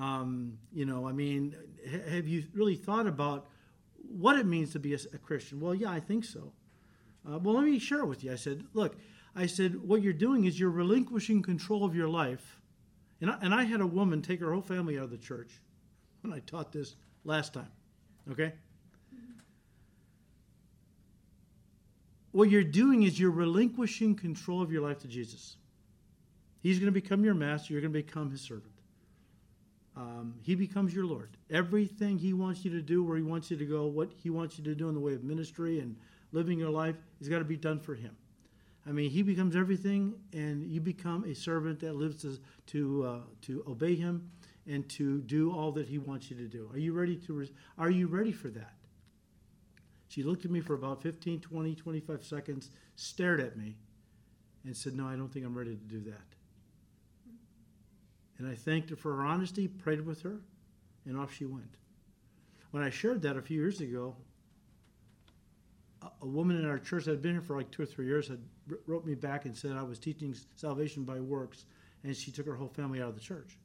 Um, 0.00 0.58
you 0.72 0.86
know, 0.86 1.06
I 1.06 1.12
mean, 1.12 1.54
have 2.08 2.26
you 2.26 2.44
really 2.54 2.74
thought 2.74 3.06
about 3.06 3.48
what 4.10 4.38
it 4.38 4.46
means 4.46 4.72
to 4.72 4.78
be 4.78 4.94
a, 4.94 4.98
a 5.12 5.18
Christian. 5.18 5.60
Well, 5.60 5.74
yeah, 5.74 5.90
I 5.90 6.00
think 6.00 6.24
so. 6.24 6.52
Uh, 7.28 7.38
well, 7.38 7.54
let 7.54 7.64
me 7.64 7.78
share 7.78 8.00
it 8.00 8.06
with 8.06 8.24
you. 8.24 8.32
I 8.32 8.36
said, 8.36 8.64
look, 8.72 8.96
I 9.36 9.46
said, 9.46 9.76
what 9.86 10.02
you're 10.02 10.12
doing 10.12 10.44
is 10.44 10.58
you're 10.58 10.70
relinquishing 10.70 11.42
control 11.42 11.84
of 11.84 11.94
your 11.94 12.08
life. 12.08 12.60
And 13.20 13.30
I, 13.30 13.38
and 13.42 13.54
I 13.54 13.64
had 13.64 13.80
a 13.80 13.86
woman 13.86 14.22
take 14.22 14.40
her 14.40 14.52
whole 14.52 14.62
family 14.62 14.98
out 14.98 15.04
of 15.04 15.10
the 15.10 15.18
church 15.18 15.60
when 16.22 16.32
I 16.32 16.40
taught 16.40 16.72
this 16.72 16.96
last 17.24 17.54
time. 17.54 17.70
Okay? 18.32 18.52
What 22.32 22.50
you're 22.50 22.64
doing 22.64 23.02
is 23.02 23.18
you're 23.18 23.30
relinquishing 23.30 24.14
control 24.14 24.62
of 24.62 24.72
your 24.72 24.82
life 24.82 25.00
to 25.00 25.08
Jesus. 25.08 25.56
He's 26.62 26.78
going 26.78 26.92
to 26.92 27.00
become 27.00 27.24
your 27.24 27.34
master, 27.34 27.72
you're 27.72 27.82
going 27.82 27.92
to 27.92 28.02
become 28.02 28.30
his 28.30 28.40
servant 28.40 28.69
um, 30.00 30.34
he 30.40 30.54
becomes 30.54 30.94
your 30.94 31.04
Lord. 31.04 31.36
Everything 31.50 32.16
he 32.16 32.32
wants 32.32 32.64
you 32.64 32.70
to 32.70 32.80
do, 32.80 33.04
where 33.04 33.18
he 33.18 33.22
wants 33.22 33.50
you 33.50 33.58
to 33.58 33.66
go, 33.66 33.86
what 33.86 34.10
he 34.16 34.30
wants 34.30 34.56
you 34.56 34.64
to 34.64 34.74
do 34.74 34.88
in 34.88 34.94
the 34.94 35.00
way 35.00 35.12
of 35.12 35.24
ministry 35.24 35.78
and 35.78 35.94
living 36.32 36.58
your 36.58 36.70
life, 36.70 36.96
has 37.18 37.28
got 37.28 37.40
to 37.40 37.44
be 37.44 37.56
done 37.56 37.78
for 37.78 37.94
him. 37.94 38.16
I 38.86 38.92
mean, 38.92 39.10
he 39.10 39.22
becomes 39.22 39.54
everything, 39.54 40.14
and 40.32 40.66
you 40.66 40.80
become 40.80 41.24
a 41.24 41.34
servant 41.34 41.80
that 41.80 41.96
lives 41.96 42.22
to 42.22 42.38
to, 42.68 43.04
uh, 43.04 43.18
to 43.42 43.62
obey 43.68 43.94
him 43.94 44.30
and 44.66 44.88
to 44.90 45.20
do 45.20 45.52
all 45.52 45.70
that 45.72 45.86
he 45.86 45.98
wants 45.98 46.30
you 46.30 46.36
to 46.38 46.46
do. 46.46 46.70
Are 46.72 46.78
you 46.78 46.94
ready 46.94 47.16
to? 47.16 47.34
Re- 47.34 47.52
are 47.76 47.90
you 47.90 48.06
ready 48.06 48.32
for 48.32 48.48
that? 48.48 48.72
She 50.08 50.22
looked 50.22 50.46
at 50.46 50.50
me 50.50 50.60
for 50.60 50.74
about 50.74 51.02
15, 51.02 51.40
20, 51.40 51.74
25 51.74 52.24
seconds, 52.24 52.70
stared 52.96 53.40
at 53.40 53.58
me, 53.58 53.76
and 54.64 54.74
said, 54.74 54.96
"No, 54.96 55.06
I 55.06 55.16
don't 55.16 55.30
think 55.30 55.44
I'm 55.44 55.56
ready 55.56 55.76
to 55.76 55.84
do 55.84 56.00
that." 56.10 56.39
And 58.40 58.48
I 58.48 58.54
thanked 58.54 58.88
her 58.88 58.96
for 58.96 59.14
her 59.16 59.22
honesty, 59.22 59.68
prayed 59.68 60.00
with 60.00 60.22
her, 60.22 60.40
and 61.04 61.18
off 61.18 61.34
she 61.34 61.44
went. 61.44 61.76
When 62.70 62.82
I 62.82 62.88
shared 62.88 63.20
that 63.20 63.36
a 63.36 63.42
few 63.42 63.60
years 63.60 63.82
ago, 63.82 64.16
a 66.22 66.26
woman 66.26 66.56
in 66.56 66.64
our 66.64 66.78
church 66.78 67.04
that 67.04 67.10
had 67.10 67.20
been 67.20 67.32
here 67.32 67.42
for 67.42 67.54
like 67.54 67.70
two 67.70 67.82
or 67.82 67.86
three 67.86 68.06
years 68.06 68.28
had 68.28 68.40
wrote 68.86 69.04
me 69.04 69.14
back 69.14 69.44
and 69.44 69.54
said 69.54 69.72
I 69.72 69.82
was 69.82 69.98
teaching 69.98 70.34
salvation 70.56 71.04
by 71.04 71.20
works, 71.20 71.66
and 72.02 72.16
she 72.16 72.30
took 72.30 72.46
her 72.46 72.54
whole 72.54 72.68
family 72.68 73.02
out 73.02 73.10
of 73.10 73.14
the 73.14 73.20
church. 73.20 73.58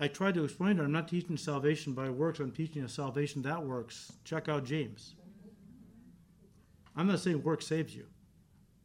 I 0.00 0.08
tried 0.08 0.34
to 0.34 0.42
explain 0.42 0.74
to 0.74 0.82
her 0.82 0.86
I'm 0.86 0.92
not 0.92 1.06
teaching 1.06 1.36
salvation 1.36 1.92
by 1.92 2.10
works, 2.10 2.40
I'm 2.40 2.50
teaching 2.50 2.82
a 2.82 2.88
salvation 2.88 3.42
that 3.42 3.64
works. 3.64 4.10
Check 4.24 4.48
out 4.48 4.64
James. 4.64 5.14
I'm 6.96 7.06
not 7.06 7.20
saying 7.20 7.44
work 7.44 7.62
saves 7.62 7.94
you. 7.94 8.06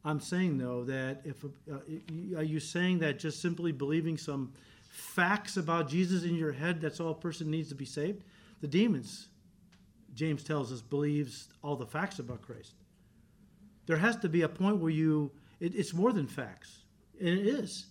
I'm 0.08 0.20
saying 0.20 0.58
though 0.58 0.84
that 0.86 1.22
if 1.26 1.44
uh, 1.44 2.38
are 2.38 2.44
you 2.44 2.60
saying 2.60 3.00
that 3.00 3.20
just 3.20 3.42
simply 3.42 3.72
believing 3.72 4.18
some 4.18 4.54
facts 4.90 5.58
about 5.58 5.90
Jesus 5.90 6.24
in 6.24 6.36
your 6.36 6.52
head 6.52 6.82
that's 6.82 7.00
all 7.00 7.12
a 7.12 7.16
person 7.16 7.52
needs 7.52 7.70
to 7.70 7.76
be 7.76 7.86
saved? 7.86 8.24
The 8.62 8.68
demons 8.68 9.28
James 10.18 10.44
tells 10.44 10.74
us, 10.74 10.82
believes 10.82 11.48
all 11.64 11.76
the 11.76 11.86
facts 11.86 12.18
about 12.18 12.42
Christ. 12.42 12.74
There 13.86 13.98
has 13.98 14.18
to 14.18 14.28
be 14.28 14.42
a 14.42 14.50
point 14.50 14.78
where 14.78 14.90
you, 14.90 15.32
it, 15.60 15.76
it's 15.76 15.94
more 15.94 16.12
than 16.12 16.26
facts. 16.26 16.80
And 17.20 17.30
it 17.30 17.46
is. 17.46 17.86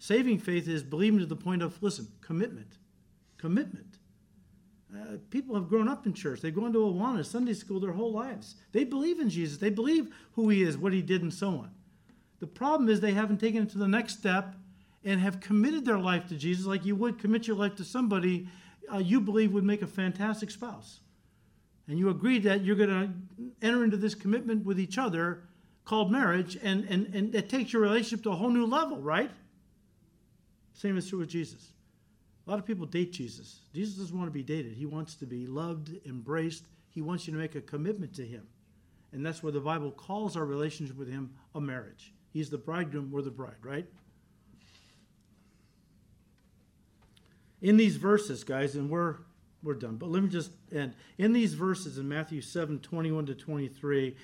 Saving 0.00 0.40
faith 0.40 0.66
is 0.66 0.82
believing 0.82 1.20
to 1.20 1.26
the 1.26 1.36
point 1.36 1.62
of, 1.62 1.80
listen, 1.80 2.08
commitment. 2.20 2.78
Commitment. 3.38 3.98
Uh, 4.94 5.16
people 5.30 5.54
have 5.54 5.68
grown 5.68 5.88
up 5.88 6.06
in 6.06 6.12
church. 6.12 6.40
They've 6.40 6.54
gone 6.54 6.72
to 6.74 6.80
Awana, 6.80 7.24
Sunday 7.24 7.54
school 7.54 7.80
their 7.80 7.92
whole 7.92 8.12
lives. 8.12 8.56
They 8.72 8.84
believe 8.84 9.20
in 9.20 9.30
Jesus. 9.30 9.56
They 9.58 9.70
believe 9.70 10.14
who 10.32 10.50
he 10.50 10.62
is, 10.62 10.76
what 10.76 10.92
he 10.92 11.00
did, 11.00 11.22
and 11.22 11.32
so 11.32 11.48
on. 11.48 11.70
The 12.40 12.46
problem 12.46 12.90
is 12.90 13.00
they 13.00 13.12
haven't 13.12 13.38
taken 13.38 13.62
it 13.62 13.70
to 13.70 13.78
the 13.78 13.88
next 13.88 14.18
step 14.18 14.54
and 15.04 15.20
have 15.20 15.40
committed 15.40 15.84
their 15.84 15.98
life 15.98 16.26
to 16.28 16.36
Jesus 16.36 16.66
like 16.66 16.84
you 16.84 16.94
would 16.96 17.18
commit 17.18 17.46
your 17.46 17.56
life 17.56 17.74
to 17.76 17.84
somebody 17.84 18.48
uh, 18.92 18.98
you 18.98 19.20
believe 19.20 19.52
would 19.52 19.64
make 19.64 19.82
a 19.82 19.86
fantastic 19.86 20.50
spouse. 20.50 21.00
And 21.88 21.98
you 21.98 22.10
agree 22.10 22.38
that 22.40 22.62
you're 22.62 22.76
going 22.76 22.90
to 22.90 23.46
enter 23.66 23.84
into 23.84 23.96
this 23.96 24.14
commitment 24.14 24.64
with 24.64 24.78
each 24.78 24.98
other 24.98 25.44
called 25.84 26.12
marriage, 26.12 26.56
and, 26.62 26.84
and, 26.84 27.12
and 27.14 27.34
it 27.34 27.48
takes 27.48 27.72
your 27.72 27.82
relationship 27.82 28.22
to 28.24 28.30
a 28.30 28.36
whole 28.36 28.50
new 28.50 28.66
level, 28.66 28.98
right? 28.98 29.30
Same 30.74 30.96
is 30.96 31.08
true 31.08 31.18
with 31.18 31.28
Jesus. 31.28 31.72
A 32.46 32.50
lot 32.50 32.58
of 32.58 32.66
people 32.66 32.86
date 32.86 33.12
Jesus. 33.12 33.60
Jesus 33.72 33.96
doesn't 33.96 34.16
want 34.16 34.28
to 34.28 34.32
be 34.32 34.42
dated. 34.42 34.72
He 34.72 34.86
wants 34.86 35.14
to 35.16 35.26
be 35.26 35.46
loved, 35.46 35.94
embraced. 36.06 36.66
He 36.90 37.00
wants 37.00 37.26
you 37.26 37.32
to 37.32 37.38
make 37.38 37.54
a 37.54 37.60
commitment 37.60 38.14
to 38.14 38.26
him. 38.26 38.46
And 39.12 39.24
that's 39.24 39.42
where 39.42 39.52
the 39.52 39.60
Bible 39.60 39.90
calls 39.90 40.36
our 40.36 40.44
relationship 40.44 40.96
with 40.96 41.10
him 41.10 41.34
a 41.54 41.60
marriage. 41.60 42.12
He's 42.32 42.50
the 42.50 42.58
bridegroom, 42.58 43.10
we're 43.10 43.22
the 43.22 43.30
bride, 43.30 43.56
right? 43.62 43.86
In 47.60 47.76
these 47.76 47.96
verses, 47.96 48.42
guys, 48.42 48.74
and 48.74 48.90
we're 48.90 49.18
we're 49.62 49.74
done, 49.74 49.96
but 49.96 50.08
let 50.08 50.22
me 50.22 50.28
just 50.28 50.50
end. 50.72 50.94
In 51.18 51.32
these 51.32 51.54
verses 51.54 51.96
in 51.96 52.08
Matthew 52.08 52.40
7, 52.40 52.80
21 52.80 53.26
to 53.26 53.34
23, 53.36 54.16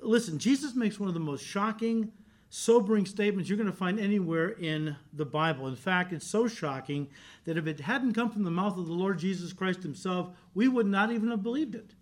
listen, 0.00 0.38
Jesus 0.38 0.74
makes 0.74 1.00
one 1.00 1.08
of 1.08 1.14
the 1.14 1.20
most 1.20 1.42
shocking, 1.42 2.12
sobering 2.54 3.06
statements 3.06 3.48
you're 3.48 3.56
going 3.56 3.70
to 3.70 3.74
find 3.74 3.98
anywhere 3.98 4.50
in 4.50 4.94
the 5.14 5.24
Bible. 5.24 5.66
In 5.68 5.74
fact, 5.74 6.12
it's 6.12 6.26
so 6.26 6.46
shocking 6.46 7.08
that 7.46 7.56
if 7.56 7.66
it 7.66 7.80
hadn't 7.80 8.12
come 8.12 8.30
from 8.30 8.44
the 8.44 8.50
mouth 8.50 8.76
of 8.76 8.86
the 8.86 8.92
Lord 8.92 9.18
Jesus 9.18 9.54
Christ 9.54 9.82
himself, 9.82 10.28
we 10.52 10.68
would 10.68 10.86
not 10.86 11.10
even 11.10 11.30
have 11.30 11.42
believed 11.42 11.74
it. 11.74 11.94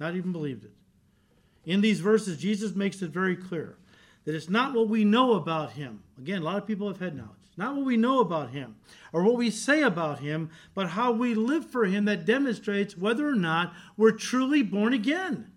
Not 0.00 0.16
even 0.16 0.32
believed 0.32 0.64
it. 0.64 0.72
In 1.64 1.80
these 1.80 2.00
verses, 2.00 2.38
Jesus 2.38 2.74
makes 2.74 3.02
it 3.02 3.10
very 3.10 3.36
clear 3.36 3.76
that 4.24 4.34
it's 4.34 4.48
not 4.48 4.74
what 4.74 4.88
we 4.88 5.04
know 5.04 5.34
about 5.34 5.70
him. 5.70 6.02
Again, 6.18 6.42
a 6.42 6.44
lot 6.44 6.56
of 6.56 6.66
people 6.66 6.88
have 6.88 6.98
head 6.98 7.16
knowledge. 7.16 7.30
Not 7.56 7.76
what 7.76 7.86
we 7.86 7.96
know 7.96 8.18
about 8.18 8.50
him 8.50 8.74
or 9.12 9.22
what 9.22 9.36
we 9.36 9.48
say 9.48 9.82
about 9.82 10.18
him, 10.18 10.50
but 10.74 10.88
how 10.88 11.12
we 11.12 11.36
live 11.36 11.70
for 11.70 11.84
him 11.84 12.04
that 12.06 12.26
demonstrates 12.26 12.98
whether 12.98 13.28
or 13.28 13.36
not 13.36 13.72
we're 13.96 14.10
truly 14.10 14.62
born 14.62 14.92
again. 14.92 15.52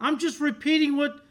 I'm 0.00 0.18
just 0.18 0.40
repeating 0.40 0.96
what 0.96 1.21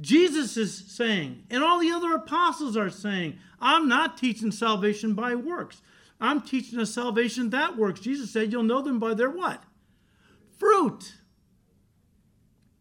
Jesus 0.00 0.56
is 0.56 0.76
saying 0.88 1.44
and 1.50 1.62
all 1.62 1.78
the 1.78 1.92
other 1.92 2.14
apostles 2.14 2.76
are 2.76 2.90
saying. 2.90 3.38
I'm 3.60 3.88
not 3.88 4.16
teaching 4.18 4.50
salvation 4.50 5.14
by 5.14 5.34
works. 5.34 5.82
I'm 6.20 6.40
teaching 6.40 6.78
a 6.78 6.86
salvation 6.86 7.50
that 7.50 7.76
works. 7.76 8.00
Jesus 8.00 8.30
said 8.30 8.52
you'll 8.52 8.62
know 8.62 8.82
them 8.82 8.98
by 8.98 9.14
their 9.14 9.30
what? 9.30 9.62
Fruit. 10.58 11.14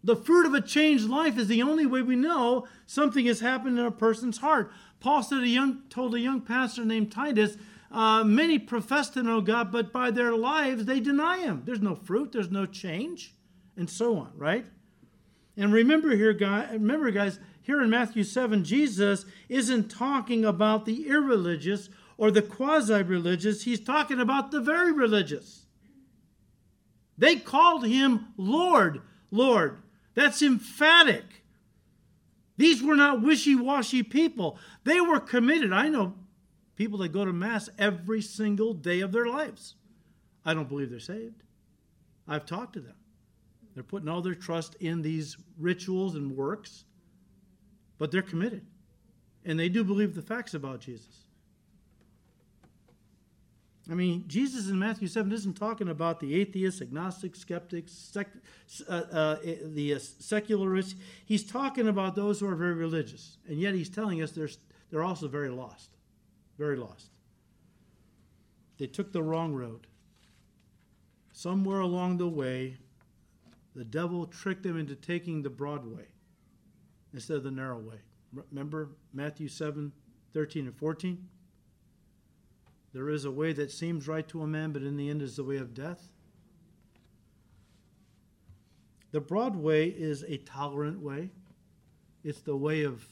The 0.04 0.16
fruit 0.16 0.46
of 0.46 0.54
a 0.54 0.62
changed 0.62 1.08
life 1.08 1.38
is 1.38 1.48
the 1.48 1.62
only 1.62 1.86
way 1.86 2.02
we 2.02 2.16
know 2.16 2.68
something 2.88 3.26
has 3.28 3.40
happened 3.40 3.78
in 3.78 3.86
a 3.86 3.92
person's 3.92 4.38
heart. 4.38 4.72
Paul 5.00 5.22
said 5.22 5.44
a 5.44 5.48
young, 5.48 5.84
told 5.90 6.16
a 6.16 6.20
young 6.20 6.42
pastor 6.42 6.86
named 6.86 7.12
Titus, 7.12 7.58
uh, 7.92 8.24
many 8.24 8.58
profess 8.58 9.10
to 9.10 9.24
know 9.24 9.42
God, 9.42 9.72
but 9.72 9.92
by 9.92 10.12
their 10.12 10.36
lives 10.36 10.86
they 10.86 11.00
deny 11.00 11.40
Him. 11.40 11.64
There's 11.66 11.82
no 11.82 11.96
fruit, 11.96 12.32
there's 12.32 12.50
no 12.50 12.66
change, 12.66 13.36
and 13.76 13.90
so 13.90 14.18
on, 14.18 14.32
right? 14.36 14.66
And 15.58 15.74
remember 15.74 16.16
here, 16.16 16.34
guys, 16.34 16.70
remember, 16.72 17.12
guys, 17.12 17.40
here 17.62 17.82
in 17.82 17.90
Matthew 17.90 18.24
7, 18.24 18.64
Jesus 18.64 19.26
isn't 19.50 19.92
talking 19.92 20.46
about 20.46 20.86
the 20.86 21.08
irreligious 21.08 21.90
or 22.18 22.32
the 22.32 22.42
quasi 22.42 23.02
religious, 23.02 23.64
he's 23.64 23.80
talking 23.80 24.20
about 24.20 24.52
the 24.52 24.60
very 24.60 24.92
religious. 24.92 25.66
They 27.18 27.36
called 27.36 27.86
him 27.86 28.28
Lord, 28.38 29.02
Lord. 29.32 29.78
That's 30.14 30.42
emphatic. 30.42 31.44
These 32.58 32.84
were 32.84 32.96
not 32.96 33.22
wishy 33.22 33.56
washy 33.56 34.04
people. 34.04 34.60
They 34.84 35.02
were 35.02 35.20
committed. 35.20 35.74
I 35.74 35.88
know 35.88 36.14
people 36.76 37.00
that 37.00 37.10
go 37.10 37.26
to 37.26 37.34
Mass 37.34 37.70
every 37.80 38.22
single 38.22 38.74
day 38.74 39.02
of 39.02 39.12
their 39.12 39.26
lives. 39.26 39.76
I 40.46 40.54
don't 40.54 40.70
believe 40.70 40.90
they're 40.90 41.00
saved. 41.00 41.44
I've 42.28 42.46
talked 42.46 42.74
to 42.74 42.82
them. 42.82 42.96
They're 43.74 43.84
putting 43.84 44.10
all 44.10 44.22
their 44.22 44.36
trust 44.36 44.76
in 44.76 45.02
these 45.02 45.38
rituals 45.58 46.16
and 46.16 46.36
works, 46.36 46.84
but 47.98 48.12
they're 48.12 48.22
committed. 48.22 48.66
And 49.46 49.60
they 49.60 49.70
do 49.70 49.84
believe 49.84 50.14
the 50.14 50.22
facts 50.22 50.54
about 50.54 50.82
Jesus. 50.82 51.26
I 53.90 53.94
mean, 53.94 54.26
Jesus 54.28 54.70
in 54.70 54.78
Matthew 54.78 55.08
7 55.08 55.32
isn't 55.32 55.56
talking 55.56 55.90
about 55.90 56.20
the 56.20 56.40
atheists, 56.40 56.82
agnostics, 56.82 57.40
skeptics, 57.40 57.92
sec, 57.92 58.28
uh, 58.88 58.92
uh, 58.92 59.36
the 59.66 59.96
uh, 59.96 60.00
secularists. 60.00 60.96
He's 61.26 61.44
talking 61.44 61.88
about 61.88 62.16
those 62.16 62.40
who 62.40 62.48
are 62.48 62.56
very 62.56 62.76
religious. 62.76 63.38
And 63.48 63.60
yet 63.60 63.74
he's 63.74 63.90
telling 63.90 64.22
us 64.22 64.32
they're, 64.32 64.50
they're 64.92 65.04
also 65.04 65.28
very 65.28 65.50
lost. 65.50 65.90
Very 66.58 66.78
lost. 66.78 67.10
They 68.78 68.88
took 68.88 69.12
the 69.12 69.24
wrong 69.24 69.54
road. 69.54 69.88
Somewhere 71.34 71.80
along 71.80 72.18
the 72.18 72.28
way, 72.28 72.78
the 73.76 73.84
devil 73.84 74.26
tricked 74.26 74.64
them 74.64 74.78
into 74.78 74.96
taking 74.96 75.42
the 75.42 75.50
broad 75.50 75.86
way 75.86 76.08
instead 77.14 77.38
of 77.38 77.44
the 77.44 77.52
narrow 77.52 77.80
way. 77.80 77.98
Remember 78.52 78.90
Matthew 79.14 79.48
7 79.48 79.92
13 80.34 80.68
and 80.68 80.76
14? 80.76 81.28
There 82.94 83.10
is 83.10 83.26
a 83.26 83.32
way 83.32 83.54
that 83.54 83.72
seems 83.72 84.08
right 84.08 84.28
to 84.30 84.42
a 84.42 84.48
man, 84.48 84.72
but 84.72 84.82
in 84.82 84.98
the 84.98 85.10
end 85.10 85.22
is 85.22 85.36
the 85.36 85.44
way 85.44 85.58
of 85.58 85.74
death. 85.74 86.10
The 89.12 89.22
broad 89.22 89.56
way 89.56 89.88
is 89.88 90.24
a 90.24 90.38
tolerant 90.38 91.00
way. 91.00 91.32
It's 92.24 92.42
the 92.42 92.56
way 92.56 92.84
of, 92.84 93.06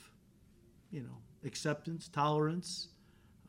you 0.91 1.01
know, 1.01 1.17
acceptance, 1.45 2.07
tolerance. 2.07 2.89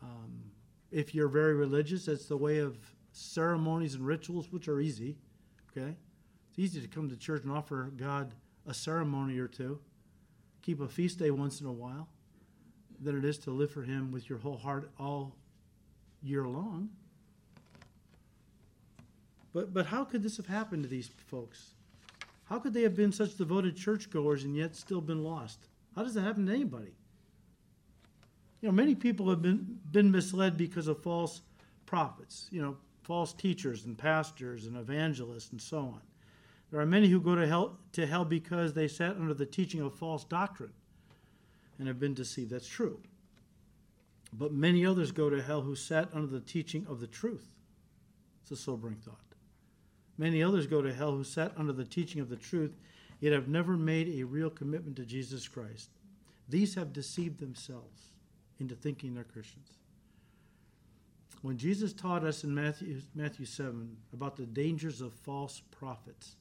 Um, 0.03 0.43
if 0.91 1.15
you're 1.15 1.29
very 1.29 1.55
religious, 1.55 2.09
it's 2.09 2.27
the 2.27 2.37
way 2.37 2.59
of 2.59 2.77
ceremonies 3.13 3.95
and 3.95 4.07
rituals, 4.07 4.51
which 4.51 4.69
are 4.69 4.81
easy. 4.81 5.17
Okay? 5.71 5.95
It's 6.51 6.59
easy 6.59 6.81
to 6.81 6.89
come 6.89 7.09
to 7.09 7.17
church 7.17 7.45
and 7.45 7.53
offer 7.53 7.91
God 7.97 8.35
a 8.67 8.75
ceremony 8.75 9.39
or 9.39 9.49
two, 9.49 9.79
keep 10.63 10.81
a 10.81 10.89
feast 10.89 11.19
day 11.19 11.31
once 11.31 11.61
in 11.61 11.67
a 11.67 11.73
while, 11.73 12.09
than 13.01 13.17
it 13.17 13.25
is 13.25 13.39
to 13.39 13.51
live 13.51 13.71
for 13.71 13.83
Him 13.83 14.13
with 14.13 14.29
your 14.29 14.39
whole 14.39 14.59
heart, 14.59 14.91
all 14.99 15.35
year 16.23 16.45
long. 16.45 16.91
But, 19.53 19.73
but 19.73 19.87
how 19.87 20.05
could 20.05 20.23
this 20.23 20.37
have 20.37 20.47
happened 20.47 20.83
to 20.85 20.89
these 20.89 21.11
folks? 21.27 21.75
How 22.45 22.59
could 22.59 22.75
they 22.75 22.83
have 22.83 22.97
been 22.97 23.13
such 23.13 23.37
devoted 23.37 23.77
churchgoers 23.77 24.45
and 24.45 24.57
yet 24.57 24.77
still 24.77 25.01
been 25.01 25.23
lost? 25.23 25.69
How 25.95 26.03
does 26.03 26.15
that 26.15 26.23
happen 26.23 26.47
to 26.47 26.53
anybody? 26.53 26.93
You 28.61 28.69
know, 28.69 28.73
many 28.73 28.95
people 28.95 29.31
have 29.31 29.41
been, 29.41 29.79
been 29.91 30.11
misled 30.11 30.57
because 30.57 30.87
of 30.87 31.03
false 31.03 31.41
prophets, 31.87 32.49
you 32.51 32.61
know, 32.61 32.77
false 33.03 33.33
teachers 33.33 33.87
and 33.87 33.97
pastors 33.97 34.67
and 34.67 34.77
evangelists 34.77 35.51
and 35.51 35.61
so 35.61 35.79
on. 35.79 36.01
There 36.71 36.81
are 36.81 36.87
many 36.87 37.09
who 37.09 37.21
go 37.21 37.35
to 37.35 37.47
hell, 37.47 37.79
to 37.93 38.07
hell 38.07 38.25
because 38.25 38.75
they 38.75 38.87
sat 38.89 39.17
under 39.17 39.35
the 39.35 39.47
teaching 39.47 39.81
of 39.81 39.95
false 39.95 40.25
doctrine 40.25 40.73
and 41.79 41.89
have 41.89 41.99
been 41.99 42.15
deceived. 42.15 42.51
That's 42.51 42.69
true. 42.69 43.01
But 44.33 44.53
many 44.53 44.87
others 44.87 45.11
go 45.11 45.29
to 45.31 45.43
hell 45.43 45.63
who 45.63 45.75
sat 45.75 46.09
under 46.15 46.29
the 46.29 46.41
teaching 46.41 46.87
of 46.89 47.01
the 47.01 47.07
truth. 47.09 47.57
It's 48.43 48.53
a 48.53 48.57
sobering 48.57 48.97
thought. 48.97 49.17
Many 50.19 50.43
others 50.43 50.67
go 50.67 50.83
to 50.83 50.93
hell 50.93 51.13
who 51.13 51.25
sat 51.25 51.53
under 51.57 51.73
the 51.73 51.85
teaching 51.85 52.21
of 52.21 52.29
the 52.29 52.37
truth, 52.37 52.77
yet 53.21 53.33
have 53.33 53.49
never 53.49 53.77
made 53.77 54.09
a 54.09 54.25
real 54.25 54.51
commitment 54.51 54.97
to 54.97 55.05
Jesus 55.05 55.49
Christ. 55.49 55.91
These 56.49 56.75
have 56.75 56.93
deceived 56.93 57.41
themselves 57.41 58.13
into 58.61 58.75
thinking 58.75 59.15
they're 59.15 59.25
Christians. 59.25 59.71
When 61.43 61.57
Jesus 61.57 61.93
taught 61.93 62.23
us 62.23 62.45
in 62.45 62.55
Matthew, 62.55 63.01
Matthew 63.15 63.47
7 63.47 63.97
about 64.13 64.37
the 64.37 64.45
dangers 64.45 65.01
of 65.01 65.13
false 65.13 65.63
prophets, 65.71 66.37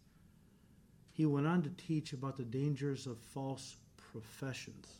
he 1.20 1.26
went 1.26 1.46
on 1.46 1.62
to 1.62 1.70
teach 1.72 2.14
about 2.14 2.38
the 2.38 2.46
dangers 2.46 3.06
of 3.06 3.18
false 3.18 3.76
professions. 3.98 5.00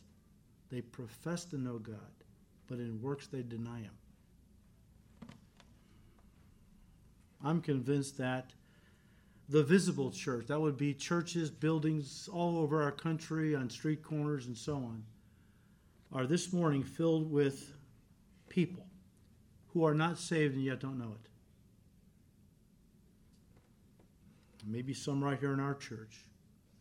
They 0.70 0.82
profess 0.82 1.46
to 1.46 1.56
know 1.56 1.78
God, 1.78 1.96
but 2.66 2.78
in 2.78 3.00
works 3.00 3.26
they 3.26 3.40
deny 3.40 3.78
him. 3.78 3.94
I'm 7.42 7.62
convinced 7.62 8.18
that 8.18 8.52
the 9.48 9.62
visible 9.62 10.10
church, 10.10 10.48
that 10.48 10.60
would 10.60 10.76
be 10.76 10.92
churches, 10.92 11.50
buildings 11.50 12.28
all 12.30 12.58
over 12.58 12.82
our 12.82 12.92
country, 12.92 13.54
on 13.54 13.70
street 13.70 14.02
corners, 14.02 14.44
and 14.44 14.58
so 14.58 14.74
on, 14.74 15.02
are 16.12 16.26
this 16.26 16.52
morning 16.52 16.82
filled 16.82 17.32
with 17.32 17.72
people 18.50 18.84
who 19.68 19.86
are 19.86 19.94
not 19.94 20.18
saved 20.18 20.54
and 20.54 20.64
yet 20.64 20.80
don't 20.80 20.98
know 20.98 21.14
it. 21.14 21.29
Maybe 24.66 24.94
some 24.94 25.22
right 25.22 25.38
here 25.38 25.52
in 25.52 25.60
our 25.60 25.74
church, 25.74 26.24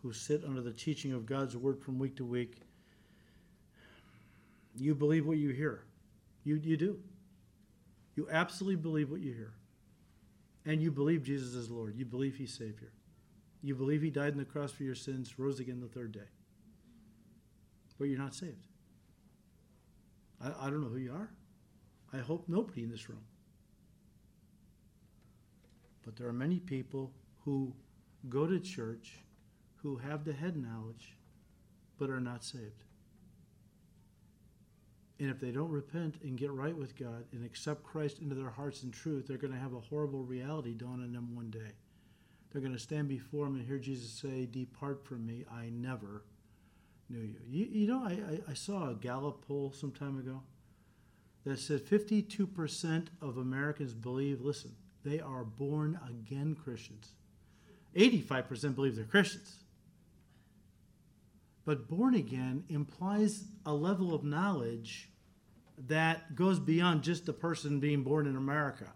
who 0.01 0.13
sit 0.13 0.43
under 0.45 0.61
the 0.61 0.71
teaching 0.71 1.13
of 1.13 1.25
God's 1.25 1.57
word 1.57 1.81
from 1.81 1.99
week 1.99 2.15
to 2.17 2.25
week, 2.25 2.61
you 4.75 4.95
believe 4.95 5.25
what 5.25 5.37
you 5.37 5.49
hear. 5.49 5.83
You, 6.43 6.55
you 6.55 6.77
do. 6.77 6.99
You 8.15 8.27
absolutely 8.31 8.77
believe 8.77 9.11
what 9.11 9.21
you 9.21 9.33
hear. 9.33 9.53
And 10.65 10.81
you 10.81 10.91
believe 10.91 11.23
Jesus 11.23 11.53
is 11.53 11.69
Lord. 11.69 11.95
You 11.95 12.05
believe 12.05 12.35
He's 12.35 12.53
Savior. 12.53 12.91
You 13.61 13.75
believe 13.75 14.01
He 14.01 14.09
died 14.09 14.33
on 14.33 14.37
the 14.37 14.45
cross 14.45 14.71
for 14.71 14.83
your 14.83 14.95
sins, 14.95 15.37
rose 15.37 15.59
again 15.59 15.79
the 15.79 15.87
third 15.87 16.11
day. 16.11 16.27
But 17.97 18.05
you're 18.05 18.19
not 18.19 18.33
saved. 18.33 18.65
I, 20.41 20.67
I 20.67 20.69
don't 20.69 20.81
know 20.81 20.89
who 20.89 20.97
you 20.97 21.11
are. 21.11 21.29
I 22.13 22.17
hope 22.17 22.45
nobody 22.47 22.83
in 22.83 22.89
this 22.89 23.09
room. 23.09 23.23
But 26.05 26.15
there 26.15 26.27
are 26.27 26.33
many 26.33 26.59
people 26.59 27.11
who 27.49 27.73
go 28.29 28.45
to 28.45 28.59
church 28.59 29.15
who 29.81 29.97
have 29.97 30.23
the 30.23 30.33
head 30.33 30.55
knowledge 30.55 31.15
but 31.97 32.11
are 32.11 32.19
not 32.19 32.43
saved. 32.43 32.83
And 35.19 35.31
if 35.31 35.39
they 35.39 35.49
don't 35.49 35.71
repent 35.71 36.17
and 36.21 36.37
get 36.37 36.51
right 36.51 36.77
with 36.77 36.95
God 36.95 37.25
and 37.31 37.43
accept 37.43 37.83
Christ 37.83 38.19
into 38.19 38.35
their 38.35 38.51
hearts 38.51 38.83
in 38.83 38.91
truth, 38.91 39.25
they're 39.27 39.37
going 39.37 39.53
to 39.53 39.59
have 39.59 39.73
a 39.73 39.79
horrible 39.79 40.23
reality 40.23 40.73
dawn 40.73 41.01
on 41.01 41.11
them 41.11 41.35
one 41.35 41.49
day. 41.49 41.73
They're 42.51 42.61
going 42.61 42.73
to 42.73 42.79
stand 42.79 43.07
before 43.07 43.47
Him 43.47 43.55
and 43.55 43.65
hear 43.65 43.79
Jesus 43.79 44.11
say, 44.11 44.45
Depart 44.45 45.03
from 45.03 45.25
me, 45.25 45.43
I 45.51 45.69
never 45.71 46.23
knew 47.09 47.19
you. 47.19 47.35
You, 47.49 47.65
you 47.65 47.87
know, 47.87 48.03
I, 48.03 48.11
I, 48.11 48.51
I 48.51 48.53
saw 48.53 48.91
a 48.91 48.95
Gallup 48.95 49.43
poll 49.47 49.73
some 49.75 49.91
time 49.91 50.19
ago 50.19 50.43
that 51.45 51.57
said 51.57 51.83
52% 51.83 53.07
of 53.23 53.37
Americans 53.37 53.95
believe, 53.95 54.39
listen, 54.39 54.75
they 55.03 55.19
are 55.19 55.43
born 55.43 55.99
again 56.07 56.55
Christians. 56.55 57.13
85% 57.95 58.75
believe 58.75 58.95
they're 58.95 59.05
Christians. 59.05 59.55
But 61.65 61.87
born 61.87 62.15
again 62.15 62.63
implies 62.69 63.45
a 63.65 63.73
level 63.73 64.13
of 64.13 64.23
knowledge 64.23 65.09
that 65.87 66.35
goes 66.35 66.59
beyond 66.59 67.03
just 67.03 67.25
the 67.25 67.33
person 67.33 67.79
being 67.79 68.03
born 68.03 68.27
in 68.27 68.35
America. 68.35 68.87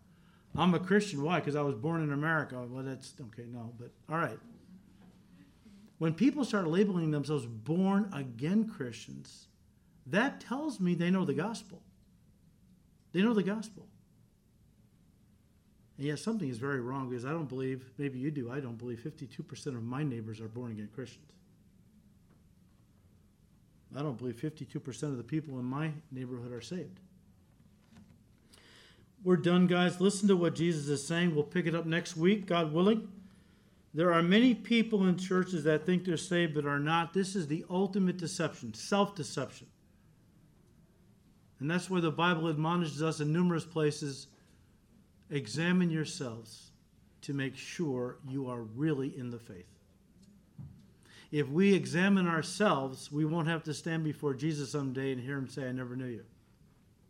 I'm 0.55 0.73
a 0.73 0.79
Christian. 0.79 1.23
Why? 1.23 1.39
Because 1.39 1.55
I 1.55 1.61
was 1.61 1.75
born 1.75 2.01
in 2.03 2.11
America. 2.11 2.65
Well, 2.67 2.83
that's 2.83 3.13
okay, 3.19 3.45
no, 3.47 3.73
but 3.79 3.91
all 4.09 4.17
right. 4.17 4.39
When 5.97 6.13
people 6.13 6.43
start 6.43 6.67
labeling 6.67 7.11
themselves 7.11 7.45
born 7.45 8.09
again 8.13 8.67
Christians, 8.67 9.47
that 10.07 10.41
tells 10.41 10.79
me 10.79 10.95
they 10.95 11.09
know 11.09 11.25
the 11.25 11.33
gospel. 11.33 11.81
They 13.13 13.21
know 13.21 13.33
the 13.33 13.43
gospel. 13.43 13.87
And 16.03 16.09
yet 16.09 16.19
something 16.19 16.49
is 16.49 16.57
very 16.57 16.81
wrong 16.81 17.07
because 17.07 17.23
I 17.23 17.29
don't 17.29 17.47
believe, 17.47 17.89
maybe 17.97 18.19
you 18.19 18.29
do, 18.29 18.51
I 18.51 18.59
don't 18.59 18.77
believe 18.77 18.99
52% 18.99 19.67
of 19.67 19.83
my 19.83 20.03
neighbors 20.03 20.41
are 20.41 20.49
born 20.49 20.71
again 20.71 20.89
Christians. 20.93 21.31
I 23.95 24.01
don't 24.01 24.17
believe 24.17 24.35
52% 24.35 25.03
of 25.03 25.15
the 25.15 25.23
people 25.23 25.57
in 25.59 25.63
my 25.63 25.91
neighborhood 26.11 26.51
are 26.51 26.59
saved. 26.59 26.99
We're 29.23 29.37
done, 29.37 29.65
guys. 29.65 30.01
Listen 30.01 30.27
to 30.27 30.35
what 30.35 30.55
Jesus 30.55 30.89
is 30.89 31.07
saying. 31.07 31.33
We'll 31.33 31.45
pick 31.45 31.67
it 31.67 31.73
up 31.73 31.85
next 31.85 32.17
week, 32.17 32.47
God 32.47 32.73
willing. 32.73 33.07
There 33.93 34.11
are 34.11 34.21
many 34.21 34.53
people 34.53 35.07
in 35.07 35.17
churches 35.17 35.63
that 35.63 35.85
think 35.85 36.03
they're 36.03 36.17
saved 36.17 36.53
but 36.53 36.65
are 36.65 36.79
not. 36.79 37.13
This 37.13 37.33
is 37.33 37.47
the 37.47 37.63
ultimate 37.69 38.17
deception, 38.17 38.73
self 38.73 39.15
deception. 39.15 39.67
And 41.61 41.71
that's 41.71 41.89
why 41.89 42.01
the 42.01 42.11
Bible 42.11 42.49
admonishes 42.49 43.01
us 43.01 43.21
in 43.21 43.31
numerous 43.31 43.63
places 43.63 44.27
examine 45.33 45.89
yourselves 45.89 46.71
to 47.23 47.33
make 47.33 47.57
sure 47.57 48.17
you 48.27 48.47
are 48.47 48.61
really 48.61 49.17
in 49.17 49.31
the 49.31 49.39
faith. 49.39 49.65
If 51.31 51.49
we 51.49 51.73
examine 51.73 52.27
ourselves, 52.27 53.11
we 53.11 53.25
won't 53.25 53.47
have 53.47 53.63
to 53.63 53.73
stand 53.73 54.03
before 54.03 54.35
Jesus 54.35 54.71
someday 54.71 55.11
and 55.11 55.19
hear 55.19 55.37
him 55.37 55.47
say, 55.47 55.67
I 55.67 55.71
never 55.71 55.95
knew 55.95 56.05
you. 56.05 56.23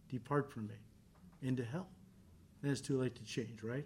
Depart 0.10 0.50
from 0.50 0.68
me 0.68 0.76
into 1.42 1.66
hell. 1.66 1.88
Then 2.62 2.72
it's 2.72 2.80
too 2.80 2.98
late 2.98 3.16
to 3.16 3.24
change, 3.26 3.62
right? 3.62 3.86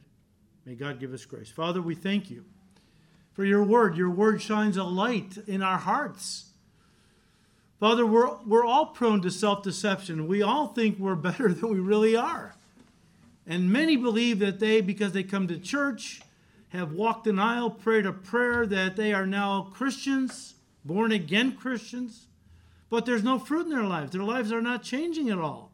May 0.66 0.76
God 0.76 1.00
give 1.00 1.14
us 1.14 1.26
grace. 1.26 1.50
Father, 1.50 1.82
we 1.82 1.96
thank 1.96 2.30
you 2.30 2.46
for 3.34 3.44
your 3.44 3.64
word. 3.64 3.98
Your 3.98 4.12
word 4.12 4.42
shines 4.42 4.78
a 4.78 4.84
light 4.84 5.38
in 5.48 5.64
our 5.64 5.80
hearts. 5.80 6.52
Father, 7.80 8.06
we're, 8.06 8.36
we're 8.46 8.66
all 8.66 8.88
prone 8.88 9.22
to 9.22 9.32
self 9.32 9.64
deception. 9.64 10.28
We 10.28 10.44
all 10.44 10.68
think 10.68 11.00
we're 11.00 11.16
better 11.16 11.52
than 11.54 11.72
we 11.72 11.80
really 11.80 12.16
are. 12.16 12.54
And 13.48 13.72
many 13.72 13.95
believe 13.95 14.39
that 14.39 14.60
they, 14.60 14.82
because 14.82 15.14
they 15.14 15.24
come 15.24 15.48
to 15.48 15.58
church, 15.58 16.22
have 16.70 16.91
walked 16.91 17.28
an 17.28 17.39
aisle, 17.39 17.70
prayed 17.70 18.06
a 18.06 18.12
prayer, 18.12 18.66
that 18.68 18.98
they 18.98 19.14
are 19.14 19.26
now 19.26 19.72
Christians, 19.74 20.56
born 20.84 21.14
again 21.14 21.54
Christians, 21.54 22.28
but 22.89 23.06
there's 23.06 23.24
no 23.24 23.39
fruit 23.39 23.66
in 23.66 23.70
their 23.70 23.84
lives. 23.84 24.12
Their 24.12 24.24
lives 24.24 24.52
are 24.52 24.62
not 24.62 24.84
changing 24.84 25.30
at 25.30 25.39
all. 25.39 25.72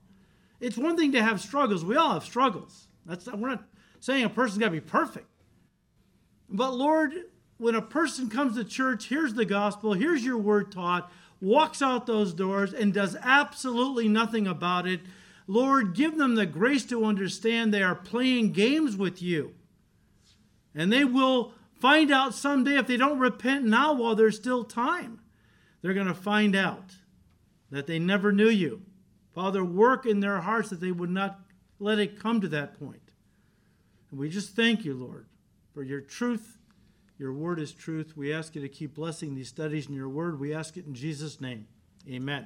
It's 0.60 0.78
one 0.78 0.96
thing 0.96 1.12
to 1.14 1.24
have 1.24 1.42
struggles. 1.42 1.84
We 1.84 1.96
all 1.96 2.14
have 2.14 2.24
struggles. 2.24 2.88
That's 3.06 3.28
we're 3.28 3.50
not 3.50 3.64
saying 4.00 4.24
a 4.24 4.30
person's 4.30 4.60
got 4.60 4.68
to 4.68 4.72
be 4.72 4.80
perfect. 4.80 5.28
But 6.50 6.74
Lord, 6.74 7.14
when 7.58 7.76
a 7.76 7.82
person 7.82 8.30
comes 8.30 8.56
to 8.56 8.64
church, 8.64 9.06
hears 9.06 9.34
the 9.34 9.46
gospel, 9.46 9.94
hears 9.94 10.24
your 10.24 10.38
word 10.38 10.72
taught, 10.72 11.12
walks 11.42 11.82
out 11.82 12.06
those 12.06 12.34
doors 12.34 12.74
and 12.74 12.94
does 12.94 13.16
absolutely 13.22 14.08
nothing 14.08 14.48
about 14.48 14.88
it, 14.88 15.02
Lord, 15.48 15.94
give 15.94 16.18
them 16.18 16.36
the 16.36 16.46
grace 16.46 16.86
to 16.86 17.06
understand 17.06 17.74
they 17.74 17.84
are 17.84 17.96
playing 17.96 18.54
games 18.54 18.96
with 18.96 19.22
you. 19.22 19.54
And 20.74 20.92
they 20.92 21.06
will 21.06 21.54
find 21.80 22.12
out 22.12 22.34
someday 22.34 22.78
if 22.78 22.88
they 22.88 22.98
don't 22.98 23.20
repent 23.20 23.66
now 23.66 23.94
while 23.94 24.16
there's 24.16 24.38
still 24.38 24.64
time. 24.64 25.20
They're 25.82 25.94
going 25.94 26.08
to 26.08 26.14
find 26.14 26.56
out 26.56 26.96
that 27.72 27.88
they 27.88 28.00
never 28.00 28.32
knew 28.32 28.50
you. 28.50 28.82
Father, 29.34 29.64
work 29.66 30.06
in 30.06 30.20
their 30.20 30.42
hearts 30.42 30.70
that 30.70 30.80
they 30.80 30.92
would 30.92 31.10
not 31.10 31.40
let 31.80 32.00
it 32.00 32.20
come 32.20 32.40
to 32.42 32.48
that 32.50 32.80
point. 32.80 33.02
And 34.12 34.20
we 34.20 34.30
just 34.30 34.56
thank 34.56 34.86
you, 34.86 34.94
Lord, 34.94 35.26
for 35.74 35.84
your 35.84 36.00
truth. 36.00 36.58
Your 37.18 37.34
word 37.34 37.60
is 37.60 37.74
truth. 37.74 38.16
We 38.16 38.34
ask 38.34 38.56
you 38.56 38.62
to 38.62 38.70
keep 38.70 38.96
blessing 38.96 39.36
these 39.36 39.50
studies 39.50 39.88
in 39.88 39.94
your 39.94 40.10
word. 40.10 40.40
We 40.40 40.54
ask 40.54 40.78
it 40.78 40.86
in 40.86 40.94
Jesus' 40.94 41.42
name. 41.42 41.68
Amen. 42.10 42.46